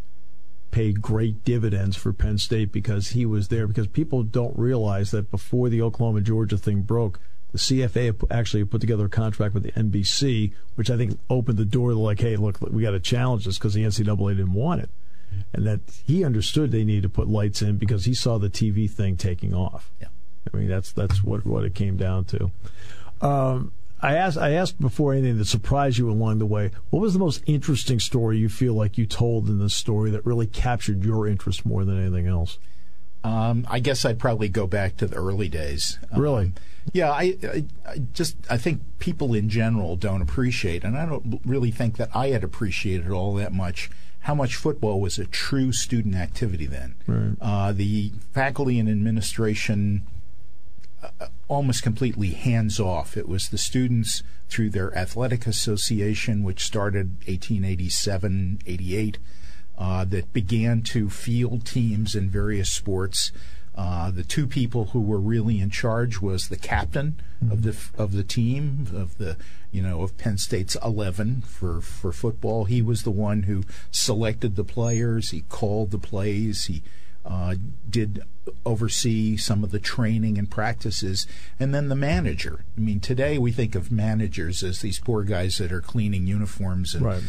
paid 0.71 1.01
great 1.01 1.43
dividends 1.43 1.95
for 1.95 2.13
Penn 2.13 2.38
State 2.38 2.71
because 2.71 3.10
he 3.10 3.25
was 3.25 3.49
there. 3.49 3.67
Because 3.67 3.88
people 3.88 4.23
don't 4.23 4.58
realize 4.58 5.12
that 5.12 5.30
before 5.30 5.69
the 5.69 5.82
Oklahoma 5.82 6.21
Georgia 6.21 6.58
thing 6.58 6.82
broke, 6.82 7.19
the 7.51 7.57
CFA 7.57 8.27
actually 8.31 8.63
put 8.65 8.81
together 8.81 9.05
a 9.05 9.09
contract 9.09 9.53
with 9.53 9.63
the 9.63 9.71
NBC, 9.73 10.53
which 10.75 10.89
I 10.89 10.97
think 10.97 11.19
opened 11.29 11.57
the 11.57 11.65
door 11.65 11.91
to 11.91 11.97
like, 11.97 12.19
hey, 12.19 12.37
look, 12.37 12.61
we 12.61 12.81
got 12.81 12.91
to 12.91 12.99
challenge 12.99 13.45
this 13.45 13.57
because 13.57 13.73
the 13.73 13.83
NCAA 13.83 14.37
didn't 14.37 14.53
want 14.53 14.81
it, 14.81 14.89
and 15.53 15.65
that 15.65 15.81
he 16.05 16.23
understood 16.23 16.71
they 16.71 16.83
needed 16.83 17.03
to 17.03 17.09
put 17.09 17.27
lights 17.27 17.61
in 17.61 17.77
because 17.77 18.05
he 18.05 18.13
saw 18.13 18.37
the 18.37 18.49
TV 18.49 18.89
thing 18.89 19.17
taking 19.17 19.53
off. 19.53 19.91
Yeah. 19.99 20.07
I 20.53 20.57
mean, 20.57 20.67
that's 20.67 20.91
that's 20.91 21.23
what 21.23 21.45
what 21.45 21.65
it 21.65 21.75
came 21.75 21.97
down 21.97 22.25
to. 22.25 22.51
Um, 23.21 23.73
I 24.01 24.15
asked 24.15 24.37
I 24.37 24.51
asked 24.51 24.81
before 24.81 25.13
anything 25.13 25.37
that 25.37 25.45
surprised 25.45 25.97
you 25.97 26.09
along 26.09 26.39
the 26.39 26.45
way. 26.45 26.71
What 26.89 27.01
was 27.01 27.13
the 27.13 27.19
most 27.19 27.43
interesting 27.45 27.99
story 27.99 28.39
you 28.39 28.49
feel 28.49 28.73
like 28.73 28.97
you 28.97 29.05
told 29.05 29.47
in 29.47 29.59
this 29.59 29.75
story 29.75 30.09
that 30.11 30.25
really 30.25 30.47
captured 30.47 31.03
your 31.03 31.27
interest 31.27 31.65
more 31.65 31.85
than 31.85 32.01
anything 32.01 32.27
else? 32.27 32.57
Um, 33.23 33.67
I 33.69 33.79
guess 33.79 34.03
I'd 34.03 34.19
probably 34.19 34.49
go 34.49 34.65
back 34.65 34.97
to 34.97 35.07
the 35.07 35.15
early 35.15 35.47
days. 35.47 35.99
Really? 36.15 36.45
Um, 36.45 36.53
yeah, 36.93 37.12
I, 37.12 37.38
I, 37.43 37.65
I, 37.86 37.97
just 38.13 38.36
I 38.49 38.57
think 38.57 38.81
people 38.97 39.36
in 39.36 39.49
general 39.49 39.95
don't 39.95 40.21
appreciate, 40.21 40.84
and 40.84 40.97
I 40.97 41.05
don't 41.05 41.39
really 41.45 41.69
think 41.69 41.97
that 41.97 42.10
I 42.15 42.29
had 42.29 42.43
appreciated 42.43 43.12
all 43.12 43.36
that 43.36 43.53
much 43.53 43.89
how 44.21 44.36
much 44.36 44.55
football 44.55 45.01
was 45.01 45.17
a 45.17 45.25
true 45.25 45.71
student 45.71 46.13
activity 46.15 46.67
then. 46.67 46.93
Right. 47.07 47.36
Uh, 47.41 47.71
the 47.71 48.12
faculty 48.34 48.77
and 48.77 48.88
administration 48.88 50.03
almost 51.47 51.84
completely 51.84 52.29
hands 52.29 52.79
off. 52.79 53.17
It 53.17 53.27
was 53.27 53.49
the 53.49 53.57
students 53.57 54.23
through 54.49 54.69
their 54.69 54.95
athletic 54.97 55.47
association, 55.47 56.43
which 56.43 56.63
started 56.63 57.15
1887, 57.27 58.60
88, 58.65 59.17
uh, 59.81 60.05
that 60.05 60.31
began 60.31 60.83
to 60.83 61.09
field 61.09 61.65
teams 61.65 62.15
in 62.15 62.29
various 62.29 62.69
sports. 62.69 63.31
Uh, 63.73 64.11
the 64.11 64.23
two 64.23 64.45
people 64.45 64.85
who 64.87 65.01
were 65.01 65.19
really 65.19 65.59
in 65.59 65.71
charge 65.71 66.21
was 66.21 66.49
the 66.49 66.57
captain 66.57 67.19
mm-hmm. 67.43 67.51
of 67.51 67.63
the 67.63 67.75
of 67.97 68.11
the 68.11 68.23
team 68.23 68.85
of 68.93 69.17
the 69.17 69.37
you 69.71 69.81
know 69.81 70.03
of 70.03 70.15
Penn 70.19 70.37
State's 70.37 70.77
eleven 70.83 71.41
for 71.41 71.81
for 71.81 72.11
football. 72.11 72.65
He 72.65 72.79
was 72.79 73.01
the 73.01 73.09
one 73.09 73.43
who 73.43 73.63
selected 73.89 74.55
the 74.55 74.63
players. 74.63 75.31
He 75.31 75.41
called 75.49 75.89
the 75.89 75.97
plays. 75.97 76.65
He 76.65 76.83
uh, 77.25 77.55
did 77.89 78.21
oversee 78.63 79.35
some 79.35 79.63
of 79.63 79.71
the 79.71 79.79
training 79.79 80.37
and 80.37 80.51
practices, 80.51 81.25
and 81.59 81.73
then 81.73 81.89
the 81.89 81.95
manager. 81.95 82.65
I 82.77 82.81
mean, 82.81 82.99
today 82.99 83.39
we 83.39 83.51
think 83.51 83.73
of 83.73 83.91
managers 83.91 84.63
as 84.63 84.81
these 84.81 84.99
poor 84.99 85.23
guys 85.23 85.57
that 85.57 85.71
are 85.71 85.81
cleaning 85.81 86.27
uniforms 86.27 86.93
and 86.93 87.05
right. 87.05 87.23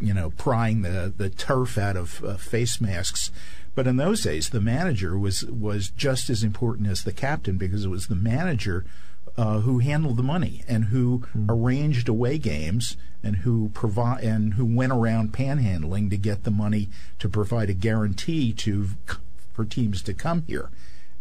You 0.00 0.14
know 0.14 0.30
prying 0.30 0.82
the 0.82 1.12
the 1.14 1.30
turf 1.30 1.78
out 1.78 1.96
of 1.96 2.24
uh, 2.24 2.36
face 2.36 2.80
masks. 2.80 3.30
But 3.74 3.86
in 3.86 3.96
those 3.96 4.22
days, 4.22 4.50
the 4.50 4.60
manager 4.60 5.18
was 5.18 5.44
was 5.44 5.90
just 5.90 6.28
as 6.28 6.42
important 6.42 6.88
as 6.88 7.04
the 7.04 7.12
captain 7.12 7.56
because 7.56 7.84
it 7.84 7.88
was 7.88 8.08
the 8.08 8.16
manager 8.16 8.84
uh, 9.36 9.60
who 9.60 9.78
handled 9.78 10.16
the 10.16 10.22
money 10.22 10.64
and 10.68 10.86
who 10.86 11.24
mm. 11.36 11.46
arranged 11.48 12.08
away 12.08 12.38
games 12.38 12.96
and 13.22 13.36
who 13.36 13.70
provide 13.70 14.22
and 14.24 14.54
who 14.54 14.64
went 14.64 14.92
around 14.92 15.32
panhandling 15.32 16.10
to 16.10 16.16
get 16.16 16.44
the 16.44 16.50
money 16.50 16.88
to 17.18 17.28
provide 17.28 17.70
a 17.70 17.74
guarantee 17.74 18.52
to 18.52 18.90
for 19.52 19.64
teams 19.64 20.02
to 20.02 20.14
come 20.14 20.42
here. 20.46 20.70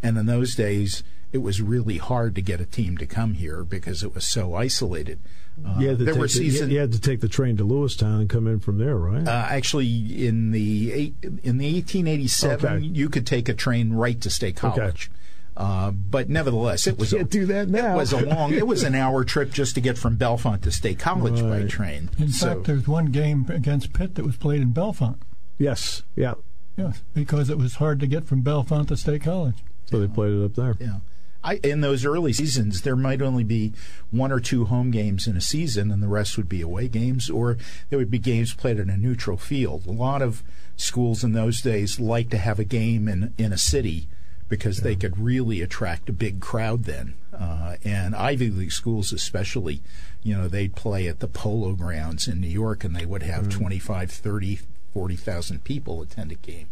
And 0.01 0.17
in 0.17 0.25
those 0.25 0.55
days, 0.55 1.03
it 1.31 1.39
was 1.39 1.61
really 1.61 1.97
hard 1.97 2.35
to 2.35 2.41
get 2.41 2.61
a 2.61 2.65
team 2.65 2.97
to 2.97 3.05
come 3.05 3.33
here 3.33 3.63
because 3.63 4.03
it 4.03 4.15
was 4.15 4.25
so 4.25 4.55
isolated. 4.55 5.19
Uh, 5.65 5.80
yeah, 5.80 5.93
there 5.93 6.15
were 6.15 6.28
seasons. 6.28 6.72
You 6.72 6.80
had 6.80 6.91
to 6.91 7.02
take 7.02 7.22
the 7.22 7.28
train 7.28 7.58
to 7.58 7.65
Lewistown 7.65 8.22
and 8.22 8.30
come 8.30 8.48
in 8.48 8.60
from 8.60 8.78
there, 8.78 8.95
right? 8.95 9.28
Uh, 9.28 9.48
actually, 9.50 10.26
in 10.26 10.52
the 10.52 11.13
in 11.43 11.58
the 11.58 11.74
1887, 11.74 12.65
okay. 12.65 12.86
you 12.86 13.10
could 13.10 13.28
take 13.28 13.50
a 13.50 13.54
train 13.54 13.93
right 13.93 14.19
to 14.22 14.30
State 14.30 14.56
College. 14.56 15.10
Okay. 15.10 15.15
Uh, 15.58 15.91
but 15.91 16.30
nevertheless, 16.30 16.88
it 16.88 16.98
was 16.98 17.12
can't 17.12 17.24
a, 17.24 17.26
do 17.26 17.45
that 17.48 17.67
now. 17.67 17.93
It 17.93 17.98
was 17.98 18.13
a 18.13 18.26
long. 18.26 18.54
it 18.54 18.65
was 18.65 18.84
an 18.84 18.95
hour 18.95 19.26
trip 19.26 19.52
just 19.52 19.76
to 19.76 19.82
get 19.82 19.98
from 19.98 20.17
Bellefonte 20.17 20.62
to 20.62 20.72
State 20.72 21.00
College 21.00 21.41
right. 21.41 21.63
by 21.63 21.67
train. 21.67 22.10
In 22.18 22.30
so, 22.30 22.53
fact, 22.53 22.68
there's 22.68 22.88
one 22.88 23.07
game 23.07 23.45
against 23.49 23.91
Pitt 23.91 24.16
that 24.16 24.24
was 24.24 24.38
played 24.38 24.62
in 24.62 24.74
Bellefonte. 24.74 25.20
Yes. 25.57 26.03
Yeah. 26.16 26.36
Yes, 26.80 27.03
because 27.14 27.49
it 27.49 27.57
was 27.57 27.76
hard 27.76 27.99
to 27.99 28.07
get 28.07 28.26
from 28.26 28.41
Bellefonte 28.41 28.88
to 28.88 28.97
State 28.97 29.24
College. 29.24 29.57
So 29.88 29.99
they 29.99 30.07
played 30.07 30.32
it 30.32 30.45
up 30.45 30.55
there. 30.55 30.76
Yeah. 30.80 30.99
I, 31.43 31.55
in 31.63 31.81
those 31.81 32.03
early 32.03 32.33
seasons, 32.33 32.81
there 32.81 32.95
might 32.95 33.21
only 33.21 33.43
be 33.43 33.73
one 34.11 34.31
or 34.31 34.39
two 34.39 34.65
home 34.65 34.91
games 34.91 35.27
in 35.27 35.37
a 35.37 35.41
season, 35.41 35.91
and 35.91 36.03
the 36.03 36.07
rest 36.07 36.35
would 36.35 36.49
be 36.49 36.61
away 36.61 36.87
games, 36.87 37.29
or 37.29 37.57
there 37.89 37.97
would 37.99 38.11
be 38.11 38.19
games 38.19 38.53
played 38.53 38.77
in 38.77 38.89
a 38.89 38.97
neutral 38.97 39.37
field. 39.37 39.85
A 39.85 39.91
lot 39.91 40.21
of 40.21 40.43
schools 40.75 41.23
in 41.23 41.33
those 41.33 41.61
days 41.61 41.99
liked 41.99 42.31
to 42.31 42.37
have 42.37 42.59
a 42.59 42.65
game 42.65 43.07
in, 43.07 43.33
in 43.37 43.53
a 43.53 43.57
city 43.57 44.07
because 44.49 44.79
yeah. 44.79 44.83
they 44.85 44.95
could 44.95 45.17
really 45.17 45.61
attract 45.61 46.09
a 46.09 46.13
big 46.13 46.41
crowd 46.41 46.83
then. 46.83 47.13
Uh, 47.33 47.75
and 47.85 48.15
Ivy 48.15 48.49
League 48.49 48.71
schools, 48.73 49.13
especially, 49.13 49.81
you 50.23 50.35
know, 50.35 50.49
they'd 50.49 50.75
play 50.75 51.07
at 51.07 51.19
the 51.19 51.27
Polo 51.27 51.73
Grounds 51.73 52.27
in 52.27 52.41
New 52.41 52.47
York, 52.47 52.83
and 52.83 52.95
they 52.95 53.05
would 53.05 53.23
have 53.23 53.45
mm. 53.45 53.51
25, 53.51 54.11
30, 54.11 54.59
40,000 54.93 55.63
people 55.63 56.01
attend 56.01 56.33
a 56.33 56.35
game. 56.35 56.67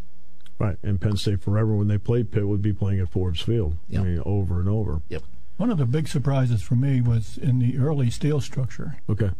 Right, 0.59 0.77
and 0.81 0.99
Penn 0.99 1.17
State 1.17 1.41
forever 1.41 1.75
when 1.75 1.87
they 1.87 1.99
played 1.99 2.31
Pitt 2.31 2.47
would 2.47 2.61
be 2.61 2.73
playing 2.73 2.99
at 2.99 3.09
Forbes 3.09 3.41
Field. 3.41 3.77
Yep. 3.89 4.01
I 4.01 4.05
mean, 4.05 4.23
over 4.25 4.59
and 4.59 4.67
over. 4.67 5.01
Yep. 5.09 5.23
One 5.57 5.71
of 5.71 5.77
the 5.77 5.85
big 5.85 6.07
surprises 6.07 6.61
for 6.61 6.75
me 6.75 7.01
was 7.01 7.37
in 7.37 7.59
the 7.59 7.77
early 7.77 8.09
steel 8.09 8.41
structure. 8.41 8.97
Okay. 9.09 9.31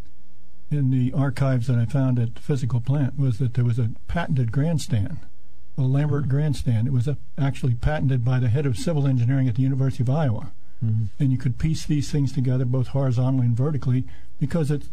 In 0.69 0.91
the 0.91 1.13
archives 1.13 1.67
that 1.67 1.77
I 1.77 1.85
found 1.85 2.19
at 2.19 2.35
the 2.35 2.41
physical 2.41 2.81
plant 2.81 3.17
was 3.17 3.39
that 3.39 3.53
there 3.53 3.63
was 3.63 3.79
a 3.79 3.91
patented 4.07 4.51
grandstand, 4.51 5.19
a 5.77 5.81
Lambert 5.81 6.23
mm-hmm. 6.23 6.31
grandstand. 6.31 6.87
It 6.87 6.93
was 6.93 7.07
a, 7.07 7.17
actually 7.37 7.75
patented 7.75 8.25
by 8.25 8.39
the 8.39 8.49
head 8.49 8.65
of 8.65 8.77
civil 8.77 9.07
engineering 9.07 9.47
at 9.47 9.55
the 9.55 9.61
University 9.61 10.03
of 10.03 10.09
Iowa. 10.09 10.51
Mm-hmm. 10.83 11.05
And 11.19 11.31
you 11.31 11.37
could 11.37 11.57
piece 11.57 11.85
these 11.85 12.11
things 12.11 12.31
together 12.31 12.65
both 12.65 12.89
horizontally 12.89 13.47
and 13.47 13.57
vertically 13.57 14.03
because 14.39 14.69
it's 14.69 14.89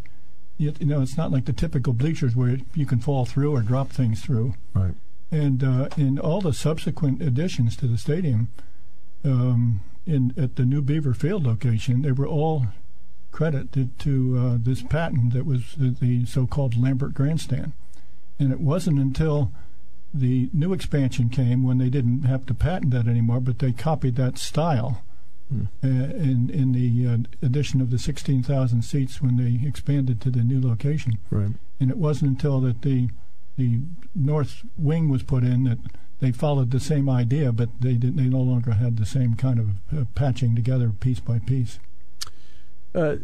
you, 0.56 0.72
know 0.80 1.02
it's 1.02 1.16
not 1.16 1.32
like 1.32 1.44
the 1.44 1.52
typical 1.52 1.92
bleachers 1.92 2.36
where 2.36 2.58
you 2.74 2.86
can 2.86 3.00
fall 3.00 3.24
through 3.24 3.52
or 3.52 3.60
drop 3.60 3.90
things 3.90 4.22
through. 4.22 4.54
Right. 4.72 4.94
And 5.30 5.64
uh, 5.64 5.88
in 5.96 6.18
all 6.18 6.40
the 6.40 6.52
subsequent 6.52 7.22
additions 7.22 7.76
to 7.76 7.86
the 7.86 7.98
stadium, 7.98 8.48
um, 9.24 9.80
in 10.06 10.34
at 10.36 10.56
the 10.56 10.64
new 10.64 10.82
Beaver 10.82 11.14
Field 11.14 11.44
location, 11.44 12.02
they 12.02 12.12
were 12.12 12.26
all 12.26 12.66
credited 13.32 13.98
to 13.98 14.38
uh, 14.38 14.56
this 14.60 14.82
patent 14.82 15.32
that 15.32 15.44
was 15.44 15.74
the, 15.76 15.90
the 15.90 16.24
so-called 16.24 16.80
Lambert 16.80 17.14
Grandstand. 17.14 17.72
And 18.38 18.52
it 18.52 18.60
wasn't 18.60 18.98
until 18.98 19.50
the 20.12 20.48
new 20.52 20.72
expansion 20.72 21.28
came 21.28 21.64
when 21.64 21.78
they 21.78 21.90
didn't 21.90 22.22
have 22.22 22.46
to 22.46 22.54
patent 22.54 22.92
that 22.92 23.08
anymore, 23.08 23.40
but 23.40 23.58
they 23.58 23.72
copied 23.72 24.14
that 24.16 24.38
style 24.38 25.02
hmm. 25.48 25.64
uh, 25.82 25.88
in 25.88 26.48
in 26.50 26.72
the 26.72 27.08
uh, 27.08 27.18
addition 27.44 27.80
of 27.80 27.90
the 27.90 27.98
16,000 27.98 28.82
seats 28.82 29.20
when 29.20 29.36
they 29.36 29.66
expanded 29.66 30.20
to 30.20 30.30
the 30.30 30.44
new 30.44 30.60
location. 30.60 31.18
Right. 31.30 31.54
And 31.80 31.90
it 31.90 31.96
wasn't 31.96 32.30
until 32.30 32.60
that 32.60 32.82
the 32.82 33.08
the 33.56 33.80
north 34.14 34.62
wing 34.76 35.08
was 35.08 35.22
put 35.22 35.44
in 35.44 35.64
that 35.64 35.78
they 36.20 36.32
followed 36.32 36.70
the 36.70 36.80
same 36.80 37.08
idea, 37.08 37.52
but 37.52 37.68
they 37.80 37.94
did, 37.94 38.16
they 38.16 38.24
no 38.24 38.40
longer 38.40 38.72
had 38.72 38.96
the 38.96 39.06
same 39.06 39.34
kind 39.34 39.58
of 39.58 39.68
uh, 39.96 40.04
patching 40.14 40.54
together 40.54 40.88
piece 40.90 41.20
by 41.20 41.38
piece. 41.38 41.78
Uh, 42.94 43.16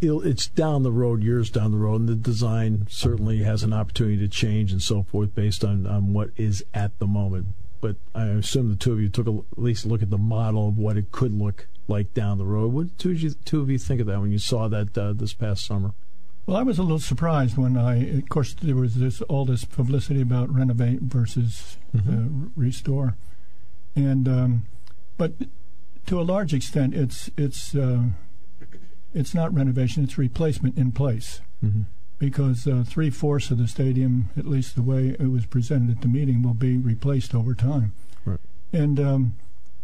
it's 0.00 0.46
down 0.48 0.82
the 0.82 0.92
road, 0.92 1.22
years 1.22 1.50
down 1.50 1.72
the 1.72 1.78
road, 1.78 2.00
and 2.00 2.08
the 2.08 2.14
design 2.14 2.86
certainly 2.90 3.38
has 3.38 3.62
an 3.62 3.72
opportunity 3.72 4.18
to 4.18 4.28
change 4.28 4.72
and 4.72 4.82
so 4.82 5.02
forth 5.02 5.34
based 5.34 5.64
on, 5.64 5.86
on 5.86 6.12
what 6.12 6.30
is 6.36 6.64
at 6.74 6.98
the 6.98 7.06
moment. 7.06 7.48
But 7.80 7.96
I 8.14 8.26
assume 8.26 8.70
the 8.70 8.76
two 8.76 8.92
of 8.92 9.00
you 9.00 9.08
took 9.08 9.26
a, 9.26 9.38
at 9.52 9.58
least 9.58 9.84
a 9.84 9.88
look 9.88 10.02
at 10.02 10.10
the 10.10 10.18
model 10.18 10.68
of 10.68 10.78
what 10.78 10.96
it 10.96 11.12
could 11.12 11.32
look 11.32 11.66
like 11.88 12.12
down 12.14 12.38
the 12.38 12.44
road. 12.44 12.72
What 12.72 12.96
did 12.98 13.22
you, 13.22 13.30
two 13.30 13.60
of 13.60 13.70
you 13.70 13.78
think 13.78 14.00
of 14.00 14.06
that 14.06 14.20
when 14.20 14.32
you 14.32 14.38
saw 14.38 14.68
that 14.68 14.96
uh, 14.96 15.12
this 15.14 15.32
past 15.32 15.64
summer? 15.64 15.92
Well, 16.46 16.56
I 16.56 16.62
was 16.62 16.78
a 16.78 16.82
little 16.82 17.00
surprised 17.00 17.56
when 17.56 17.76
I, 17.76 18.18
of 18.18 18.28
course, 18.28 18.54
there 18.54 18.76
was 18.76 18.94
this 18.94 19.20
all 19.22 19.44
this 19.44 19.64
publicity 19.64 20.20
about 20.20 20.54
renovate 20.54 21.00
versus 21.00 21.76
mm-hmm. 21.94 22.44
uh, 22.44 22.48
restore, 22.54 23.16
and 23.96 24.28
um, 24.28 24.66
but 25.18 25.32
to 26.06 26.20
a 26.20 26.22
large 26.22 26.54
extent, 26.54 26.94
it's 26.94 27.30
it's 27.36 27.74
uh, 27.74 28.04
it's 29.12 29.34
not 29.34 29.52
renovation; 29.52 30.04
it's 30.04 30.16
replacement 30.16 30.78
in 30.78 30.92
place. 30.92 31.40
Mm-hmm. 31.64 31.82
Because 32.18 32.66
uh, 32.66 32.82
three 32.86 33.10
fourths 33.10 33.50
of 33.50 33.58
the 33.58 33.68
stadium, 33.68 34.30
at 34.38 34.46
least 34.46 34.74
the 34.74 34.82
way 34.82 35.14
it 35.18 35.30
was 35.30 35.44
presented 35.44 35.90
at 35.96 36.00
the 36.00 36.08
meeting, 36.08 36.42
will 36.42 36.54
be 36.54 36.78
replaced 36.78 37.34
over 37.34 37.54
time. 37.54 37.92
Right. 38.24 38.40
And 38.72 38.98
um, 38.98 39.34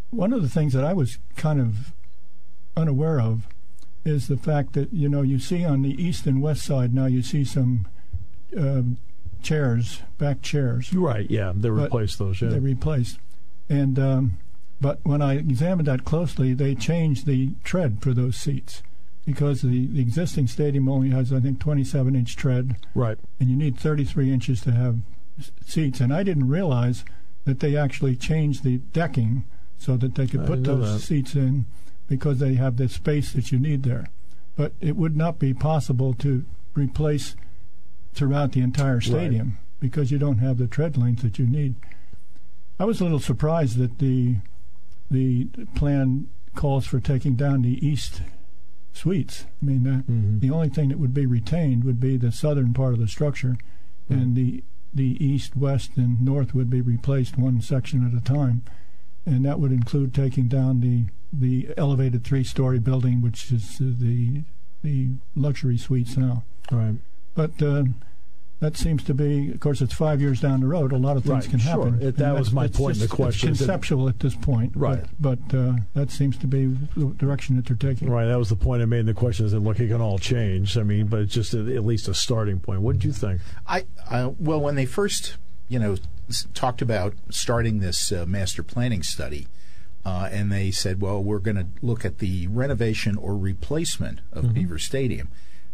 one 0.08 0.32
of 0.32 0.40
the 0.40 0.48
things 0.48 0.72
that 0.72 0.82
I 0.82 0.94
was 0.94 1.18
kind 1.36 1.60
of 1.60 1.92
unaware 2.74 3.20
of 3.20 3.46
is 4.04 4.28
the 4.28 4.36
fact 4.36 4.72
that 4.72 4.92
you 4.92 5.08
know 5.08 5.22
you 5.22 5.38
see 5.38 5.64
on 5.64 5.82
the 5.82 6.02
east 6.02 6.26
and 6.26 6.42
west 6.42 6.62
side 6.62 6.92
now 6.94 7.06
you 7.06 7.22
see 7.22 7.44
some 7.44 7.86
uh, 8.58 8.82
chairs, 9.42 10.02
back 10.18 10.42
chairs. 10.42 10.92
Right. 10.92 11.28
Yeah, 11.30 11.52
they 11.54 11.70
replaced 11.70 12.18
those. 12.18 12.40
Yeah, 12.40 12.48
they 12.48 12.58
replaced, 12.58 13.18
and 13.68 13.98
um, 13.98 14.38
but 14.80 15.00
when 15.02 15.20
I 15.20 15.34
examined 15.34 15.88
that 15.88 16.04
closely, 16.04 16.54
they 16.54 16.74
changed 16.74 17.26
the 17.26 17.50
tread 17.64 18.00
for 18.00 18.14
those 18.14 18.36
seats 18.36 18.82
because 19.24 19.62
the, 19.62 19.86
the 19.86 20.00
existing 20.00 20.48
stadium 20.48 20.88
only 20.88 21.10
has 21.10 21.32
I 21.32 21.40
think 21.40 21.60
27 21.60 22.16
inch 22.16 22.36
tread. 22.36 22.76
Right. 22.94 23.18
And 23.38 23.48
you 23.48 23.56
need 23.56 23.78
33 23.78 24.32
inches 24.32 24.60
to 24.62 24.72
have 24.72 24.98
seats, 25.64 26.00
and 26.00 26.12
I 26.12 26.22
didn't 26.22 26.48
realize 26.48 27.04
that 27.44 27.60
they 27.60 27.76
actually 27.76 28.16
changed 28.16 28.62
the 28.62 28.78
decking 28.78 29.44
so 29.78 29.96
that 29.96 30.14
they 30.14 30.26
could 30.26 30.42
I 30.42 30.46
put 30.46 30.64
those 30.64 31.02
seats 31.02 31.34
in 31.34 31.66
because 32.08 32.38
they 32.38 32.54
have 32.54 32.76
the 32.76 32.88
space 32.88 33.32
that 33.32 33.52
you 33.52 33.58
need 33.58 33.82
there. 33.82 34.06
But 34.56 34.72
it 34.80 34.96
would 34.96 35.16
not 35.16 35.38
be 35.38 35.54
possible 35.54 36.14
to 36.14 36.44
replace 36.74 37.36
throughout 38.14 38.52
the 38.52 38.60
entire 38.60 39.00
stadium 39.00 39.46
right. 39.46 39.80
because 39.80 40.10
you 40.10 40.18
don't 40.18 40.38
have 40.38 40.58
the 40.58 40.66
tread 40.66 40.96
length 40.96 41.22
that 41.22 41.38
you 41.38 41.46
need. 41.46 41.74
I 42.78 42.84
was 42.84 43.00
a 43.00 43.04
little 43.04 43.20
surprised 43.20 43.78
that 43.78 43.98
the 43.98 44.36
the 45.10 45.46
plan 45.74 46.28
calls 46.54 46.86
for 46.86 46.98
taking 46.98 47.36
down 47.36 47.62
the 47.62 47.86
east 47.86 48.22
suites. 48.92 49.44
I 49.62 49.64
mean, 49.64 49.86
uh, 49.86 50.10
mm-hmm. 50.10 50.38
the 50.38 50.50
only 50.50 50.68
thing 50.68 50.88
that 50.88 50.98
would 50.98 51.14
be 51.14 51.26
retained 51.26 51.84
would 51.84 52.00
be 52.00 52.16
the 52.16 52.32
southern 52.32 52.72
part 52.72 52.94
of 52.94 53.00
the 53.00 53.08
structure, 53.08 53.56
mm-hmm. 54.10 54.14
and 54.14 54.36
the 54.36 54.64
the 54.94 55.24
east, 55.24 55.56
west, 55.56 55.92
and 55.96 56.20
north 56.20 56.54
would 56.54 56.68
be 56.68 56.80
replaced 56.80 57.38
one 57.38 57.60
section 57.62 58.06
at 58.06 58.18
a 58.18 58.22
time, 58.22 58.62
and 59.24 59.44
that 59.44 59.58
would 59.58 59.72
include 59.72 60.12
taking 60.12 60.48
down 60.48 60.80
the 60.80 61.06
the 61.32 61.72
elevated 61.76 62.24
three-story 62.24 62.78
building, 62.78 63.22
which 63.22 63.50
is 63.50 63.78
the 63.78 64.42
the 64.82 65.08
luxury 65.34 65.78
suites 65.78 66.16
now. 66.16 66.44
Right. 66.70 66.96
But 67.34 67.62
uh, 67.62 67.84
that 68.60 68.76
seems 68.76 69.02
to 69.04 69.14
be, 69.14 69.50
of 69.50 69.60
course, 69.60 69.80
it's 69.80 69.94
five 69.94 70.20
years 70.20 70.40
down 70.40 70.60
the 70.60 70.66
road. 70.66 70.92
A 70.92 70.96
lot 70.96 71.16
of 71.16 71.24
things 71.24 71.46
right, 71.46 71.50
can 71.50 71.58
happen. 71.60 71.98
Sure. 71.98 72.08
It, 72.08 72.16
that 72.18 72.34
was 72.34 72.52
my 72.52 72.68
point 72.68 72.96
in 72.96 73.02
the 73.02 73.08
question. 73.08 73.50
It's 73.50 73.58
conceptual 73.58 74.08
at 74.08 74.20
this 74.20 74.34
point. 74.34 74.72
Right. 74.76 75.04
But, 75.18 75.48
but 75.48 75.58
uh, 75.58 75.72
that 75.94 76.10
seems 76.10 76.36
to 76.38 76.46
be 76.46 76.66
the 76.96 77.06
direction 77.16 77.56
that 77.56 77.66
they're 77.66 77.76
taking. 77.76 78.10
Right. 78.10 78.26
That 78.26 78.38
was 78.38 78.50
the 78.50 78.56
point 78.56 78.82
I 78.82 78.84
made 78.84 79.00
in 79.00 79.06
the 79.06 79.14
question 79.14 79.46
is 79.46 79.52
that, 79.52 79.60
look, 79.60 79.80
it 79.80 79.88
can 79.88 80.00
all 80.00 80.18
change. 80.18 80.76
I 80.76 80.82
mean, 80.82 81.06
but 81.06 81.20
it's 81.20 81.34
just 81.34 81.54
a, 81.54 81.74
at 81.74 81.84
least 81.84 82.08
a 82.08 82.14
starting 82.14 82.60
point. 82.60 82.82
What 82.82 82.94
did 82.94 83.04
you 83.04 83.12
think? 83.12 83.40
I, 83.66 83.84
I 84.10 84.26
Well, 84.38 84.60
when 84.60 84.74
they 84.74 84.86
first, 84.86 85.36
you 85.68 85.78
know, 85.78 85.96
talked 86.54 86.82
about 86.82 87.14
starting 87.30 87.80
this 87.80 88.12
uh, 88.12 88.26
master 88.26 88.62
planning 88.62 89.02
study, 89.02 89.48
uh, 90.04 90.28
and 90.32 90.50
they 90.50 90.70
said, 90.70 91.00
well, 91.00 91.22
we're 91.22 91.38
going 91.38 91.56
to 91.56 91.66
look 91.80 92.04
at 92.04 92.18
the 92.18 92.46
renovation 92.48 93.16
or 93.16 93.36
replacement 93.36 94.20
of 94.32 94.44
mm-hmm. 94.44 94.54
Beaver 94.54 94.78
Stadium. 94.78 95.28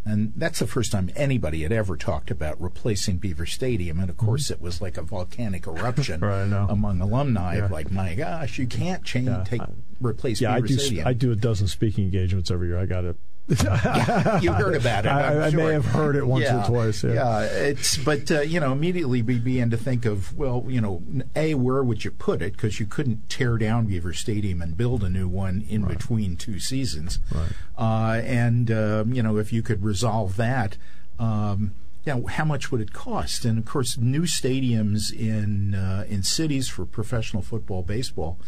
And 0.04 0.32
that's 0.36 0.58
the 0.58 0.66
first 0.66 0.92
time 0.92 1.10
anybody 1.16 1.62
had 1.62 1.72
ever 1.72 1.96
talked 1.96 2.30
about 2.30 2.60
replacing 2.60 3.18
Beaver 3.18 3.46
Stadium. 3.46 4.00
And 4.00 4.08
of 4.08 4.16
course, 4.16 4.44
mm-hmm. 4.44 4.54
it 4.54 4.60
was 4.62 4.80
like 4.80 4.96
a 4.96 5.02
volcanic 5.02 5.66
eruption 5.66 6.20
right, 6.22 6.66
among 6.68 7.00
alumni 7.00 7.56
yeah. 7.56 7.64
of 7.64 7.70
like, 7.70 7.90
my 7.90 8.14
gosh, 8.14 8.58
you 8.58 8.66
can't 8.66 9.04
change, 9.04 9.28
yeah. 9.28 9.44
take, 9.44 9.60
replace 10.00 10.40
yeah, 10.40 10.54
Beaver 10.54 10.64
I 10.64 10.68
do, 10.68 10.78
Stadium. 10.78 11.06
I 11.08 11.12
do 11.12 11.32
a 11.32 11.36
dozen 11.36 11.68
speaking 11.68 12.04
engagements 12.04 12.50
every 12.50 12.68
year. 12.68 12.78
I 12.78 12.86
got 12.86 13.04
it 13.04 13.16
yeah, 13.48 14.40
you 14.40 14.52
heard 14.52 14.74
about 14.74 15.06
it. 15.06 15.08
I, 15.12 15.46
I 15.46 15.50
sure. 15.50 15.66
may 15.66 15.72
have 15.72 15.86
heard 15.86 16.16
it 16.16 16.26
once 16.26 16.44
yeah, 16.44 16.62
or 16.62 16.66
twice. 16.66 17.02
Yeah, 17.02 17.12
yeah 17.12 17.40
it's 17.42 17.96
but 17.96 18.30
uh, 18.30 18.40
you 18.40 18.60
know 18.60 18.72
immediately 18.72 19.22
we 19.22 19.38
began 19.38 19.70
to 19.70 19.76
think 19.76 20.04
of 20.04 20.36
well, 20.36 20.64
you 20.68 20.80
know, 20.80 21.02
a 21.34 21.54
where 21.54 21.82
would 21.82 22.04
you 22.04 22.10
put 22.10 22.42
it 22.42 22.52
because 22.52 22.78
you 22.78 22.86
couldn't 22.86 23.28
tear 23.28 23.56
down 23.56 23.86
Beaver 23.86 24.12
Stadium 24.12 24.60
and 24.60 24.76
build 24.76 25.02
a 25.02 25.08
new 25.08 25.28
one 25.28 25.64
in 25.68 25.84
right. 25.84 25.96
between 25.96 26.36
two 26.36 26.58
seasons, 26.58 27.18
right. 27.34 27.52
uh, 27.76 28.20
and 28.24 28.70
uh, 28.70 29.04
you 29.08 29.22
know 29.22 29.36
if 29.38 29.52
you 29.52 29.62
could 29.62 29.82
resolve 29.82 30.36
that. 30.36 30.76
Um, 31.18 31.72
know, 32.08 32.26
how 32.26 32.44
much 32.44 32.72
would 32.72 32.80
it 32.80 32.92
cost? 32.92 33.44
And 33.44 33.58
of 33.58 33.64
course, 33.64 33.96
new 33.96 34.22
stadiums 34.22 35.12
in 35.12 35.74
uh, 35.74 36.04
in 36.08 36.22
cities 36.22 36.68
for 36.68 36.84
professional 36.84 37.42
football, 37.42 37.82
baseball 37.82 38.38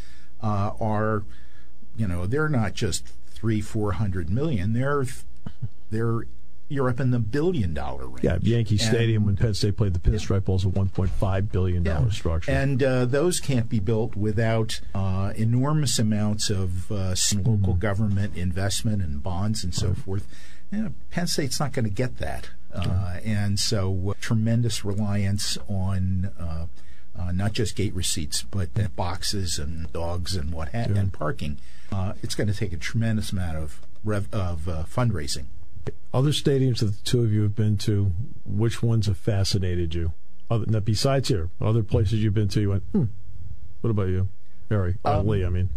uh, 0.42 0.72
are, 0.80 1.24
you 1.96 2.09
know, 2.09 2.26
they're 2.26 2.48
not 2.48 2.74
just 2.74 3.12
three, 3.41 3.61
four 3.62 3.93
hundred 3.93 4.28
million. 4.28 4.74
They're 4.74 5.05
they're 5.91 6.26
you're 6.68 6.88
up 6.88 7.01
in 7.01 7.11
the 7.11 7.18
billion 7.18 7.74
dollar 7.74 8.07
range. 8.07 8.22
Yeah, 8.22 8.38
Yankee 8.41 8.76
and, 8.76 8.80
Stadium 8.80 9.26
when 9.26 9.36
Penn 9.36 9.55
State 9.55 9.76
played 9.76 9.93
the 9.93 9.99
Pinstripe 9.99 10.30
yeah. 10.30 10.38
Bowl 10.41 10.57
is 10.57 10.64
a 10.64 10.68
1.5 10.68 11.51
billion 11.51 11.82
dollar 11.82 12.07
yeah. 12.07 12.12
structure, 12.12 12.53
and 12.53 12.82
uh, 12.82 13.05
those 13.07 13.41
can't 13.41 13.68
be 13.68 13.80
built 13.80 14.14
without 14.14 14.80
uh, 14.95 15.32
enormous 15.34 15.99
amounts 15.99 16.49
of 16.51 16.93
uh, 16.93 16.95
local 16.95 17.57
mm-hmm. 17.57 17.78
government 17.78 18.36
investment 18.36 19.03
and 19.03 19.22
bonds 19.22 19.64
and 19.64 19.74
so 19.74 19.88
right. 19.88 19.97
forth. 19.97 20.26
Know, 20.70 20.93
Penn 21.11 21.26
State's 21.26 21.59
not 21.59 21.72
going 21.72 21.86
to 21.86 21.91
get 21.91 22.18
that, 22.18 22.51
uh, 22.72 23.16
and 23.24 23.59
so 23.59 24.11
uh, 24.11 24.14
tremendous 24.20 24.84
reliance 24.84 25.59
on. 25.68 26.30
Uh, 27.20 27.32
not 27.32 27.52
just 27.52 27.76
gate 27.76 27.92
receipts, 27.92 28.42
but 28.42 28.70
boxes 28.96 29.58
and 29.58 29.92
dogs 29.92 30.34
and 30.34 30.52
what 30.52 30.68
ha- 30.68 30.86
and 30.88 31.12
parking 31.12 31.58
uh, 31.92 32.14
it's 32.22 32.34
going 32.34 32.46
to 32.46 32.54
take 32.54 32.72
a 32.72 32.76
tremendous 32.76 33.32
amount 33.32 33.56
of 33.56 33.80
rev- 34.04 34.32
of 34.32 34.68
uh, 34.68 34.84
fundraising. 34.84 35.46
Other 36.12 36.30
stadiums 36.30 36.80
that 36.80 36.86
the 36.86 37.04
two 37.04 37.22
of 37.22 37.32
you 37.32 37.42
have 37.42 37.54
been 37.54 37.76
to, 37.78 38.12
which 38.44 38.82
ones 38.82 39.06
have 39.06 39.16
fascinated 39.16 39.94
you? 39.94 40.12
Other, 40.50 40.66
now, 40.66 40.80
besides 40.80 41.28
here, 41.28 41.50
other 41.60 41.82
places 41.82 42.22
you've 42.22 42.34
been 42.34 42.48
to, 42.48 42.60
you 42.60 42.70
went, 42.70 42.82
hmm. 42.92 43.04
What 43.80 43.90
about 43.90 44.08
you, 44.08 44.28
Harry? 44.68 44.96
Um, 45.04 45.26
Lee, 45.26 45.44
I 45.44 45.48
mean. 45.48 45.70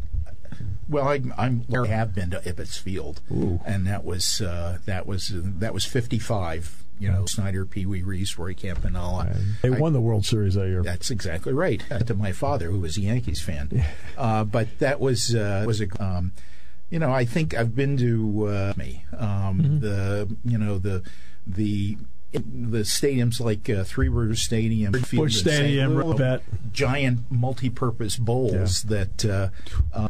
Well, 0.90 1.08
I, 1.08 1.22
I'm, 1.38 1.66
I 1.74 1.88
have 1.88 2.14
been 2.14 2.32
to 2.32 2.40
Ebbets 2.40 2.78
Field, 2.78 3.22
Ooh. 3.32 3.62
and 3.66 3.88
that 3.88 4.04
was 4.04 4.42
uh, 4.42 4.80
that 4.86 5.08
was 5.08 5.32
that 5.34 5.74
was 5.74 5.86
55 5.86 6.84
you 7.04 7.12
know, 7.12 7.26
Snider, 7.26 7.66
Pee 7.66 7.86
Wee 7.86 8.02
Reese, 8.02 8.38
Roy 8.38 8.54
Campanella. 8.54 9.36
They 9.62 9.76
I, 9.76 9.78
won 9.78 9.92
the 9.92 10.00
World 10.00 10.26
Series 10.26 10.54
that 10.54 10.68
year. 10.68 10.84
That's 10.84 11.12
exactly 11.12 11.52
right. 11.52 11.84
To 12.06 12.14
my 12.14 12.32
father, 12.32 12.72
who 12.72 12.80
was 12.80 12.98
a 12.98 13.02
Yankees 13.02 13.42
fan. 13.42 13.84
Uh, 14.18 14.44
but 14.46 14.80
that 14.80 15.00
was 15.00 15.36
uh, 15.36 15.64
was 15.68 15.82
a 15.82 15.88
um, 16.02 16.32
you 16.90 17.00
know, 17.00 17.12
I 17.12 17.26
think 17.26 17.56
I've 17.56 17.76
been 17.76 17.98
to 17.98 18.48
uh, 18.48 18.74
me 18.78 19.04
um, 19.18 19.60
mm-hmm. 19.60 19.80
the 19.80 20.38
you 20.46 20.58
know 20.58 20.78
the 20.78 21.04
the 21.46 21.98
the 22.32 22.80
stadiums 22.80 23.42
like 23.42 23.70
uh, 23.70 23.84
Three 23.84 24.08
Rivers 24.08 24.42
Stadium, 24.42 24.94
Busch 25.12 25.40
Stadium, 25.40 26.16
bet. 26.16 26.42
giant 26.72 27.30
multi-purpose 27.30 28.18
bowls 28.18 28.86
yeah. 28.86 29.06
that 29.06 29.26
uh, 29.26 29.50
uh, 29.94 30.08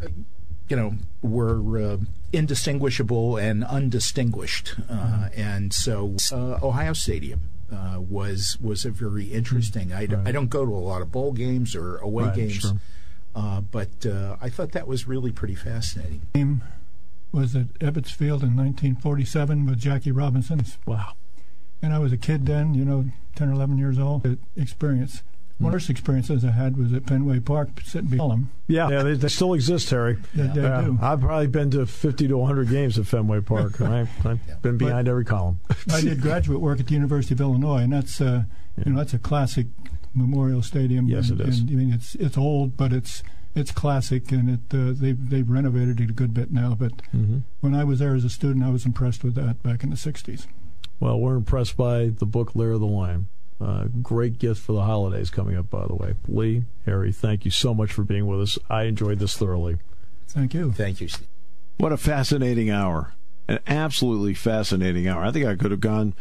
you 0.70 0.76
know 0.76 0.95
were 1.22 1.80
uh, 1.80 1.97
indistinguishable 2.32 3.38
and 3.38 3.64
undistinguished, 3.64 4.76
uh, 4.89 4.93
mm-hmm. 4.93 5.39
and 5.39 5.74
so 5.74 6.16
uh, 6.32 6.66
Ohio 6.66 6.93
Stadium. 6.93 7.41
was 7.72 8.57
was 8.61 8.86
a 8.86 8.91
very 8.91 9.26
interesting. 9.26 9.93
I, 9.93 10.05
right. 10.05 10.28
I 10.28 10.32
don't 10.32 10.49
go 10.49 10.66
to 10.66 10.72
a 10.72 10.84
lot 10.91 11.01
of 11.01 11.11
bowl 11.11 11.32
games 11.32 11.76
or 11.76 11.97
away 11.97 12.26
right, 12.26 12.36
games, 12.36 12.53
sure. 12.53 12.80
but 13.34 14.05
I 14.41 14.49
thought 14.49 14.72
that 14.74 14.88
was 14.88 15.07
really 15.07 15.32
pretty 15.32 15.55
fascinating. 15.55 16.61
Was 17.32 17.55
at 17.55 17.74
Ebbets 17.80 18.11
Field 18.11 18.43
in 18.43 18.55
1947 18.55 19.66
with 19.66 19.80
Jackie 19.80 20.11
Robinson. 20.11 20.66
Wow 20.86 21.14
and 21.84 21.93
I 21.93 21.99
was 21.99 22.14
a 22.14 22.18
kid 22.18 22.45
then, 22.45 22.74
you 22.74 22.86
know, 22.86 23.05
10 23.36 23.49
or 23.49 23.51
11 23.51 23.78
years 23.78 23.99
old. 23.99 24.38
Experience. 24.55 25.22
One 25.64 25.74
of 25.74 25.80
the 25.80 25.86
first 25.86 25.89
experiences 25.89 26.45
I 26.45 26.51
had 26.51 26.78
was 26.78 26.93
at 26.93 27.05
Fenway 27.05 27.39
Park, 27.39 27.82
sitting 27.84 28.09
behind 28.09 28.32
them. 28.32 28.51
Yeah, 28.68 28.89
yeah, 28.89 29.03
they, 29.03 29.14
they 29.14 29.28
still 29.28 29.53
exist, 29.53 29.89
Harry. 29.89 30.18
They, 30.36 30.47
they 30.47 30.61
yeah. 30.61 30.82
do. 30.82 30.99
I've 31.01 31.22
probably 31.22 31.47
been 31.47 31.72
to 31.72 31.86
50 31.86 32.28
to 32.28 32.38
100 32.38 32.70
games 32.70 32.97
at 32.97 33.05
Fenway 33.05 33.41
Park. 33.41 33.80
I, 33.82 34.05
have 34.24 34.61
been 34.61 34.78
behind 34.78 35.05
but 35.05 35.11
every 35.11 35.26
column. 35.26 35.59
I 35.91 36.01
did 36.01 36.22
graduate 36.22 36.59
work 36.59 36.80
at 36.80 36.88
the 36.88 36.93
University 36.93 37.34
of 37.34 37.41
Illinois, 37.41 37.80
and 37.80 37.93
that's 37.93 38.20
uh, 38.20 38.43
yeah. 38.78 38.84
you 38.86 38.93
know 38.93 38.97
that's 38.97 39.14
a 39.14 39.20
classic 39.20 39.68
Memorial 40.14 40.61
Stadium. 40.61 41.07
Yes, 41.07 41.30
and, 41.30 41.41
it 41.41 41.47
is. 41.47 41.59
And, 41.59 41.70
I 41.70 41.74
mean, 41.74 41.93
it's 41.93 42.16
it's 42.16 42.38
old, 42.38 42.78
but 42.78 42.93
it's 42.93 43.24
it's 43.55 43.72
classic, 43.72 44.32
and 44.32 44.49
it 44.49 44.76
uh, 44.76 44.93
they've 44.95 45.30
they've 45.30 45.49
renovated 45.49 45.99
it 45.99 46.09
a 46.09 46.14
good 46.14 46.34
bit 46.34 46.51
now. 46.51 46.76
But 46.76 46.97
mm-hmm. 47.16 47.39
when 47.61 47.76
I 47.76 47.84
was 47.84 47.99
there 47.99 48.16
as 48.16 48.24
a 48.24 48.30
student, 48.30 48.66
I 48.66 48.70
was 48.70 48.86
impressed 48.86 49.24
with 49.24 49.36
that 49.36 49.61
back 49.64 49.84
in 49.84 49.89
the 49.89 49.95
60s. 49.95 50.47
Well, 50.99 51.20
we're 51.20 51.36
impressed 51.36 51.76
by 51.76 52.05
the 52.05 52.26
book 52.26 52.55
Lair 52.55 52.72
of 52.72 52.80
the 52.80 52.86
Lion. 52.86 53.28
Uh, 53.64 53.86
great 54.01 54.39
gift 54.39 54.61
for 54.61 54.74
the 54.74 54.82
holidays 54.82 55.30
coming 55.30 55.55
up, 55.55 55.70
by 55.70 55.88
the 55.88 55.95
way. 55.95 56.16
Lee, 56.28 56.64
Harry, 56.86 57.14
thank 57.14 57.45
you 57.45 57.51
so 57.51 57.74
much 57.74 57.93
for 57.93 58.03
being 58.03 58.28
with 58.28 58.41
us. 58.41 58.59
I 58.70 58.84
enjoyed 58.84 59.20
this 59.20 59.38
thoroughly. 59.38 59.78
Thank 60.28 60.53
you. 60.53 60.74
Thank 60.74 60.99
you, 60.99 61.07
Steve. 61.07 61.28
What 61.78 61.93
a 61.93 61.97
fascinating 61.97 62.70
hour. 62.70 63.14
An 63.47 63.59
absolutely 63.66 64.34
fascinating 64.34 65.07
hour. 65.07 65.24
I 65.24 65.32
think 65.32 65.45
I 65.45 65.55
could 65.55 65.72
have 65.72 65.80
gone 65.80 66.14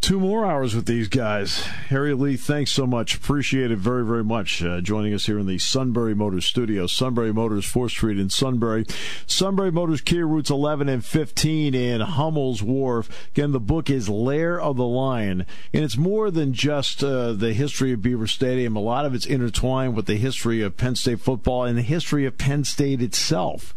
Two 0.00 0.20
more 0.20 0.46
hours 0.46 0.74
with 0.76 0.86
these 0.86 1.08
guys. 1.08 1.60
Harry 1.88 2.14
Lee, 2.14 2.36
thanks 2.36 2.70
so 2.70 2.86
much. 2.86 3.16
Appreciate 3.16 3.72
it 3.72 3.78
very, 3.78 4.04
very 4.06 4.22
much. 4.22 4.62
Uh, 4.62 4.80
joining 4.80 5.12
us 5.12 5.26
here 5.26 5.38
in 5.38 5.46
the 5.46 5.58
Sunbury 5.58 6.14
Motors 6.14 6.46
studio. 6.46 6.86
Sunbury 6.86 7.32
Motors, 7.32 7.66
4th 7.66 7.90
Street 7.90 8.18
in 8.18 8.30
Sunbury. 8.30 8.86
Sunbury 9.26 9.72
Motors, 9.72 10.00
Kia 10.00 10.24
routes 10.24 10.50
11 10.50 10.88
and 10.88 11.04
15 11.04 11.74
in 11.74 12.00
Hummel's 12.00 12.62
Wharf. 12.62 13.28
Again, 13.34 13.50
the 13.50 13.60
book 13.60 13.90
is 13.90 14.08
Lair 14.08 14.58
of 14.58 14.76
the 14.76 14.86
Lion. 14.86 15.44
And 15.74 15.84
it's 15.84 15.96
more 15.96 16.30
than 16.30 16.54
just 16.54 17.02
uh, 17.02 17.32
the 17.32 17.52
history 17.52 17.92
of 17.92 18.00
Beaver 18.00 18.28
Stadium. 18.28 18.76
A 18.76 18.80
lot 18.80 19.04
of 19.04 19.14
it's 19.14 19.26
intertwined 19.26 19.96
with 19.96 20.06
the 20.06 20.16
history 20.16 20.62
of 20.62 20.76
Penn 20.76 20.94
State 20.94 21.20
football 21.20 21.64
and 21.64 21.76
the 21.76 21.82
history 21.82 22.24
of 22.24 22.38
Penn 22.38 22.64
State 22.64 23.02
itself 23.02 23.74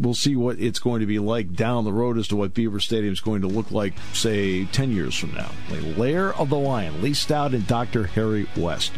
we'll 0.00 0.14
see 0.14 0.34
what 0.34 0.58
it's 0.58 0.78
going 0.78 1.00
to 1.00 1.06
be 1.06 1.18
like 1.18 1.54
down 1.54 1.84
the 1.84 1.92
road 1.92 2.18
as 2.18 2.26
to 2.28 2.36
what 2.36 2.54
Beaver 2.54 2.80
Stadium 2.80 3.12
is 3.12 3.20
going 3.20 3.42
to 3.42 3.48
look 3.48 3.70
like, 3.70 3.94
say, 4.14 4.64
10 4.64 4.90
years 4.92 5.14
from 5.14 5.34
now. 5.34 5.50
The 5.68 5.80
Lair 5.80 6.34
of 6.34 6.48
the 6.48 6.58
Lion, 6.58 7.02
Lee 7.02 7.14
Stout 7.14 7.52
and 7.52 7.66
Dr. 7.66 8.04
Harry 8.04 8.48
West. 8.56 8.92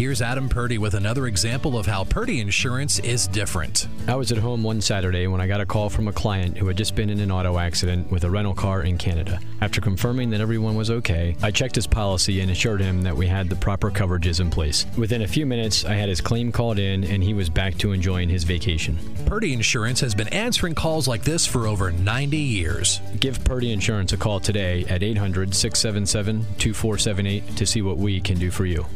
Here's 0.00 0.22
Adam 0.22 0.48
Purdy 0.48 0.78
with 0.78 0.94
another 0.94 1.26
example 1.26 1.76
of 1.76 1.84
how 1.84 2.04
Purdy 2.04 2.40
Insurance 2.40 3.00
is 3.00 3.28
different. 3.28 3.86
I 4.08 4.16
was 4.16 4.32
at 4.32 4.38
home 4.38 4.62
one 4.62 4.80
Saturday 4.80 5.26
when 5.26 5.42
I 5.42 5.46
got 5.46 5.60
a 5.60 5.66
call 5.66 5.90
from 5.90 6.08
a 6.08 6.12
client 6.14 6.56
who 6.56 6.66
had 6.68 6.78
just 6.78 6.94
been 6.94 7.10
in 7.10 7.20
an 7.20 7.30
auto 7.30 7.58
accident 7.58 8.10
with 8.10 8.24
a 8.24 8.30
rental 8.30 8.54
car 8.54 8.80
in 8.80 8.96
Canada. 8.96 9.38
After 9.60 9.82
confirming 9.82 10.30
that 10.30 10.40
everyone 10.40 10.74
was 10.74 10.90
okay, 10.90 11.36
I 11.42 11.50
checked 11.50 11.74
his 11.74 11.86
policy 11.86 12.40
and 12.40 12.50
assured 12.50 12.80
him 12.80 13.02
that 13.02 13.14
we 13.14 13.26
had 13.26 13.50
the 13.50 13.56
proper 13.56 13.90
coverages 13.90 14.40
in 14.40 14.48
place. 14.48 14.86
Within 14.96 15.20
a 15.20 15.28
few 15.28 15.44
minutes, 15.44 15.84
I 15.84 15.92
had 15.92 16.08
his 16.08 16.22
claim 16.22 16.50
called 16.50 16.78
in 16.78 17.04
and 17.04 17.22
he 17.22 17.34
was 17.34 17.50
back 17.50 17.76
to 17.80 17.92
enjoying 17.92 18.30
his 18.30 18.44
vacation. 18.44 18.98
Purdy 19.26 19.52
Insurance 19.52 20.00
has 20.00 20.14
been 20.14 20.28
answering 20.28 20.74
calls 20.74 21.08
like 21.08 21.24
this 21.24 21.44
for 21.44 21.66
over 21.66 21.92
90 21.92 22.38
years. 22.38 23.02
Give 23.20 23.44
Purdy 23.44 23.70
Insurance 23.70 24.14
a 24.14 24.16
call 24.16 24.40
today 24.40 24.86
at 24.86 25.02
800 25.02 25.54
677 25.54 26.46
2478 26.56 27.56
to 27.58 27.66
see 27.66 27.82
what 27.82 27.98
we 27.98 28.18
can 28.18 28.38
do 28.38 28.50
for 28.50 28.64
you. 28.64 28.86